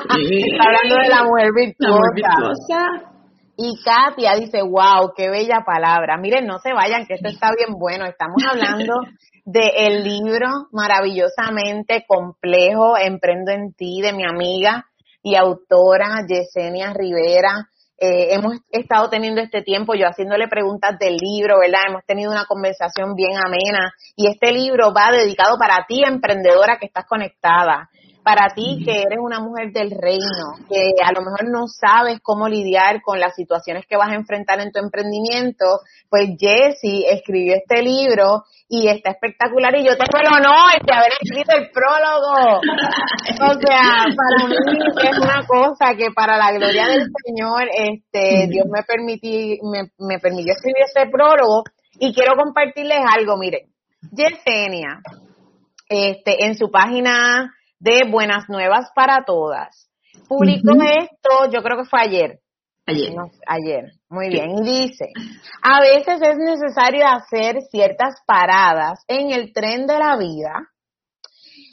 hablando 0.09 0.95
de 1.01 1.09
la 1.09 1.23
mujer 1.23 1.49
virtuosa. 1.55 3.16
Y 3.59 3.73
Katia 3.83 4.35
dice, 4.35 4.61
wow, 4.61 5.13
qué 5.15 5.29
bella 5.29 5.63
palabra. 5.65 6.15
Miren, 6.17 6.45
no 6.45 6.59
se 6.59 6.73
vayan, 6.73 7.07
que 7.07 7.15
esto 7.15 7.27
está 7.27 7.49
bien 7.57 7.79
bueno. 7.79 8.05
Estamos 8.05 8.37
hablando 8.47 8.93
del 9.45 9.71
el 9.75 10.03
libro 10.03 10.47
maravillosamente 10.71 12.05
complejo, 12.07 12.95
Emprendo 12.99 13.51
en 13.51 13.73
ti, 13.73 13.99
de 14.01 14.13
mi 14.13 14.23
amiga 14.25 14.85
y 15.23 15.35
autora 15.35 16.23
Yesenia 16.27 16.93
Rivera. 16.93 17.67
Eh, 17.99 18.35
hemos 18.35 18.57
estado 18.69 19.09
teniendo 19.09 19.41
este 19.41 19.63
tiempo 19.63 19.95
yo 19.95 20.05
haciéndole 20.05 20.47
preguntas 20.47 20.99
del 20.99 21.17
libro, 21.17 21.57
¿verdad? 21.59 21.81
Hemos 21.89 22.05
tenido 22.05 22.31
una 22.31 22.45
conversación 22.45 23.15
bien 23.15 23.37
amena 23.37 23.91
y 24.15 24.27
este 24.27 24.51
libro 24.51 24.93
va 24.93 25.11
dedicado 25.11 25.57
para 25.57 25.83
ti, 25.87 26.03
emprendedora 26.05 26.77
que 26.77 26.85
estás 26.85 27.07
conectada 27.07 27.89
para 28.27 28.49
ti 28.53 28.83
que 28.83 29.03
eres 29.03 29.19
una 29.21 29.39
mujer 29.39 29.71
del 29.71 29.89
reino, 29.89 30.59
que 30.67 30.91
a 31.01 31.13
lo 31.13 31.21
mejor 31.21 31.47
no 31.49 31.67
sabes 31.67 32.19
cómo 32.21 32.49
lidiar 32.49 33.01
con 33.01 33.21
las 33.21 33.33
situaciones 33.33 33.85
que 33.87 33.95
vas 33.95 34.09
a 34.09 34.15
enfrentar 34.15 34.59
en 34.59 34.73
tu 34.73 34.79
emprendimiento, 34.79 35.79
pues 36.09 36.31
Jessie 36.37 37.05
escribió 37.09 37.55
este 37.55 37.81
libro 37.81 38.43
y 38.67 38.89
está 38.89 39.11
espectacular 39.11 39.73
y 39.77 39.85
yo 39.85 39.95
tengo 39.95 40.19
el 40.19 40.27
honor 40.27 40.75
de 40.85 40.93
haber 40.93 41.13
escrito 41.21 41.55
el 41.55 41.71
prólogo. 41.71 42.59
O 42.59 43.53
sea, 43.61 44.03
para 44.11 44.49
mí 44.49 44.55
es 45.09 45.17
una 45.19 45.47
cosa 45.47 45.95
que 45.95 46.11
para 46.13 46.37
la 46.37 46.51
gloria 46.51 46.85
del 46.87 47.07
Señor, 47.25 47.63
este, 47.71 48.47
Dios 48.49 48.65
me 48.69 48.83
permití, 48.83 49.57
me, 49.63 49.89
me 49.99 50.19
permitió 50.19 50.51
escribir 50.51 50.83
este 50.85 51.09
prólogo 51.09 51.63
y 51.97 52.13
quiero 52.13 52.33
compartirles 52.35 52.99
algo, 53.09 53.37
miren. 53.37 53.69
Yesenia, 54.11 54.99
este, 55.87 56.43
en 56.43 56.55
su 56.55 56.69
página 56.69 57.53
de 57.79 58.03
Buenas 58.09 58.49
Nuevas 58.49 58.89
para 58.95 59.23
Todas. 59.25 59.89
Publicó 60.27 60.73
esto, 60.81 61.51
yo 61.51 61.61
creo 61.61 61.77
que 61.77 61.89
fue 61.89 62.01
ayer. 62.01 62.39
Ayer. 62.89 63.13
ayer, 63.45 63.91
muy 64.09 64.29
bien. 64.29 64.59
Y 64.59 64.63
dice, 64.63 65.07
a 65.61 65.81
veces 65.81 66.21
es 66.21 66.37
necesario 66.37 67.05
hacer 67.05 67.61
ciertas 67.69 68.21
paradas 68.25 69.03
en 69.09 69.31
el 69.31 69.51
tren 69.51 69.87
de 69.87 69.99
la 69.99 70.15
vida, 70.15 70.69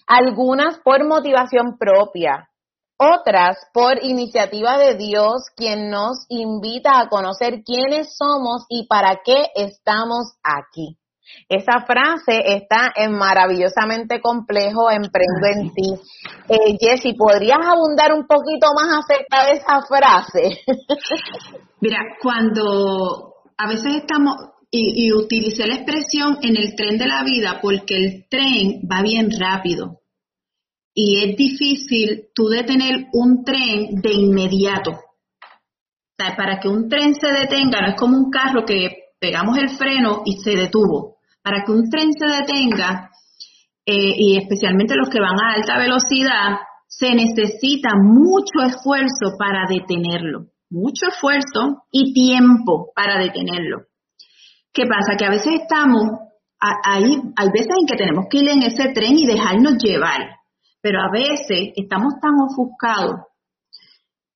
algunas 0.09 0.81
por 0.81 1.07
motivación 1.07 1.79
propia, 1.79 2.49
otras 2.97 3.57
por 3.73 4.03
iniciativa 4.03 4.77
de 4.77 4.97
Dios, 4.97 5.45
quien 5.55 5.89
nos 5.89 6.27
invita 6.29 6.99
a 6.99 7.09
conocer 7.09 7.63
quiénes 7.65 8.17
somos 8.17 8.67
y 8.69 8.89
para 8.89 9.21
qué 9.25 9.47
estamos 9.55 10.35
aquí. 10.43 10.99
Esa 11.49 11.85
frase 11.87 12.43
está 12.57 12.93
en 12.97 13.13
maravillosamente 13.13 14.21
complejo, 14.21 14.91
emprendo 14.91 15.47
en 15.47 15.73
ti. 15.73 15.95
Eh, 16.49 16.77
Jessy, 16.81 17.15
¿podrías 17.15 17.59
abundar 17.63 18.13
un 18.13 18.27
poquito 18.27 18.69
más 18.75 19.05
acerca 19.05 19.47
de 19.47 19.53
esa 19.53 19.83
frase? 19.87 20.61
Mira, 21.81 21.99
cuando 22.23 23.35
a 23.57 23.69
veces 23.69 23.97
estamos, 23.97 24.35
y, 24.71 25.07
y 25.07 25.13
utilicé 25.13 25.67
la 25.67 25.77
expresión 25.77 26.39
en 26.43 26.57
el 26.57 26.75
tren 26.75 26.99
de 26.99 27.07
la 27.07 27.23
vida 27.23 27.61
porque 27.63 27.97
el 27.97 28.27
tren 28.29 28.81
va 28.91 29.03
bien 29.03 29.31
rápido. 29.39 30.01
y 30.95 31.25
es 31.25 31.37
difícil 31.37 32.29
tú 32.35 32.49
detener 32.49 33.07
un 33.13 33.45
tren 33.45 33.97
de 34.01 34.13
inmediato. 34.13 34.93
O 34.93 36.17
sea, 36.17 36.37
para 36.37 36.61
que 36.61 36.69
un 36.69 36.89
tren 36.89 37.15
se 37.15 37.27
detenga, 37.27 37.81
no 37.81 37.89
es 37.89 37.97
como 37.97 38.17
un 38.17 38.31
carro 38.31 38.65
que 38.65 39.15
pegamos 39.19 39.59
el 39.59 39.71
freno 39.71 40.23
y 40.25 40.37
se 40.39 40.53
detuvo. 40.53 41.14
Para 41.45 41.63
que 41.63 41.73
un 41.73 41.91
tren 41.91 42.11
se 42.13 42.27
detenga, 42.27 43.11
eh, 43.87 44.15
y 44.17 44.39
especialmente 44.39 44.97
los 44.97 45.11
que 45.11 45.21
van 45.21 45.39
a 45.39 45.53
alta 45.53 45.79
velocidad, 45.79 46.57
se 46.89 47.15
necesita 47.15 47.91
mucho 48.03 48.61
esfuerzo 48.67 49.37
para 49.39 49.67
detenerlo, 49.69 50.47
mucho 50.71 51.09
esfuerzo 51.09 51.85
y 51.91 52.15
tiempo 52.15 52.93
para 52.95 53.19
detenerlo. 53.19 53.83
¿Qué 54.73 54.87
pasa? 54.87 55.17
Que 55.19 55.27
a 55.27 55.31
veces 55.31 55.61
estamos, 55.63 56.03
ahí, 56.59 57.21
hay 57.37 57.49
veces 57.53 57.75
en 57.79 57.87
que 57.87 57.97
tenemos 57.97 58.25
que 58.31 58.39
ir 58.39 58.49
en 58.49 58.63
ese 58.63 58.89
tren 58.95 59.19
y 59.19 59.27
dejarnos 59.27 59.77
llevar, 59.77 60.37
pero 60.81 61.01
a 61.03 61.11
veces 61.13 61.73
estamos 61.77 62.15
tan 62.23 62.33
ofuscados 62.41 63.21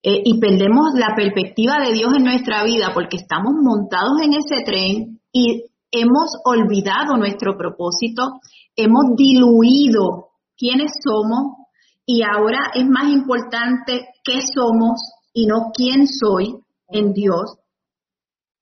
eh, 0.03 0.21
y 0.25 0.39
perdemos 0.39 0.93
la 0.95 1.15
perspectiva 1.17 1.79
de 1.81 1.93
Dios 1.93 2.13
en 2.15 2.25
nuestra 2.25 2.65
vida 2.65 2.91
porque 2.93 3.17
estamos 3.17 3.55
montados 3.61 4.21
en 4.23 4.35
ese 4.35 4.63
tren 4.65 5.21
y 5.33 5.65
hemos 5.91 6.31
olvidado 6.45 7.17
nuestro 7.17 7.57
propósito, 7.57 8.41
hemos 8.77 9.17
diluido 9.17 10.29
quiénes 10.57 10.93
somos 11.03 11.57
y 12.05 12.23
ahora 12.23 12.71
es 12.75 12.87
más 12.87 13.09
importante 13.09 14.09
qué 14.25 14.41
somos 14.41 15.01
y 15.33 15.47
no 15.47 15.71
quién 15.75 16.07
soy 16.07 16.55
en 16.89 17.13
Dios. 17.13 17.59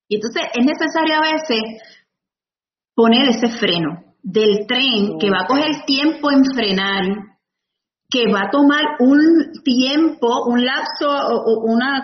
Y 0.09 0.17
entonces 0.17 0.43
es 0.55 0.65
necesario 0.65 1.17
a 1.17 1.33
veces 1.33 1.61
poner 2.95 3.29
ese 3.29 3.49
freno 3.59 4.05
del 4.23 4.67
tren 4.67 5.19
que 5.19 5.31
va 5.31 5.43
a 5.43 5.47
coger 5.47 5.85
tiempo 5.87 6.31
en 6.31 6.45
frenar 6.45 7.37
que 8.09 8.33
va 8.33 8.43
a 8.43 8.51
tomar 8.51 8.83
un 9.01 9.53
tiempo, 9.65 10.45
un 10.47 10.65
lapso, 10.65 11.09
una, 11.65 12.03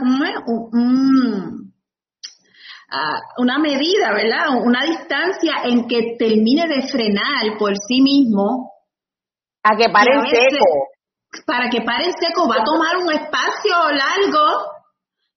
una 3.38 3.58
medida, 3.58 4.12
¿verdad? 4.12 4.60
Una 4.64 4.84
distancia 4.84 5.54
en 5.64 5.86
que 5.86 6.16
termine 6.18 6.68
de 6.68 6.88
frenar 6.88 7.58
por 7.58 7.72
sí 7.76 8.00
mismo. 8.00 8.70
A 9.62 9.76
que 9.76 9.88
pare 9.88 10.12
seco. 10.28 10.64
Para 11.46 11.70
que 11.70 11.80
pare 11.80 12.12
seco 12.12 12.48
va 12.48 12.56
a 12.60 12.64
tomar 12.64 12.96
un 12.96 13.12
espacio 13.12 13.74
largo 13.90 14.72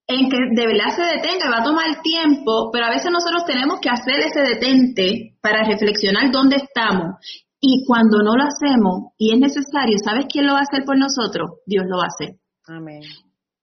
en 0.08 0.30
que 0.30 0.38
de 0.52 0.68
verdad 0.68 0.96
se 0.96 1.04
detenga, 1.04 1.50
va 1.50 1.62
a 1.62 1.64
tomar 1.64 2.02
tiempo, 2.02 2.70
pero 2.72 2.86
a 2.86 2.90
veces 2.90 3.10
nosotros 3.12 3.46
tenemos 3.46 3.80
que 3.80 3.90
hacer 3.90 4.20
ese 4.20 4.42
detente 4.42 5.38
para 5.42 5.64
reflexionar 5.64 6.32
dónde 6.32 6.58
estamos 6.58 7.16
y 7.60 7.84
cuando 7.88 8.20
no 8.22 8.36
lo 8.36 8.44
hacemos 8.44 9.14
y 9.18 9.34
es 9.34 9.40
necesario, 9.40 9.98
¿sabes 10.04 10.26
quién 10.32 10.46
lo 10.46 10.54
va 10.54 10.60
a 10.60 10.68
hacer 10.70 10.84
por 10.86 10.98
nosotros? 10.98 11.62
Dios 11.66 11.86
lo 11.88 11.98
va 11.98 12.04
a 12.04 12.14
hacer. 12.14 12.36
Amén. 12.68 13.02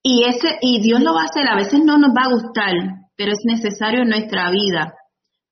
Y, 0.03 0.25
ese, 0.25 0.59
y 0.61 0.81
Dios 0.83 1.01
lo 1.01 1.15
va 1.15 1.23
a 1.23 1.27
hacer, 1.27 1.47
a 1.47 1.55
veces 1.55 1.81
no 1.85 1.97
nos 1.99 2.11
va 2.11 2.25
a 2.25 2.33
gustar, 2.33 2.75
pero 3.23 3.35
es 3.35 3.45
necesario 3.45 4.03
en 4.03 4.09
nuestra 4.09 4.51
vida 4.51 4.95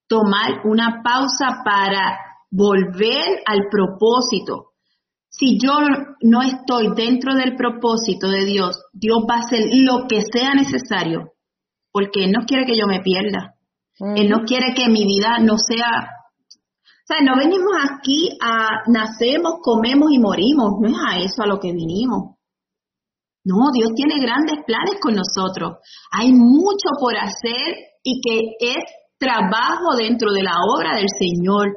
tomar 0.08 0.62
una 0.64 1.02
pausa 1.04 1.62
para 1.64 2.18
volver 2.50 3.44
al 3.46 3.68
propósito. 3.70 4.72
Si 5.28 5.56
yo 5.56 5.78
no 6.22 6.42
estoy 6.42 6.88
dentro 6.96 7.36
del 7.36 7.54
propósito 7.54 8.28
de 8.28 8.44
Dios, 8.44 8.76
Dios 8.92 9.18
va 9.30 9.36
a 9.36 9.46
hacer 9.46 9.66
lo 9.70 10.08
que 10.08 10.22
sea 10.22 10.54
necesario, 10.54 11.30
porque 11.92 12.24
Él 12.24 12.32
no 12.32 12.44
quiere 12.44 12.66
que 12.66 12.76
yo 12.76 12.88
me 12.88 13.02
pierda. 13.02 13.54
Él 14.16 14.28
no 14.28 14.40
quiere 14.44 14.74
que 14.74 14.88
mi 14.88 15.04
vida 15.04 15.38
no 15.38 15.56
sea 15.56 16.10
sea, 17.06 17.24
no 17.24 17.36
venimos 17.36 17.72
aquí 17.92 18.36
a 18.40 18.82
nacemos, 18.86 19.60
comemos 19.62 20.10
y 20.12 20.18
morimos, 20.18 20.72
no 20.80 20.88
es 20.88 20.96
a 21.06 21.18
eso 21.18 21.42
a 21.42 21.46
lo 21.46 21.60
que 21.60 21.72
vinimos. 21.72 22.36
No, 23.45 23.57
Dios 23.72 23.91
tiene 23.95 24.20
grandes 24.20 24.59
planes 24.66 24.99
con 25.01 25.14
nosotros. 25.14 25.78
Hay 26.12 26.32
mucho 26.32 26.91
por 26.99 27.16
hacer 27.16 27.76
y 28.03 28.20
que 28.20 28.57
es 28.61 28.84
trabajo 29.18 29.97
dentro 29.97 30.32
de 30.32 30.43
la 30.43 30.57
obra 30.74 30.97
del 30.97 31.09
Señor. 31.09 31.76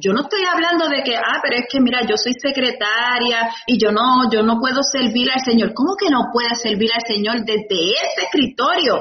Yo 0.00 0.12
no 0.12 0.22
estoy 0.22 0.42
hablando 0.44 0.88
de 0.88 1.02
que, 1.04 1.14
ah, 1.16 1.38
pero 1.42 1.56
es 1.56 1.66
que 1.70 1.80
mira, 1.80 2.00
yo 2.08 2.16
soy 2.16 2.32
secretaria 2.32 3.52
y 3.66 3.78
yo 3.78 3.92
no, 3.92 4.28
yo 4.32 4.42
no 4.42 4.58
puedo 4.58 4.82
servir 4.82 5.30
al 5.30 5.44
Señor. 5.44 5.72
¿Cómo 5.74 5.94
que 5.96 6.10
no 6.10 6.32
puedes 6.32 6.60
servir 6.60 6.90
al 6.92 7.04
Señor 7.06 7.44
desde 7.44 7.92
ese 7.92 8.24
escritorio? 8.24 8.96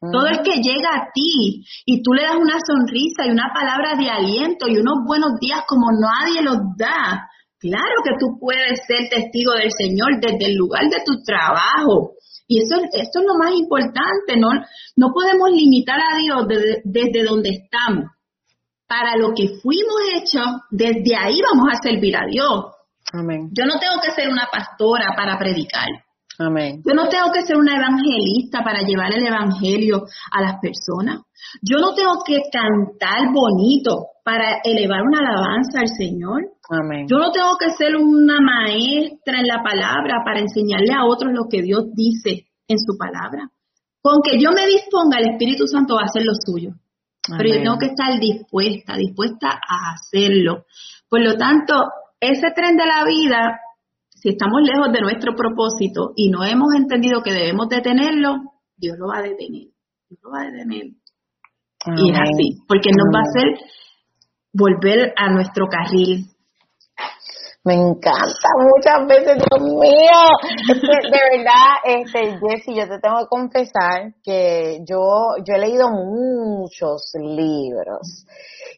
Todo 0.00 0.26
el 0.26 0.42
que 0.42 0.60
llega 0.60 0.88
a 0.90 1.12
ti 1.14 1.64
y 1.86 2.02
tú 2.02 2.12
le 2.12 2.22
das 2.22 2.34
una 2.34 2.58
sonrisa 2.58 3.24
y 3.24 3.30
una 3.30 3.52
palabra 3.54 3.94
de 3.94 4.10
aliento 4.10 4.66
y 4.66 4.76
unos 4.76 5.04
buenos 5.06 5.38
días 5.38 5.62
como 5.68 5.86
nadie 5.92 6.42
los 6.42 6.58
da. 6.76 7.28
Claro 7.62 8.02
que 8.02 8.18
tú 8.18 8.40
puedes 8.40 8.80
ser 8.88 9.08
testigo 9.08 9.52
del 9.52 9.70
Señor 9.70 10.18
desde 10.20 10.50
el 10.50 10.56
lugar 10.56 10.82
de 10.90 10.98
tu 11.06 11.22
trabajo. 11.22 12.14
Y 12.48 12.58
eso, 12.58 12.74
esto 12.92 13.20
es 13.20 13.24
lo 13.24 13.38
más 13.38 13.52
importante, 13.54 14.36
¿no? 14.36 14.48
No 14.96 15.12
podemos 15.14 15.48
limitar 15.52 15.96
a 15.96 16.18
Dios 16.18 16.48
desde, 16.48 16.82
desde 16.84 17.22
donde 17.22 17.50
estamos. 17.50 18.10
Para 18.88 19.16
lo 19.16 19.32
que 19.32 19.60
fuimos 19.62 19.94
hechos, 20.12 20.44
desde 20.70 21.14
ahí 21.14 21.38
vamos 21.40 21.68
a 21.72 21.80
servir 21.80 22.16
a 22.16 22.26
Dios. 22.26 22.66
Amén. 23.12 23.50
Yo 23.52 23.64
no 23.64 23.78
tengo 23.78 24.02
que 24.02 24.10
ser 24.10 24.28
una 24.28 24.48
pastora 24.50 25.14
para 25.16 25.38
predicar. 25.38 25.86
Yo 26.84 26.94
no 26.94 27.08
tengo 27.08 27.30
que 27.32 27.42
ser 27.42 27.56
una 27.56 27.76
evangelista 27.76 28.62
para 28.64 28.80
llevar 28.80 29.12
el 29.14 29.26
evangelio 29.26 30.04
a 30.30 30.40
las 30.40 30.54
personas. 30.60 31.20
Yo 31.60 31.78
no 31.78 31.94
tengo 31.94 32.22
que 32.24 32.40
cantar 32.50 33.32
bonito 33.32 34.06
para 34.24 34.60
elevar 34.64 35.02
una 35.02 35.18
alabanza 35.18 35.80
al 35.80 35.88
Señor. 35.88 36.42
Yo 37.08 37.18
no 37.18 37.30
tengo 37.32 37.56
que 37.58 37.70
ser 37.70 37.96
una 37.96 38.40
maestra 38.40 39.40
en 39.40 39.46
la 39.46 39.62
palabra 39.62 40.22
para 40.24 40.40
enseñarle 40.40 40.94
a 40.94 41.04
otros 41.04 41.32
lo 41.32 41.48
que 41.50 41.62
Dios 41.62 41.84
dice 41.92 42.46
en 42.68 42.78
su 42.78 42.96
palabra. 42.96 43.50
Con 44.00 44.22
que 44.22 44.38
yo 44.38 44.50
me 44.52 44.66
disponga, 44.66 45.18
el 45.18 45.32
Espíritu 45.32 45.66
Santo 45.66 45.94
va 45.94 46.02
a 46.02 46.06
hacer 46.06 46.24
lo 46.24 46.34
suyo. 46.34 46.70
Pero 47.38 47.48
yo 47.48 47.62
tengo 47.62 47.78
que 47.78 47.86
estar 47.86 48.18
dispuesta, 48.18 48.96
dispuesta 48.96 49.48
a 49.48 49.94
hacerlo. 49.94 50.64
Por 51.08 51.20
lo 51.20 51.36
tanto, 51.36 51.74
ese 52.18 52.50
tren 52.54 52.76
de 52.76 52.86
la 52.86 53.04
vida 53.04 53.60
si 54.22 54.28
estamos 54.28 54.62
lejos 54.62 54.92
de 54.92 55.00
nuestro 55.00 55.34
propósito 55.34 56.12
y 56.14 56.30
no 56.30 56.44
hemos 56.44 56.72
entendido 56.76 57.22
que 57.24 57.32
debemos 57.32 57.68
detenerlo, 57.68 58.36
Dios 58.76 58.96
lo 58.96 59.08
va 59.08 59.18
a 59.18 59.22
detener. 59.22 59.66
Dios 60.08 60.20
lo 60.22 60.30
va 60.30 60.42
a 60.42 60.44
detener. 60.44 60.94
Y 61.96 62.12
es 62.12 62.18
así, 62.20 62.62
porque 62.68 62.90
nos 62.96 63.08
va 63.12 63.18
a 63.18 63.28
hacer 63.28 63.58
volver 64.52 65.12
a 65.16 65.32
nuestro 65.32 65.66
carril. 65.66 66.26
Me 67.64 67.74
encanta 67.74 68.48
muchas 68.58 69.06
veces, 69.06 69.36
Dios 69.36 69.62
mío. 69.62 70.18
de 70.66 71.36
verdad, 71.36 71.76
este, 71.84 72.38
Jessy, 72.40 72.74
yo 72.74 72.88
te 72.88 72.98
tengo 72.98 73.20
que 73.20 73.28
confesar 73.28 74.14
que 74.24 74.80
yo, 74.84 75.36
yo 75.46 75.54
he 75.54 75.58
leído 75.58 75.88
muchos 75.90 77.12
libros 77.14 78.26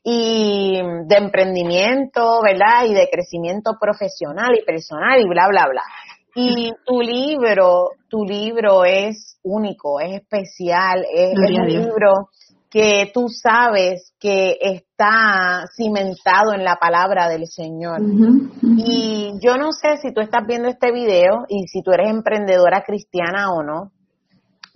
y 0.02 0.82
de 1.06 1.16
emprendimiento, 1.16 2.42
¿verdad? 2.42 2.84
Y 2.86 2.92
de 2.92 3.08
crecimiento 3.10 3.78
profesional 3.80 4.50
y 4.54 4.64
personal 4.64 5.18
y 5.18 5.28
bla, 5.28 5.48
bla, 5.48 5.66
bla. 5.70 5.82
Y 6.36 6.72
tu 6.84 7.00
libro, 7.00 7.90
tu 8.08 8.24
libro 8.24 8.84
es 8.84 9.38
único, 9.44 10.00
es 10.00 10.20
especial, 10.20 11.06
es, 11.10 11.32
un 11.38 11.66
libro 11.66 12.28
que 12.74 13.12
tú 13.14 13.28
sabes 13.28 14.12
que 14.18 14.58
está 14.60 15.62
cimentado 15.76 16.52
en 16.54 16.64
la 16.64 16.74
palabra 16.74 17.28
del 17.28 17.46
Señor. 17.46 18.00
Y 18.62 19.30
yo 19.40 19.54
no 19.56 19.70
sé 19.70 19.98
si 20.02 20.12
tú 20.12 20.20
estás 20.20 20.42
viendo 20.44 20.68
este 20.68 20.90
video 20.90 21.44
y 21.48 21.68
si 21.68 21.82
tú 21.84 21.92
eres 21.92 22.10
emprendedora 22.10 22.82
cristiana 22.84 23.52
o 23.52 23.62
no, 23.62 23.92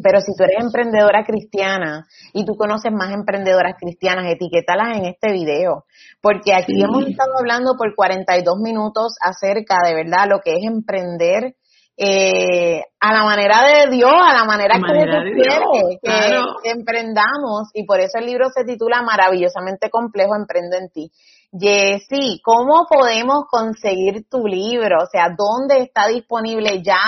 pero 0.01 0.20
si 0.20 0.32
tú 0.36 0.44
eres 0.44 0.64
emprendedora 0.64 1.24
cristiana 1.24 2.07
y 2.32 2.44
tú 2.44 2.55
conoces 2.55 2.92
más 2.92 3.12
emprendedoras 3.12 3.74
cristianas, 3.76 4.30
etiquétalas 4.30 4.96
en 4.96 5.07
este 5.07 5.32
video, 5.32 5.84
porque 6.22 6.55
aquí 6.55 6.80
hemos 6.80 7.05
estado 7.05 7.32
hablando 7.36 7.72
por 7.76 7.96
42 7.96 8.59
minutos 8.62 9.14
acerca 9.20 9.78
de 9.84 9.96
verdad 9.96 10.28
lo 10.30 10.38
que 10.38 10.53
es 10.53 10.62
emprender 10.62 11.57
eh, 12.01 12.80
a 13.01 13.12
la 13.12 13.24
manera 13.24 13.62
de 13.64 13.90
Dios, 13.90 14.12
a 14.12 14.32
la 14.32 14.44
manera, 14.44 14.76
que 14.76 14.92
Dios 14.92 15.09
quiere 15.34 16.46
que, 16.62 16.70
emprendamos 16.70 17.70
y 17.74 17.84
por 17.84 17.99
eso 17.99 18.18
el 18.18 18.26
libro 18.26 18.51
se 18.55 18.64
titula 18.64 19.03
Maravillosamente 19.03 19.90
complejo, 19.90 20.36
emprendo 20.36 20.76
en 20.76 20.90
ti. 20.90 21.11
Jessy, 21.51 22.40
¿cómo 22.44 22.86
podemos 22.88 23.46
conseguir 23.51 24.28
tu 24.30 24.46
libro? 24.46 25.03
O 25.03 25.07
sea, 25.11 25.28
¿dónde 25.36 25.82
está 25.82 26.07
disponible 26.07 26.82
ya? 26.84 27.01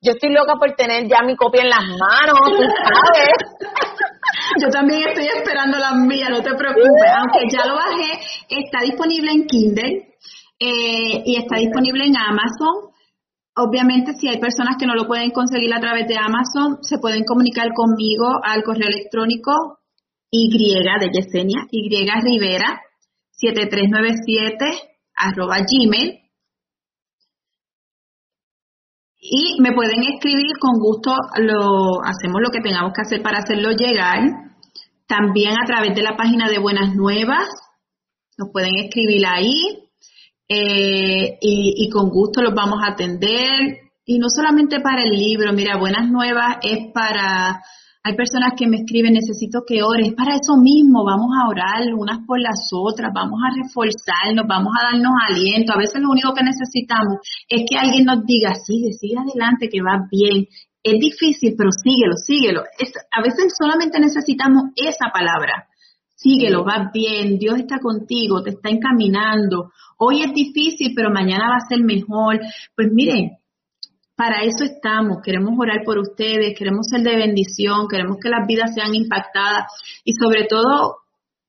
Yo 0.00 0.12
estoy 0.12 0.30
loca 0.32 0.54
por 0.60 0.76
tener 0.76 1.08
ya 1.08 1.22
mi 1.24 1.34
copia 1.34 1.62
en 1.62 1.70
las 1.70 1.86
manos, 1.88 2.38
tú 2.44 2.62
sabes. 2.62 3.30
Yo 4.62 4.68
también 4.68 5.08
estoy 5.08 5.26
esperando 5.26 5.78
la 5.78 5.92
mía, 5.94 6.28
no 6.28 6.40
te 6.40 6.54
preocupes. 6.54 7.10
Aunque 7.16 7.48
ya 7.50 7.66
lo 7.66 7.74
bajé, 7.74 8.20
está 8.48 8.80
disponible 8.82 9.32
en 9.32 9.46
Kindle 9.46 10.14
eh, 10.60 11.22
y 11.24 11.36
está 11.36 11.56
disponible 11.56 12.04
en 12.04 12.16
Amazon. 12.16 12.89
Obviamente, 13.56 14.12
si 14.14 14.28
hay 14.28 14.38
personas 14.38 14.76
que 14.78 14.86
no 14.86 14.94
lo 14.94 15.06
pueden 15.06 15.30
conseguir 15.30 15.74
a 15.74 15.80
través 15.80 16.06
de 16.06 16.16
Amazon, 16.16 16.78
se 16.82 16.98
pueden 16.98 17.24
comunicar 17.24 17.68
conmigo 17.74 18.26
al 18.42 18.62
correo 18.62 18.88
electrónico 18.88 19.52
Y 20.30 20.48
de 20.50 21.10
Yesenia, 21.12 21.66
Y 21.70 21.88
Rivera 21.90 22.80
7397 23.32 24.64
arroba 25.16 25.58
gmail 25.58 26.20
Y 29.18 29.60
me 29.60 29.72
pueden 29.72 30.02
escribir 30.04 30.56
con 30.58 30.78
gusto, 30.78 31.14
lo 31.38 32.02
hacemos 32.04 32.40
lo 32.40 32.50
que 32.50 32.62
tengamos 32.62 32.92
que 32.94 33.02
hacer 33.02 33.22
para 33.22 33.38
hacerlo 33.38 33.72
llegar. 33.72 34.20
También 35.06 35.52
a 35.60 35.66
través 35.66 35.94
de 35.94 36.02
la 36.02 36.16
página 36.16 36.48
de 36.48 36.58
Buenas 36.58 36.94
Nuevas, 36.94 37.48
nos 38.38 38.48
pueden 38.52 38.76
escribir 38.76 39.26
ahí 39.26 39.89
eh, 40.52 41.38
y, 41.40 41.88
con 41.90 42.10
gusto 42.10 42.42
los 42.42 42.52
vamos 42.52 42.80
a 42.82 42.92
atender. 42.92 43.78
Y 44.04 44.18
no 44.18 44.28
solamente 44.28 44.80
para 44.80 45.04
el 45.04 45.16
libro, 45.16 45.52
mira, 45.52 45.78
Buenas 45.78 46.10
Nuevas 46.10 46.56
es 46.62 46.92
para 46.92 47.62
hay 48.02 48.16
personas 48.16 48.54
que 48.56 48.66
me 48.66 48.78
escriben, 48.78 49.12
necesito 49.12 49.62
que 49.64 49.82
ores. 49.82 50.14
Para 50.14 50.34
eso 50.34 50.56
mismo, 50.56 51.04
vamos 51.04 51.30
a 51.36 51.46
orar 51.48 51.94
unas 51.94 52.24
por 52.26 52.40
las 52.40 52.58
otras, 52.72 53.12
vamos 53.14 53.38
a 53.44 53.54
reforzarnos, 53.62 54.48
vamos 54.48 54.72
a 54.74 54.90
darnos 54.90 55.12
aliento. 55.28 55.74
A 55.74 55.78
veces 55.78 56.00
lo 56.00 56.10
único 56.10 56.32
que 56.32 56.42
necesitamos 56.42 57.20
es 57.46 57.62
que 57.68 57.78
alguien 57.78 58.06
nos 58.06 58.24
diga, 58.24 58.54
sigue, 58.54 58.92
sigue 58.92 59.18
adelante, 59.18 59.68
que 59.68 59.82
va 59.82 60.08
bien. 60.10 60.46
Es 60.82 60.98
difícil, 60.98 61.54
pero 61.56 61.70
síguelo, 61.70 62.16
síguelo. 62.16 62.64
a 63.12 63.22
veces 63.22 63.52
solamente 63.56 64.00
necesitamos 64.00 64.72
esa 64.74 65.12
palabra. 65.12 65.69
Síguelo, 66.22 66.64
va 66.64 66.90
bien, 66.92 67.38
Dios 67.38 67.58
está 67.58 67.78
contigo, 67.78 68.42
te 68.42 68.50
está 68.50 68.68
encaminando. 68.68 69.70
Hoy 69.96 70.22
es 70.22 70.34
difícil, 70.34 70.92
pero 70.94 71.10
mañana 71.10 71.48
va 71.48 71.56
a 71.56 71.68
ser 71.68 71.80
mejor. 71.82 72.38
Pues 72.76 72.88
miren, 72.92 73.38
para 74.14 74.42
eso 74.42 74.64
estamos, 74.64 75.22
queremos 75.24 75.58
orar 75.58 75.82
por 75.82 75.98
ustedes, 75.98 76.58
queremos 76.58 76.88
ser 76.90 77.00
de 77.00 77.16
bendición, 77.16 77.88
queremos 77.88 78.18
que 78.22 78.28
las 78.28 78.46
vidas 78.46 78.74
sean 78.74 78.94
impactadas 78.94 79.72
y 80.04 80.12
sobre 80.12 80.44
todo 80.44 80.98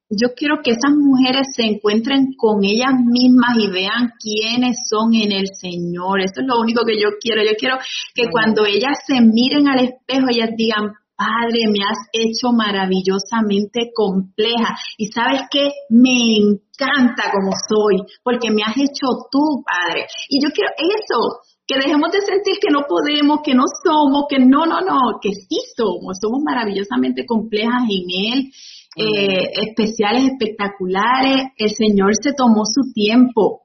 yo 0.09 0.29
quiero 0.35 0.61
que 0.63 0.71
esas 0.71 0.91
mujeres 0.95 1.47
se 1.53 1.63
encuentren 1.63 2.33
con 2.37 2.63
ellas 2.63 2.93
mismas 2.95 3.57
y 3.57 3.69
vean 3.69 4.13
quiénes 4.19 4.87
son 4.89 5.13
en 5.15 5.33
el 5.33 5.47
Señor. 5.53 6.21
Eso 6.21 6.39
es 6.41 6.47
lo 6.47 6.61
único 6.61 6.85
que 6.85 6.97
yo 6.97 7.09
quiero. 7.19 7.43
Yo 7.43 7.55
quiero 7.57 7.77
que 8.13 8.29
cuando 8.29 8.65
ellas 8.65 8.99
se 9.05 9.19
miren 9.19 9.67
al 9.67 9.83
espejo, 9.83 10.27
ellas 10.29 10.51
digan, 10.55 10.93
Padre, 11.21 11.69
me 11.69 11.85
has 11.85 12.09
hecho 12.11 12.51
maravillosamente 12.51 13.91
compleja. 13.93 14.73
Y 14.97 15.11
sabes 15.11 15.43
qué, 15.51 15.69
me 15.89 16.37
encanta 16.41 17.29
como 17.31 17.51
soy, 17.53 18.01
porque 18.23 18.49
me 18.49 18.63
has 18.63 18.75
hecho 18.75 19.29
tú, 19.29 19.61
Padre. 19.61 20.07
Y 20.29 20.41
yo 20.41 20.49
quiero 20.49 20.71
eso, 20.79 21.45
que 21.67 21.77
dejemos 21.77 22.11
de 22.11 22.21
sentir 22.21 22.57
que 22.59 22.73
no 22.73 22.85
podemos, 22.89 23.41
que 23.43 23.53
no 23.53 23.65
somos, 23.83 24.25
que 24.27 24.39
no, 24.39 24.65
no, 24.65 24.81
no, 24.81 25.19
que 25.21 25.29
sí 25.33 25.61
somos, 25.77 26.17
somos 26.19 26.41
maravillosamente 26.43 27.23
complejas 27.27 27.83
en 27.87 28.33
Él, 28.33 28.51
eh, 28.97 29.51
especiales, 29.61 30.31
espectaculares. 30.31 31.53
El 31.55 31.69
Señor 31.69 32.13
se 32.19 32.33
tomó 32.33 32.63
su 32.65 32.91
tiempo 32.93 33.61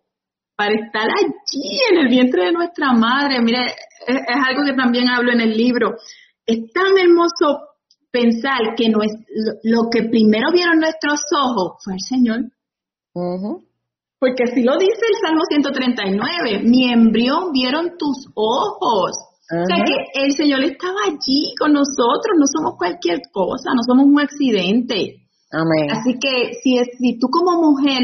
para 0.56 0.74
estar 0.74 1.06
allí 1.08 1.78
en 1.90 1.98
el 2.00 2.08
vientre 2.08 2.46
de 2.46 2.52
nuestra 2.52 2.92
madre. 2.92 3.40
Mire, 3.40 3.64
es, 4.06 4.20
algo 4.46 4.64
que 4.64 4.74
también 4.74 5.08
hablo 5.08 5.32
en 5.32 5.40
el 5.40 5.56
libro. 5.56 5.96
Es 6.46 6.72
tan 6.72 6.96
hermoso 6.98 7.60
pensar 8.10 8.74
que 8.76 8.88
no 8.88 9.02
es, 9.02 9.12
lo, 9.64 9.90
que 9.90 10.04
primero 10.04 10.50
vieron 10.52 10.78
nuestros 10.78 11.20
ojos 11.36 11.78
fue 11.84 11.94
el 11.94 12.00
Señor. 12.00 12.40
Porque 14.18 14.44
así 14.44 14.62
lo 14.62 14.78
dice 14.78 15.02
el 15.08 15.16
Salmo 15.20 15.42
139, 15.48 16.62
mi 16.64 16.90
embrión 16.90 17.52
vieron 17.52 17.98
tus 17.98 18.28
ojos. 18.34 19.12
O 19.48 19.64
sea 19.68 19.84
que 19.84 20.24
el 20.24 20.32
Señor 20.32 20.64
estaba 20.64 20.98
allí 21.06 21.54
con 21.58 21.72
nosotros, 21.72 22.34
no 22.36 22.46
somos 22.46 22.76
cualquier 22.76 23.20
cosa, 23.30 23.70
no 23.76 23.82
somos 23.86 24.06
un 24.06 24.20
accidente. 24.20 25.28
Amén. 25.52 25.90
Así 25.90 26.18
que 26.18 26.54
si, 26.62 26.78
es, 26.78 26.88
si 26.98 27.18
tú 27.18 27.28
como 27.28 27.70
mujer, 27.70 28.02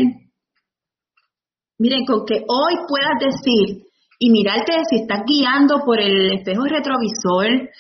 miren, 1.79 2.05
con 2.05 2.25
que 2.27 2.45
hoy 2.47 2.75
puedas 2.87 3.19
decir 3.19 3.87
y 4.19 4.31
mirarte 4.31 4.73
si 4.89 5.01
estás 5.01 5.23
guiando 5.27 5.83
por 5.85 5.99
el 5.99 6.33
espejo 6.33 6.63
retrovisor 6.65 7.71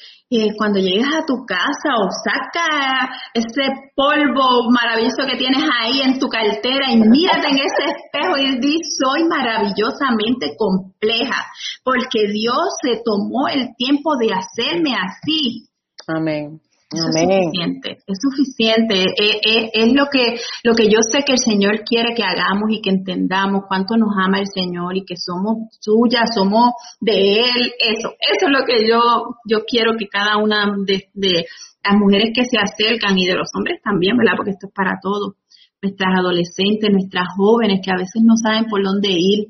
cuando 0.56 0.78
llegues 0.78 1.08
a 1.14 1.26
tu 1.26 1.44
casa 1.44 1.94
o 2.00 2.08
saca 2.10 3.10
ese 3.34 3.68
polvo 3.94 4.70
maravilloso 4.70 5.26
que 5.28 5.36
tienes 5.36 5.62
ahí 5.80 6.00
en 6.02 6.18
tu 6.18 6.28
cartera 6.28 6.90
y 6.90 6.96
mírate 6.96 7.48
en 7.48 7.58
ese 7.58 7.84
espejo 7.92 8.38
y 8.38 8.58
di, 8.58 8.78
soy 8.82 9.24
maravillosamente 9.24 10.54
compleja, 10.56 11.46
porque 11.84 12.28
Dios 12.32 12.68
se 12.82 13.02
tomó 13.04 13.48
el 13.48 13.74
tiempo 13.76 14.16
de 14.16 14.28
hacerme 14.32 14.94
así. 14.94 15.68
Amén. 16.06 16.60
Es 16.92 17.00
suficiente, 17.00 17.98
es 18.06 18.18
suficiente, 18.20 18.94
es, 19.16 19.36
es, 19.42 19.70
es, 19.72 19.92
lo 19.92 20.06
que 20.12 20.40
lo 20.62 20.74
que 20.74 20.88
yo 20.88 21.00
sé 21.02 21.22
que 21.24 21.32
el 21.32 21.38
Señor 21.38 21.82
quiere 21.84 22.14
que 22.14 22.22
hagamos 22.22 22.70
y 22.70 22.80
que 22.80 22.90
entendamos 22.90 23.62
cuánto 23.66 23.96
nos 23.96 24.10
ama 24.16 24.38
el 24.38 24.46
Señor 24.46 24.96
y 24.96 25.04
que 25.04 25.16
somos 25.16 25.68
suyas, 25.80 26.30
somos 26.34 26.72
de 27.00 27.40
Él, 27.40 27.72
eso, 27.78 28.10
eso 28.18 28.46
es 28.46 28.52
lo 28.52 28.64
que 28.66 28.86
yo 28.88 29.00
yo 29.46 29.64
quiero 29.66 29.92
que 29.98 30.08
cada 30.08 30.36
una 30.36 30.72
de, 30.86 31.08
de 31.14 31.46
las 31.84 31.98
mujeres 31.98 32.30
que 32.34 32.44
se 32.44 32.58
acercan 32.58 33.18
y 33.18 33.26
de 33.26 33.34
los 33.34 33.48
hombres 33.54 33.80
también, 33.82 34.16
¿verdad? 34.16 34.34
Porque 34.36 34.52
esto 34.52 34.66
es 34.68 34.72
para 34.72 34.98
todos, 35.02 35.34
nuestras 35.80 36.18
adolescentes, 36.18 36.90
nuestras 36.90 37.26
jóvenes 37.36 37.80
que 37.84 37.90
a 37.90 37.96
veces 37.96 38.22
no 38.22 38.36
saben 38.36 38.66
por 38.66 38.84
dónde 38.84 39.08
ir, 39.10 39.48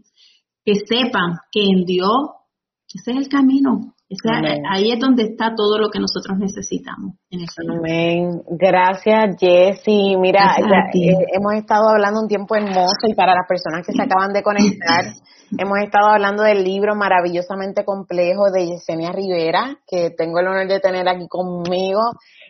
que 0.65 0.75
sepan 0.77 1.39
que 1.51 1.63
en 1.63 1.85
Dios 1.85 2.43
ese 2.95 3.13
es 3.13 3.17
el 3.17 3.29
camino, 3.29 3.95
ahí 4.71 4.93
es 4.93 4.99
donde 4.99 5.25
está 5.25 5.55
todo 5.55 5.79
lo 5.79 5.89
que 5.91 5.99
nosotros 5.99 6.39
necesitamos. 6.39 7.15
Amén. 7.69 8.43
Gracias, 8.51 9.37
Jessy. 9.39 10.17
Mira, 10.17 10.57
eh, 10.59 11.15
hemos 11.33 11.55
estado 11.55 11.89
hablando 11.89 12.21
un 12.21 12.29
tiempo 12.29 12.55
hermoso 12.55 13.07
y 13.09 13.15
para 13.15 13.35
las 13.35 13.47
personas 13.49 13.87
que 13.87 13.93
se 13.93 14.03
acaban 14.03 14.33
de 14.33 14.43
conectar, 14.43 15.05
hemos 15.59 15.79
estado 15.79 16.09
hablando 16.09 16.43
del 16.43 16.65
libro 16.65 16.95
maravillosamente 16.95 17.85
complejo 17.85 18.51
de 18.51 18.67
Yesenia 18.67 19.13
Rivera, 19.13 19.77
que 19.87 20.11
tengo 20.11 20.41
el 20.41 20.49
honor 20.49 20.69
de 20.69 20.81
tener 20.81 21.09
aquí 21.09 21.27
conmigo 21.29 22.01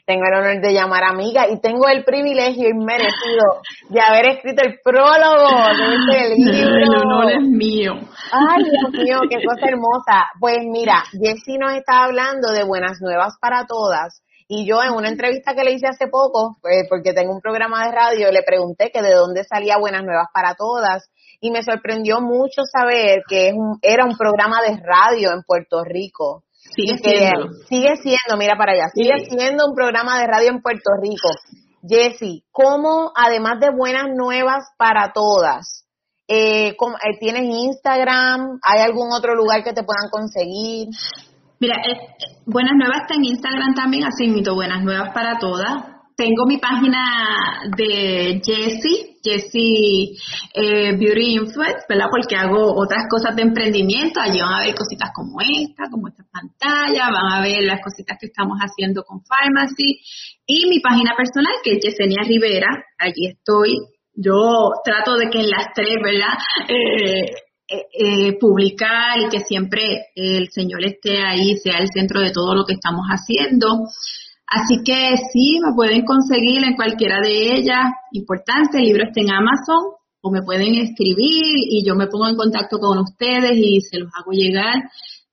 tengo 0.05 0.25
el 0.27 0.35
honor 0.35 0.61
de 0.61 0.73
llamar 0.73 1.05
amiga 1.05 1.49
y 1.49 1.61
tengo 1.61 1.89
el 1.89 2.05
privilegio 2.05 2.69
inmerecido 2.69 3.63
de 3.89 4.01
haber 4.01 4.27
escrito 4.27 4.63
el 4.65 4.81
prólogo 4.83 5.49
de 5.77 5.95
este 5.95 6.35
libro. 6.37 6.77
El 6.77 6.97
honor 6.97 7.33
es 7.33 7.43
mío. 7.43 7.93
Ay, 8.33 8.65
Dios 8.65 8.93
mío, 8.93 9.21
qué 9.31 9.37
cosa 9.45 9.67
hermosa. 9.69 10.31
Pues 10.41 10.59
mira, 10.65 11.05
Jessie 11.13 11.59
nos 11.59 11.73
está 11.75 12.05
hablando 12.05 12.53
de 12.53 12.65
buenas 12.65 13.01
nuevas 13.01 13.35
para 13.41 13.67
todas. 13.67 14.23
Y 14.49 14.67
yo 14.67 14.83
en 14.83 14.93
una 14.93 15.09
entrevista 15.09 15.55
que 15.55 15.65
le 15.65 15.73
hice 15.73 15.87
hace 15.87 16.09
poco, 16.09 16.59
pues, 16.61 16.87
porque 16.91 17.15
tengo 17.15 17.33
un 17.33 17.41
programa 17.41 17.87
de 17.87 17.93
radio, 17.93 18.31
le 18.31 18.43
pregunté 18.43 18.91
que 18.93 19.01
de 19.01 19.15
dónde 19.15 19.45
salía 19.45 19.79
Buenas 19.79 20.05
Nuevas 20.05 20.27
para 20.35 20.55
Todas. 20.55 21.11
Y 21.41 21.51
me 21.51 21.63
sorprendió 21.63 22.21
mucho 22.21 22.63
saber 22.71 23.23
que 23.29 23.49
es 23.49 23.55
un, 23.55 23.79
era 23.81 24.05
un 24.05 24.17
programa 24.17 24.61
de 24.61 24.77
radio 24.77 25.33
en 25.33 25.43
Puerto 25.43 25.83
Rico. 25.85 26.45
Sigue 26.75 26.99
siendo. 26.99 27.49
Sigue 27.69 27.97
siendo, 27.97 28.37
mira 28.39 28.57
para 28.57 28.73
allá, 28.73 28.85
sigue 28.95 29.27
siendo 29.29 29.67
un 29.67 29.75
programa 29.75 30.19
de 30.21 30.27
radio 30.27 30.51
en 30.51 30.63
Puerto 30.63 30.91
Rico. 31.03 31.29
Jessy, 31.87 32.45
¿cómo, 32.51 33.13
además 33.15 33.59
de 33.61 33.71
buenas 33.77 34.07
nuevas 34.15 34.65
para 34.79 35.13
todas, 35.13 35.85
eh, 36.29 36.69
eh, 36.69 37.19
¿tienes 37.19 37.43
Instagram? 37.43 38.59
¿Hay 38.63 38.81
algún 38.81 39.13
otro 39.13 39.35
lugar 39.35 39.65
que 39.65 39.73
te 39.73 39.83
puedan 39.83 40.09
conseguir? 40.11 40.89
Mira, 41.59 41.77
eh, 41.77 41.99
Buenas 42.47 42.75
Nuevas 42.77 43.03
está 43.03 43.15
en 43.15 43.25
Instagram 43.25 43.75
también, 43.75 44.05
así 44.05 44.29
mito 44.29 44.55
Buenas 44.55 44.83
Nuevas 44.83 45.13
para 45.13 45.39
todas 45.39 45.93
tengo 46.17 46.47
mi 46.47 46.59
página 46.59 47.63
de 47.77 48.41
Jessie, 48.45 49.12
Jessie 49.23 50.17
eh, 50.55 50.93
Beauty 50.97 51.35
Influence, 51.35 51.85
¿verdad? 51.89 52.07
Porque 52.11 52.37
hago 52.37 52.75
otras 52.75 53.05
cosas 53.09 53.35
de 53.37 53.43
emprendimiento. 53.43 54.21
Allí 54.21 54.41
van 54.41 54.55
a 54.55 54.65
ver 54.65 54.75
cositas 54.75 55.11
como 55.15 55.41
esta, 55.41 55.89
como 55.91 56.09
esta 56.09 56.25
pantalla, 56.31 57.11
van 57.11 57.33
a 57.33 57.43
ver 57.43 57.63
las 57.63 57.81
cositas 57.81 58.19
que 58.21 58.27
estamos 58.27 58.59
haciendo 58.59 59.05
con 59.05 59.23
Pharmacy. 59.25 60.01
Y 60.47 60.67
mi 60.69 60.81
página 60.81 61.15
personal, 61.17 61.55
que 61.63 61.73
es 61.73 61.79
Yesenia 61.85 62.23
Rivera, 62.23 62.69
allí 62.99 63.29
estoy. 63.29 63.79
Yo 64.15 64.71
trato 64.85 65.17
de 65.17 65.31
que 65.31 65.41
en 65.41 65.51
las 65.51 65.73
tres, 65.75 65.97
¿verdad? 66.03 66.35
Eh, 66.69 67.25
eh, 67.73 67.87
eh, 67.95 68.39
publicar 68.39 69.19
y 69.19 69.29
que 69.31 69.41
siempre 69.41 70.09
el 70.15 70.51
Señor 70.51 70.85
esté 70.85 71.23
ahí, 71.23 71.57
sea 71.57 71.79
el 71.79 71.89
centro 71.89 72.21
de 72.21 72.31
todo 72.31 72.55
lo 72.55 72.67
que 72.67 72.75
estamos 72.75 73.07
haciendo. 73.07 73.87
Así 74.53 74.83
que 74.85 75.17
sí, 75.33 75.59
me 75.65 75.75
pueden 75.75 76.05
conseguir 76.05 76.63
en 76.63 76.77
cualquiera 76.77 77.21
de 77.23 77.57
ellas. 77.57 77.87
Importante, 78.13 78.79
el 78.79 78.85
libro 78.85 79.05
está 79.05 79.23
en 79.23 79.31
Amazon 79.31 79.97
o 80.21 80.31
me 80.31 80.43
pueden 80.43 80.75
escribir 80.75 81.57
y 81.71 81.83
yo 81.87 81.95
me 81.95 82.07
pongo 82.07 82.29
en 82.29 82.37
contacto 82.37 82.79
con 82.79 82.99
ustedes 82.99 83.53
y 83.57 83.81
se 83.81 83.99
los 83.99 84.11
hago 84.15 84.33
llegar. 84.33 84.75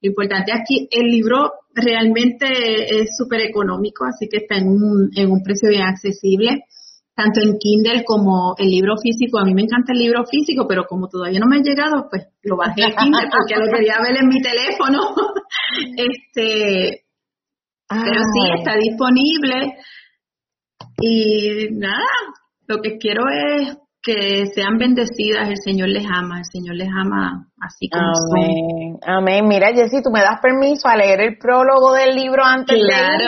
Lo 0.02 0.10
importante 0.10 0.54
aquí, 0.54 0.88
el 0.90 1.12
libro 1.12 1.52
realmente 1.74 2.48
es 3.02 3.10
súper 3.18 3.42
económico, 3.42 4.06
así 4.06 4.30
que 4.30 4.38
está 4.38 4.56
en 4.56 4.70
un, 4.70 5.10
en 5.14 5.30
un 5.30 5.44
precio 5.44 5.70
bien 5.70 5.84
accesible, 5.84 6.64
tanto 7.14 7.42
en 7.42 7.58
Kindle 7.60 8.06
como 8.06 8.56
el 8.58 8.70
libro 8.70 8.96
físico. 9.04 9.38
A 9.40 9.44
mí 9.44 9.54
me 9.54 9.64
encanta 9.64 9.92
el 9.92 10.00
libro 10.00 10.24
físico, 10.26 10.66
pero 10.66 10.86
como 10.88 11.10
todavía 11.10 11.40
no 11.40 11.48
me 11.48 11.58
ha 11.58 11.62
llegado, 11.62 12.08
pues 12.10 12.24
lo 12.44 12.56
bajé 12.56 12.84
en 12.84 12.96
Kindle 12.96 13.28
porque 13.30 13.60
lo 13.60 13.70
quería 13.70 13.98
ver 14.02 14.18
en 14.18 14.30
mi 14.30 14.42
teléfono. 14.42 15.14
este, 15.98 17.04
pero 17.90 18.22
sí, 18.22 18.52
ah. 18.52 18.56
está 18.58 18.76
disponible. 18.76 19.78
Y 21.02 21.70
nada, 21.72 22.06
lo 22.68 22.82
que 22.82 22.98
quiero 22.98 23.24
es 23.30 23.78
que 24.02 24.46
sean 24.54 24.78
bendecidas, 24.78 25.50
el 25.50 25.58
Señor 25.58 25.90
les 25.90 26.06
ama, 26.06 26.40
el 26.40 26.46
Señor 26.46 26.76
les 26.76 26.88
ama 26.88 27.48
así 27.60 27.90
como 27.90 28.14
Amén. 28.38 28.98
Amén. 29.06 29.48
Mira, 29.48 29.74
Jessy, 29.74 30.02
tú 30.02 30.10
me 30.12 30.22
das 30.22 30.40
permiso 30.42 30.88
a 30.88 30.96
leer 30.96 31.20
el 31.22 31.38
prólogo 31.38 31.94
del 31.94 32.16
libro 32.16 32.44
antes 32.44 32.78
claro, 32.80 33.18
de 33.18 33.26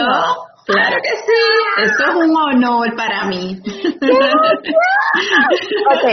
Claro 0.64 0.97
que 1.01 1.09
sí, 1.09 1.41
eso 1.84 2.03
es 2.09 2.16
un 2.16 2.36
honor 2.36 2.95
para 2.95 3.26
mí. 3.26 3.59
ok, 5.91 6.05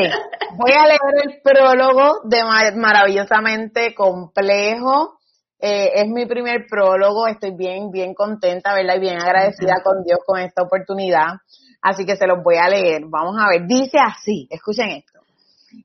voy 0.56 0.72
a 0.72 0.86
leer 0.86 1.14
el 1.24 1.40
prólogo 1.42 2.22
de 2.24 2.42
Maravillosamente 2.74 3.94
Complejo. 3.94 5.17
Eh, 5.60 5.90
es 6.02 6.08
mi 6.08 6.26
primer 6.26 6.66
prólogo, 6.68 7.26
estoy 7.26 7.50
bien, 7.56 7.90
bien 7.90 8.14
contenta, 8.14 8.74
¿verdad? 8.74 8.96
Y 8.96 9.00
bien 9.00 9.20
agradecida 9.20 9.82
con 9.82 10.04
Dios 10.04 10.20
con 10.24 10.38
esta 10.40 10.62
oportunidad. 10.62 11.26
Así 11.82 12.04
que 12.04 12.16
se 12.16 12.26
los 12.26 12.42
voy 12.42 12.56
a 12.56 12.68
leer. 12.68 13.02
Vamos 13.06 13.36
a 13.40 13.48
ver. 13.48 13.66
Dice 13.66 13.98
así, 13.98 14.46
escuchen 14.50 14.90
esto. 14.90 15.18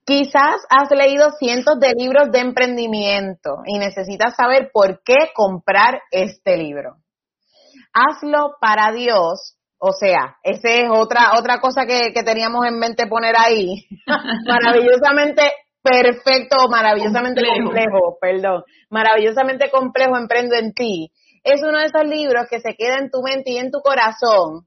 Quizás 0.05 0.61
has 0.69 0.89
leído 0.91 1.31
cientos 1.39 1.79
de 1.79 1.93
libros 1.93 2.31
de 2.31 2.39
emprendimiento 2.39 3.57
y 3.65 3.79
necesitas 3.79 4.35
saber 4.35 4.69
por 4.71 5.01
qué 5.03 5.31
comprar 5.35 6.01
este 6.11 6.57
libro. 6.57 6.97
Hazlo 7.93 8.55
para 8.61 8.91
Dios. 8.91 9.57
O 9.77 9.91
sea, 9.91 10.37
esa 10.43 10.69
es 10.69 10.89
otra, 10.89 11.37
otra 11.37 11.59
cosa 11.59 11.85
que, 11.85 12.13
que 12.13 12.23
teníamos 12.23 12.65
en 12.65 12.79
mente 12.79 13.07
poner 13.07 13.35
ahí. 13.37 13.85
maravillosamente 14.47 15.51
perfecto, 15.83 16.67
maravillosamente 16.69 17.41
complejo. 17.41 17.65
complejo, 17.65 18.17
perdón. 18.19 18.63
Maravillosamente 18.89 19.69
complejo, 19.69 20.17
emprendo 20.17 20.55
en 20.55 20.73
ti. 20.73 21.11
Es 21.43 21.61
uno 21.61 21.79
de 21.79 21.85
esos 21.85 22.05
libros 22.05 22.47
que 22.49 22.61
se 22.61 22.75
queda 22.75 22.97
en 22.97 23.11
tu 23.11 23.21
mente 23.21 23.51
y 23.51 23.57
en 23.57 23.69
tu 23.69 23.81
corazón 23.81 24.65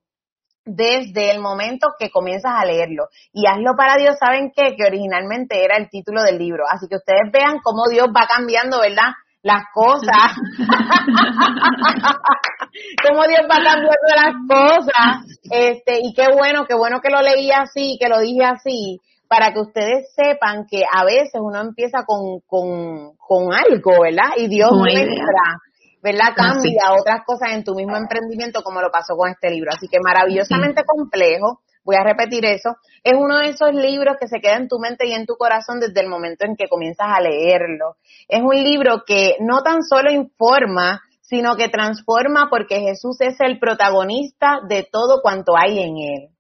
desde 0.67 1.31
el 1.31 1.41
momento 1.41 1.95
que 1.99 2.11
comienzas 2.11 2.53
a 2.57 2.67
leerlo. 2.67 3.09
Y 3.33 3.47
hazlo 3.47 3.75
para 3.77 3.97
Dios, 3.97 4.17
¿saben 4.19 4.53
qué? 4.55 4.77
Que 4.77 4.85
originalmente 4.85 5.65
era 5.65 5.77
el 5.77 5.89
título 5.89 6.23
del 6.23 6.37
libro. 6.39 6.65
Así 6.69 6.89
que 6.89 6.97
ustedes 6.97 7.31
vean 7.33 7.61
cómo 7.63 7.85
Dios 7.89 8.09
va 8.09 8.27
cambiando, 8.27 8.81
¿verdad? 8.81 9.13
Las 9.43 9.63
cosas. 9.73 10.35
cómo 13.09 13.23
Dios 13.29 13.43
va 13.45 13.63
cambiando 13.63 14.11
las 14.17 14.35
cosas. 14.49 15.25
Este, 15.51 16.01
y 16.03 16.13
qué 16.15 16.27
bueno, 16.37 16.67
qué 16.67 16.75
bueno 16.75 17.01
que 17.01 17.11
lo 17.11 17.23
leí 17.23 17.53
así, 17.53 17.97
que 18.01 18.09
lo 18.09 18.19
dije 18.19 18.45
así, 18.45 19.01
para 19.29 19.53
que 19.53 19.61
ustedes 19.61 20.13
sepan 20.15 20.67
que 20.71 20.83
a 20.91 21.05
veces 21.05 21.41
uno 21.41 21.61
empieza 21.61 22.05
con, 22.05 22.41
con, 22.47 23.17
con 23.17 23.53
algo, 23.53 24.03
¿verdad? 24.03 24.31
Y 24.37 24.49
Dios 24.49 24.71
muestra 24.73 25.61
¿verdad? 26.07 26.29
Ah, 26.31 26.35
Cambia 26.37 26.93
otras 26.99 27.25
cosas 27.27 27.51
en 27.53 27.65
tu 27.65 27.75
mismo 27.75 27.97
emprendimiento 27.97 28.63
como 28.63 28.81
lo 28.81 28.91
pasó 28.91 29.17
con 29.17 29.29
este 29.29 29.51
libro. 29.51 29.71
Así 29.75 29.89
que 29.89 29.99
maravillosamente 30.01 30.85
complejo, 30.85 31.63
voy 31.85 31.97
a 31.97 32.05
repetir 32.05 32.45
eso, 32.45 32.77
es 33.03 33.15
uno 33.17 33.39
de 33.39 33.51
esos 33.51 33.73
libros 33.73 34.17
que 34.21 34.29
se 34.29 34.41
queda 34.41 34.57
en 34.57 34.69
tu 34.69 34.79
mente 34.79 35.07
y 35.07 35.13
en 35.13 35.27
tu 35.27 35.37
corazón 35.37 35.81
desde 35.81 36.01
el 36.01 36.09
momento 36.09 36.47
en 36.47 36.57
que 36.57 36.69
comienzas 36.69 37.09
a 37.09 37.21
leerlo. 37.21 37.97
Es 38.29 38.41
un 38.43 38.55
libro 38.55 39.03
que 39.05 39.37
no 39.41 39.63
tan 39.63 39.83
solo 39.83 40.13
informa, 40.13 41.01
sino 41.21 41.57
que 41.57 41.69
transforma 41.69 42.49
porque 42.51 42.81
Jesús 42.81 43.21
es 43.21 43.41
el 43.41 43.59
protagonista 43.59 44.61
de 44.69 44.87
todo 44.91 45.23
cuanto 45.23 45.57
hay 45.57 45.81
en 45.81 45.97
él. 45.97 46.36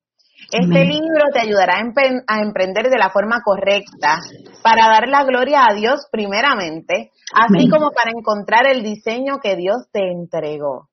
Este 0.50 0.84
libro 0.84 1.24
te 1.32 1.40
ayudará 1.40 1.76
a, 1.78 2.40
emprender 2.40 2.88
de 2.88 2.98
la 2.98 3.10
forma 3.10 3.40
correcta 3.44 4.18
para 4.62 4.86
dar 4.86 5.08
la 5.08 5.24
gloria 5.24 5.66
a 5.68 5.74
Dios 5.74 6.06
primeramente, 6.10 7.10
así 7.34 7.68
como 7.68 7.90
para 7.90 8.12
encontrar 8.16 8.66
el 8.66 8.82
diseño 8.82 9.38
que 9.42 9.56
Dios 9.56 9.88
te 9.92 10.10
entregó. 10.10 10.88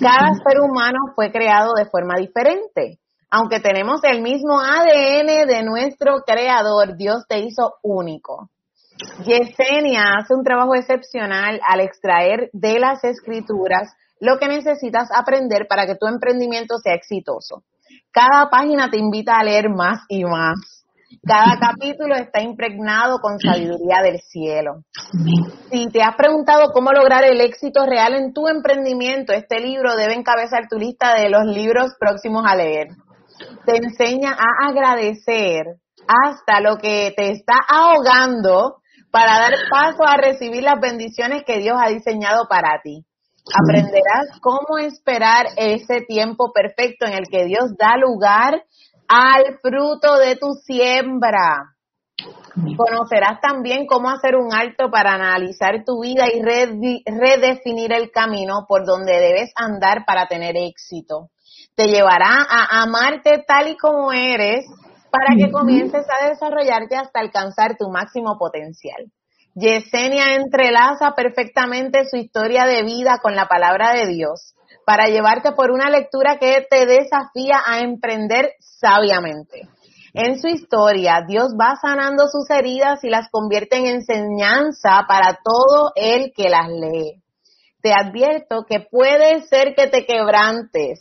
Cada 0.00 0.32
ser 0.34 0.60
humano 0.60 1.12
fue 1.16 1.32
creado 1.32 1.72
de 1.76 1.86
forma 1.86 2.14
diferente. 2.18 3.00
Aunque 3.30 3.58
tenemos 3.58 4.00
el 4.04 4.22
mismo 4.22 4.60
ADN 4.60 5.48
de 5.48 5.64
nuestro 5.64 6.22
creador, 6.24 6.96
Dios 6.96 7.24
te 7.28 7.40
hizo 7.40 7.74
único. 7.82 8.48
Yesenia 9.24 10.14
hace 10.16 10.34
un 10.34 10.44
trabajo 10.44 10.76
excepcional 10.76 11.60
al 11.68 11.80
extraer 11.80 12.48
de 12.52 12.78
las 12.78 13.02
escrituras 13.02 13.92
lo 14.20 14.38
que 14.38 14.46
necesitas 14.46 15.08
aprender 15.12 15.66
para 15.68 15.84
que 15.84 15.96
tu 15.96 16.06
emprendimiento 16.06 16.78
sea 16.78 16.94
exitoso. 16.94 17.64
Cada 18.14 18.48
página 18.48 18.88
te 18.90 18.96
invita 18.96 19.36
a 19.36 19.42
leer 19.42 19.70
más 19.70 20.04
y 20.08 20.24
más. 20.24 20.84
Cada 21.26 21.58
capítulo 21.58 22.14
está 22.14 22.42
impregnado 22.42 23.18
con 23.18 23.40
sabiduría 23.40 24.02
del 24.02 24.20
cielo. 24.20 24.84
Si 25.68 25.88
te 25.88 26.00
has 26.00 26.14
preguntado 26.14 26.70
cómo 26.72 26.92
lograr 26.92 27.24
el 27.24 27.40
éxito 27.40 27.84
real 27.86 28.14
en 28.14 28.32
tu 28.32 28.46
emprendimiento, 28.46 29.32
este 29.32 29.58
libro 29.58 29.96
debe 29.96 30.14
encabezar 30.14 30.68
tu 30.68 30.78
lista 30.78 31.16
de 31.16 31.28
los 31.28 31.44
libros 31.44 31.96
próximos 31.98 32.44
a 32.46 32.54
leer. 32.54 32.86
Te 33.66 33.78
enseña 33.78 34.30
a 34.30 34.68
agradecer 34.68 35.64
hasta 36.06 36.60
lo 36.60 36.78
que 36.78 37.12
te 37.16 37.32
está 37.32 37.54
ahogando 37.68 38.76
para 39.10 39.40
dar 39.40 39.54
paso 39.68 40.06
a 40.06 40.16
recibir 40.18 40.62
las 40.62 40.78
bendiciones 40.80 41.42
que 41.44 41.58
Dios 41.58 41.76
ha 41.82 41.88
diseñado 41.88 42.46
para 42.48 42.80
ti. 42.80 43.04
Aprenderás 43.52 44.40
cómo 44.40 44.78
esperar 44.78 45.46
ese 45.56 46.00
tiempo 46.00 46.52
perfecto 46.52 47.06
en 47.06 47.12
el 47.12 47.28
que 47.28 47.44
Dios 47.44 47.76
da 47.78 47.96
lugar 47.98 48.64
al 49.06 49.58
fruto 49.60 50.16
de 50.16 50.36
tu 50.36 50.54
siembra. 50.54 51.74
Conocerás 52.76 53.40
también 53.40 53.86
cómo 53.86 54.08
hacer 54.08 54.36
un 54.36 54.54
alto 54.54 54.90
para 54.90 55.12
analizar 55.12 55.84
tu 55.84 56.00
vida 56.00 56.26
y 56.32 56.40
redefinir 56.40 57.92
el 57.92 58.10
camino 58.10 58.64
por 58.66 58.86
donde 58.86 59.12
debes 59.12 59.52
andar 59.56 60.04
para 60.06 60.26
tener 60.26 60.56
éxito. 60.56 61.30
Te 61.74 61.88
llevará 61.88 62.46
a 62.48 62.82
amarte 62.82 63.44
tal 63.46 63.68
y 63.68 63.76
como 63.76 64.12
eres 64.12 64.64
para 65.10 65.36
que 65.36 65.50
comiences 65.50 66.06
a 66.08 66.28
desarrollarte 66.28 66.96
hasta 66.96 67.20
alcanzar 67.20 67.76
tu 67.76 67.90
máximo 67.90 68.38
potencial. 68.38 69.10
Yesenia 69.54 70.34
entrelaza 70.34 71.12
perfectamente 71.14 72.08
su 72.08 72.16
historia 72.16 72.64
de 72.66 72.82
vida 72.82 73.20
con 73.22 73.36
la 73.36 73.46
palabra 73.46 73.92
de 73.92 74.08
Dios 74.08 74.54
para 74.84 75.06
llevarte 75.06 75.52
por 75.52 75.70
una 75.70 75.90
lectura 75.90 76.38
que 76.38 76.66
te 76.68 76.86
desafía 76.86 77.60
a 77.64 77.78
emprender 77.78 78.50
sabiamente. 78.58 79.68
En 80.12 80.40
su 80.40 80.48
historia, 80.48 81.24
Dios 81.26 81.54
va 81.60 81.76
sanando 81.80 82.26
sus 82.26 82.50
heridas 82.50 83.02
y 83.04 83.10
las 83.10 83.28
convierte 83.30 83.76
en 83.76 83.86
enseñanza 83.86 85.04
para 85.06 85.38
todo 85.44 85.92
el 85.94 86.32
que 86.34 86.48
las 86.48 86.68
lee. 86.68 87.22
Te 87.80 87.92
advierto 87.92 88.64
que 88.68 88.80
puede 88.80 89.42
ser 89.42 89.74
que 89.76 89.86
te 89.86 90.04
quebrantes, 90.04 91.00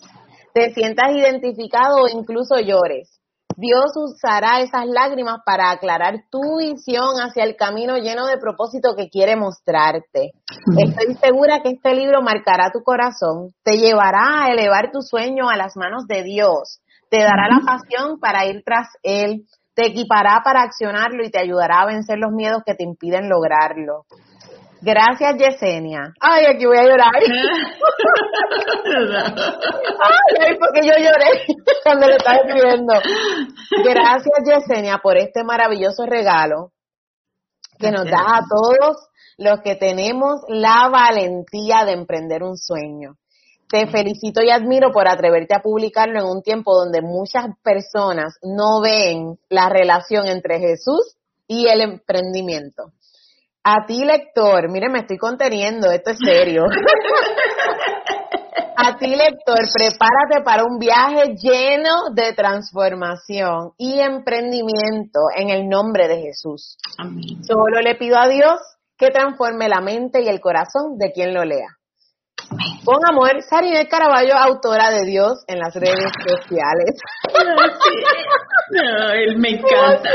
te 0.54 0.74
sientas 0.74 1.16
identificado 1.16 2.04
o 2.04 2.08
incluso 2.08 2.60
llores. 2.60 3.20
Dios 3.58 3.91
usará 3.95 4.62
esas 4.62 4.86
lágrimas 4.88 5.39
para 5.45 5.72
aclarar 5.72 6.16
tu 6.30 6.58
visión 6.58 7.16
hacia 7.20 7.43
el 7.43 7.56
camino 7.56 7.97
lleno 7.97 8.26
de 8.26 8.38
propósito 8.38 8.95
que 8.95 9.10
quiere 9.10 9.36
mostrarte. 9.36 10.32
Estoy 10.78 11.16
segura 11.16 11.62
que 11.62 11.70
este 11.70 11.93
libro 11.93 12.22
marcará 12.22 12.72
tu 12.72 12.82
corazón, 12.84 13.54
te 13.64 13.78
llevará 13.78 14.43
a 14.43 14.51
elevar 14.51 14.91
tu 14.91 15.01
sueño 15.01 15.49
a 15.49 15.58
las 15.58 15.76
manos 15.76 16.08
de 16.08 16.24
Dios, 16.24 16.80
te 17.10 17.20
dará 17.20 17.47
la 17.49 17.62
pasión 17.66 18.20
para 18.20 18.45
ir 18.45 18.64
tras 18.66 18.88
Él, 19.04 19.45
te 19.76 19.88
equipará 19.88 20.41
para 20.43 20.64
accionarlo 20.64 21.24
y 21.24 21.32
te 21.32 21.39
ayudará 21.39 21.82
a 21.82 21.88
vencer 21.88 22.18
los 22.18 22.32
miedos 22.32 22.64
que 22.66 22.76
te 22.76 22.84
impiden 22.84 23.30
lograrlo. 23.30 24.06
Gracias, 24.86 25.38
Yesenia. 25.38 26.14
Ay, 26.20 26.44
aquí 26.46 26.66
voy 26.66 26.78
a 26.78 26.84
llorar. 26.84 27.12
ay, 30.42 30.58
porque 30.60 30.82
yo 30.86 30.92
lloré 30.98 31.46
cuando 31.84 32.08
le 32.08 32.18
estaba 32.18 32.36
escribiendo. 32.36 32.94
Gracias, 33.82 34.44
Yesenia, 34.46 34.98
por 34.98 35.18
este 35.18 35.46
maravilloso 35.46 36.06
regalo 36.06 36.74
que 37.80 37.92
nos 37.92 38.04
da 38.04 38.20
a 38.20 38.42
todos 38.50 39.08
los 39.38 39.62
que 39.62 39.76
tenemos 39.76 40.42
la 40.50 40.90
valentía 40.90 41.86
de 41.86 41.94
emprender 41.94 42.44
un 42.44 42.58
sueño. 42.58 43.16
Te 43.70 43.88
felicito 43.88 44.42
y 44.44 44.50
admiro 44.50 44.92
por 44.92 45.08
atreverte 45.08 45.56
a 45.56 45.62
publicarlo 45.62 46.20
en 46.20 46.26
un 46.26 46.42
tiempo 46.44 46.76
donde 46.76 47.02
muchas 47.02 47.46
personas 47.64 48.38
no 48.42 48.82
ven 48.82 49.40
la 49.48 49.70
relación 49.70 50.28
entre 50.28 50.60
Jesús 50.60 51.16
y 51.48 51.68
el 51.68 51.80
emprendimiento. 51.80 52.92
A 53.66 53.86
ti, 53.86 54.03
lector, 54.03 54.70
mire, 54.70 54.89
me 54.89 54.99
estoy 54.99 55.18
conteniendo, 55.18 55.89
esto 55.89 56.11
es 56.11 56.18
serio. 56.24 56.64
A 58.76 58.97
ti, 58.97 59.07
lector, 59.07 59.59
prepárate 59.74 60.43
para 60.43 60.66
un 60.66 60.78
viaje 60.78 61.36
lleno 61.36 62.09
de 62.14 62.34
transformación 62.34 63.72
y 63.78 63.99
emprendimiento 63.99 65.20
en 65.38 65.49
el 65.49 65.70
nombre 65.70 66.09
de 66.09 66.22
Jesús. 66.22 66.76
Solo 67.47 67.80
le 67.82 67.95
pido 67.95 68.18
a 68.18 68.28
Dios 68.28 68.59
que 68.97 69.11
transforme 69.11 69.70
la 69.70 69.80
mente 69.80 70.22
y 70.22 70.28
el 70.28 70.41
corazón 70.41 70.97
de 70.97 71.14
quien 71.14 71.34
lo 71.34 71.45
lea. 71.45 71.70
Con 72.84 72.99
amor, 73.10 73.41
Sarine 73.49 73.88
Caraballo, 73.88 74.36
autora 74.36 74.89
de 74.91 75.06
Dios 75.06 75.43
en 75.47 75.60
las 75.60 75.74
redes 75.74 76.12
sociales. 76.28 76.99
No, 78.72 79.12
él 79.12 79.38
me 79.38 79.49
encanta. 79.51 80.10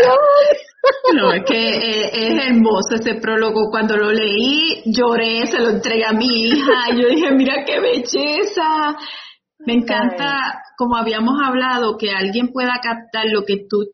No, 1.14 1.32
es 1.32 1.45
que 1.45 1.57
eh, 1.57 2.11
es 2.12 2.47
hermoso 2.47 2.95
ese 2.95 3.14
prólogo. 3.14 3.70
Cuando 3.70 3.97
lo 3.97 4.12
leí, 4.12 4.82
lloré, 4.86 5.47
se 5.47 5.59
lo 5.61 5.70
entregué 5.70 6.05
a 6.05 6.12
mi 6.12 6.26
hija. 6.26 6.91
Y 6.93 7.03
yo 7.03 7.09
dije, 7.09 7.30
mira 7.32 7.64
qué 7.64 7.80
belleza. 7.80 8.97
Me 9.61 9.74
encanta, 9.74 10.62
como 10.76 10.97
habíamos 10.97 11.34
hablado, 11.45 11.97
que 11.99 12.11
alguien 12.12 12.53
pueda 12.53 12.78
captar 12.82 13.26
lo 13.26 13.45
que 13.45 13.66
tú 13.68 13.86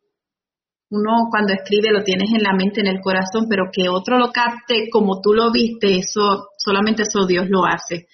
uno 0.90 1.28
cuando 1.30 1.52
escribe 1.52 1.90
lo 1.90 2.04
tienes 2.04 2.30
en 2.32 2.42
la 2.42 2.52
mente, 2.52 2.80
en 2.80 2.86
el 2.86 3.00
corazón, 3.00 3.46
pero 3.48 3.64
que 3.72 3.88
otro 3.88 4.18
lo 4.18 4.30
capte 4.30 4.88
como 4.90 5.20
tú 5.20 5.32
lo 5.32 5.50
viste, 5.50 5.98
eso 5.98 6.48
solamente 6.58 7.02
eso 7.02 7.26
Dios 7.26 7.46
lo 7.48 7.64
hace. 7.64 8.06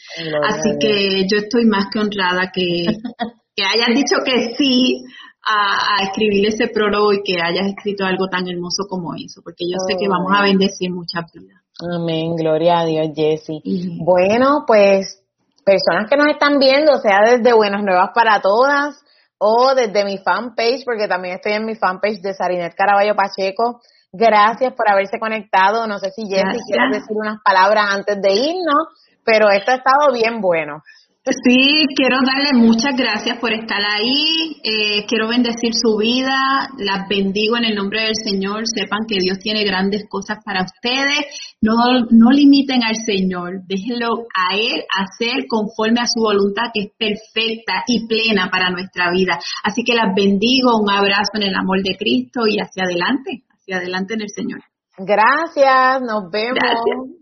Así 0.48 0.78
que 0.80 1.26
yo 1.30 1.38
estoy 1.38 1.66
más 1.66 1.86
que 1.92 1.98
honrada 1.98 2.50
que, 2.52 2.86
que 3.56 3.64
hayas 3.64 3.88
dicho 3.88 4.16
que 4.24 4.54
sí 4.56 5.04
a, 5.46 6.04
escribir 6.04 6.48
ese 6.48 6.68
prólogo 6.68 7.12
y 7.12 7.22
que 7.22 7.40
hayas 7.42 7.66
escrito 7.66 8.04
algo 8.04 8.28
tan 8.28 8.48
hermoso 8.48 8.86
como 8.88 9.14
eso, 9.14 9.40
porque 9.42 9.64
yo 9.68 9.76
sé 9.88 9.96
que 9.98 10.08
vamos 10.08 10.32
a 10.34 10.42
bendecir 10.42 10.90
muchas 10.90 11.24
vidas. 11.32 11.60
Amén, 11.92 12.36
gloria 12.36 12.80
a 12.80 12.84
Dios, 12.84 13.08
Jessy. 13.14 13.62
Bueno, 13.98 14.64
pues 14.66 15.22
personas 15.64 16.08
que 16.08 16.16
nos 16.16 16.28
están 16.28 16.58
viendo, 16.58 16.98
sea 16.98 17.20
desde 17.24 17.54
Buenas 17.54 17.82
Nuevas 17.82 18.10
para 18.14 18.40
Todas 18.40 19.00
o 19.42 19.74
desde 19.74 20.04
mi 20.04 20.18
fanpage, 20.18 20.84
porque 20.84 21.08
también 21.08 21.36
estoy 21.36 21.52
en 21.52 21.64
mi 21.64 21.74
fanpage 21.74 22.20
de 22.20 22.34
Sarinet 22.34 22.74
Caraballo 22.74 23.16
Pacheco. 23.16 23.80
Gracias 24.12 24.74
por 24.74 24.88
haberse 24.90 25.18
conectado. 25.18 25.86
No 25.86 25.98
sé 25.98 26.10
si 26.10 26.26
Jessy 26.28 26.58
quiere 26.66 26.88
decir 26.92 27.16
unas 27.16 27.40
palabras 27.42 27.86
antes 27.88 28.20
de 28.20 28.32
irnos, 28.32 28.88
pero 29.24 29.48
esto 29.50 29.70
ha 29.70 29.76
estado 29.76 30.12
bien 30.12 30.42
bueno. 30.42 30.82
Sí, 31.22 31.84
quiero 31.94 32.16
darle 32.24 32.54
muchas 32.54 32.96
gracias 32.96 33.38
por 33.38 33.52
estar 33.52 33.82
ahí. 33.94 34.56
Eh, 34.64 35.04
quiero 35.06 35.28
bendecir 35.28 35.74
su 35.74 35.98
vida. 35.98 36.70
Las 36.78 37.08
bendigo 37.08 37.58
en 37.58 37.66
el 37.66 37.74
nombre 37.74 38.04
del 38.04 38.14
Señor. 38.14 38.62
Sepan 38.64 39.00
que 39.06 39.18
Dios 39.20 39.38
tiene 39.38 39.62
grandes 39.62 40.08
cosas 40.08 40.38
para 40.42 40.64
ustedes. 40.64 41.26
No, 41.60 41.74
no 42.10 42.30
limiten 42.30 42.82
al 42.82 42.96
Señor. 42.96 43.60
Déjenlo 43.66 44.28
a 44.34 44.56
Él 44.56 44.82
hacer 44.88 45.44
conforme 45.46 46.00
a 46.00 46.06
su 46.06 46.20
voluntad, 46.22 46.70
que 46.72 46.84
es 46.84 46.92
perfecta 46.96 47.84
y 47.86 48.06
plena 48.06 48.48
para 48.50 48.70
nuestra 48.70 49.10
vida. 49.10 49.38
Así 49.62 49.84
que 49.84 49.94
las 49.94 50.14
bendigo. 50.16 50.80
Un 50.80 50.90
abrazo 50.90 51.32
en 51.34 51.42
el 51.42 51.54
amor 51.54 51.82
de 51.82 51.98
Cristo 51.98 52.46
y 52.48 52.60
hacia 52.60 52.84
adelante, 52.84 53.44
hacia 53.52 53.76
adelante 53.76 54.14
en 54.14 54.22
el 54.22 54.30
Señor. 54.30 54.60
Gracias. 54.96 56.00
Nos 56.00 56.30
vemos. 56.32 56.58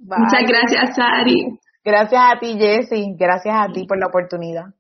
Muchas 0.03 0.47
gracias, 0.47 0.95
Sari. 0.95 1.59
Gracias 1.89 2.21
a 2.23 2.39
ti, 2.39 2.59
Jessy. 2.59 3.15
Gracias 3.17 3.57
a 3.59 3.73
ti 3.73 3.87
por 3.87 3.99
la 3.99 4.09
oportunidad. 4.09 4.75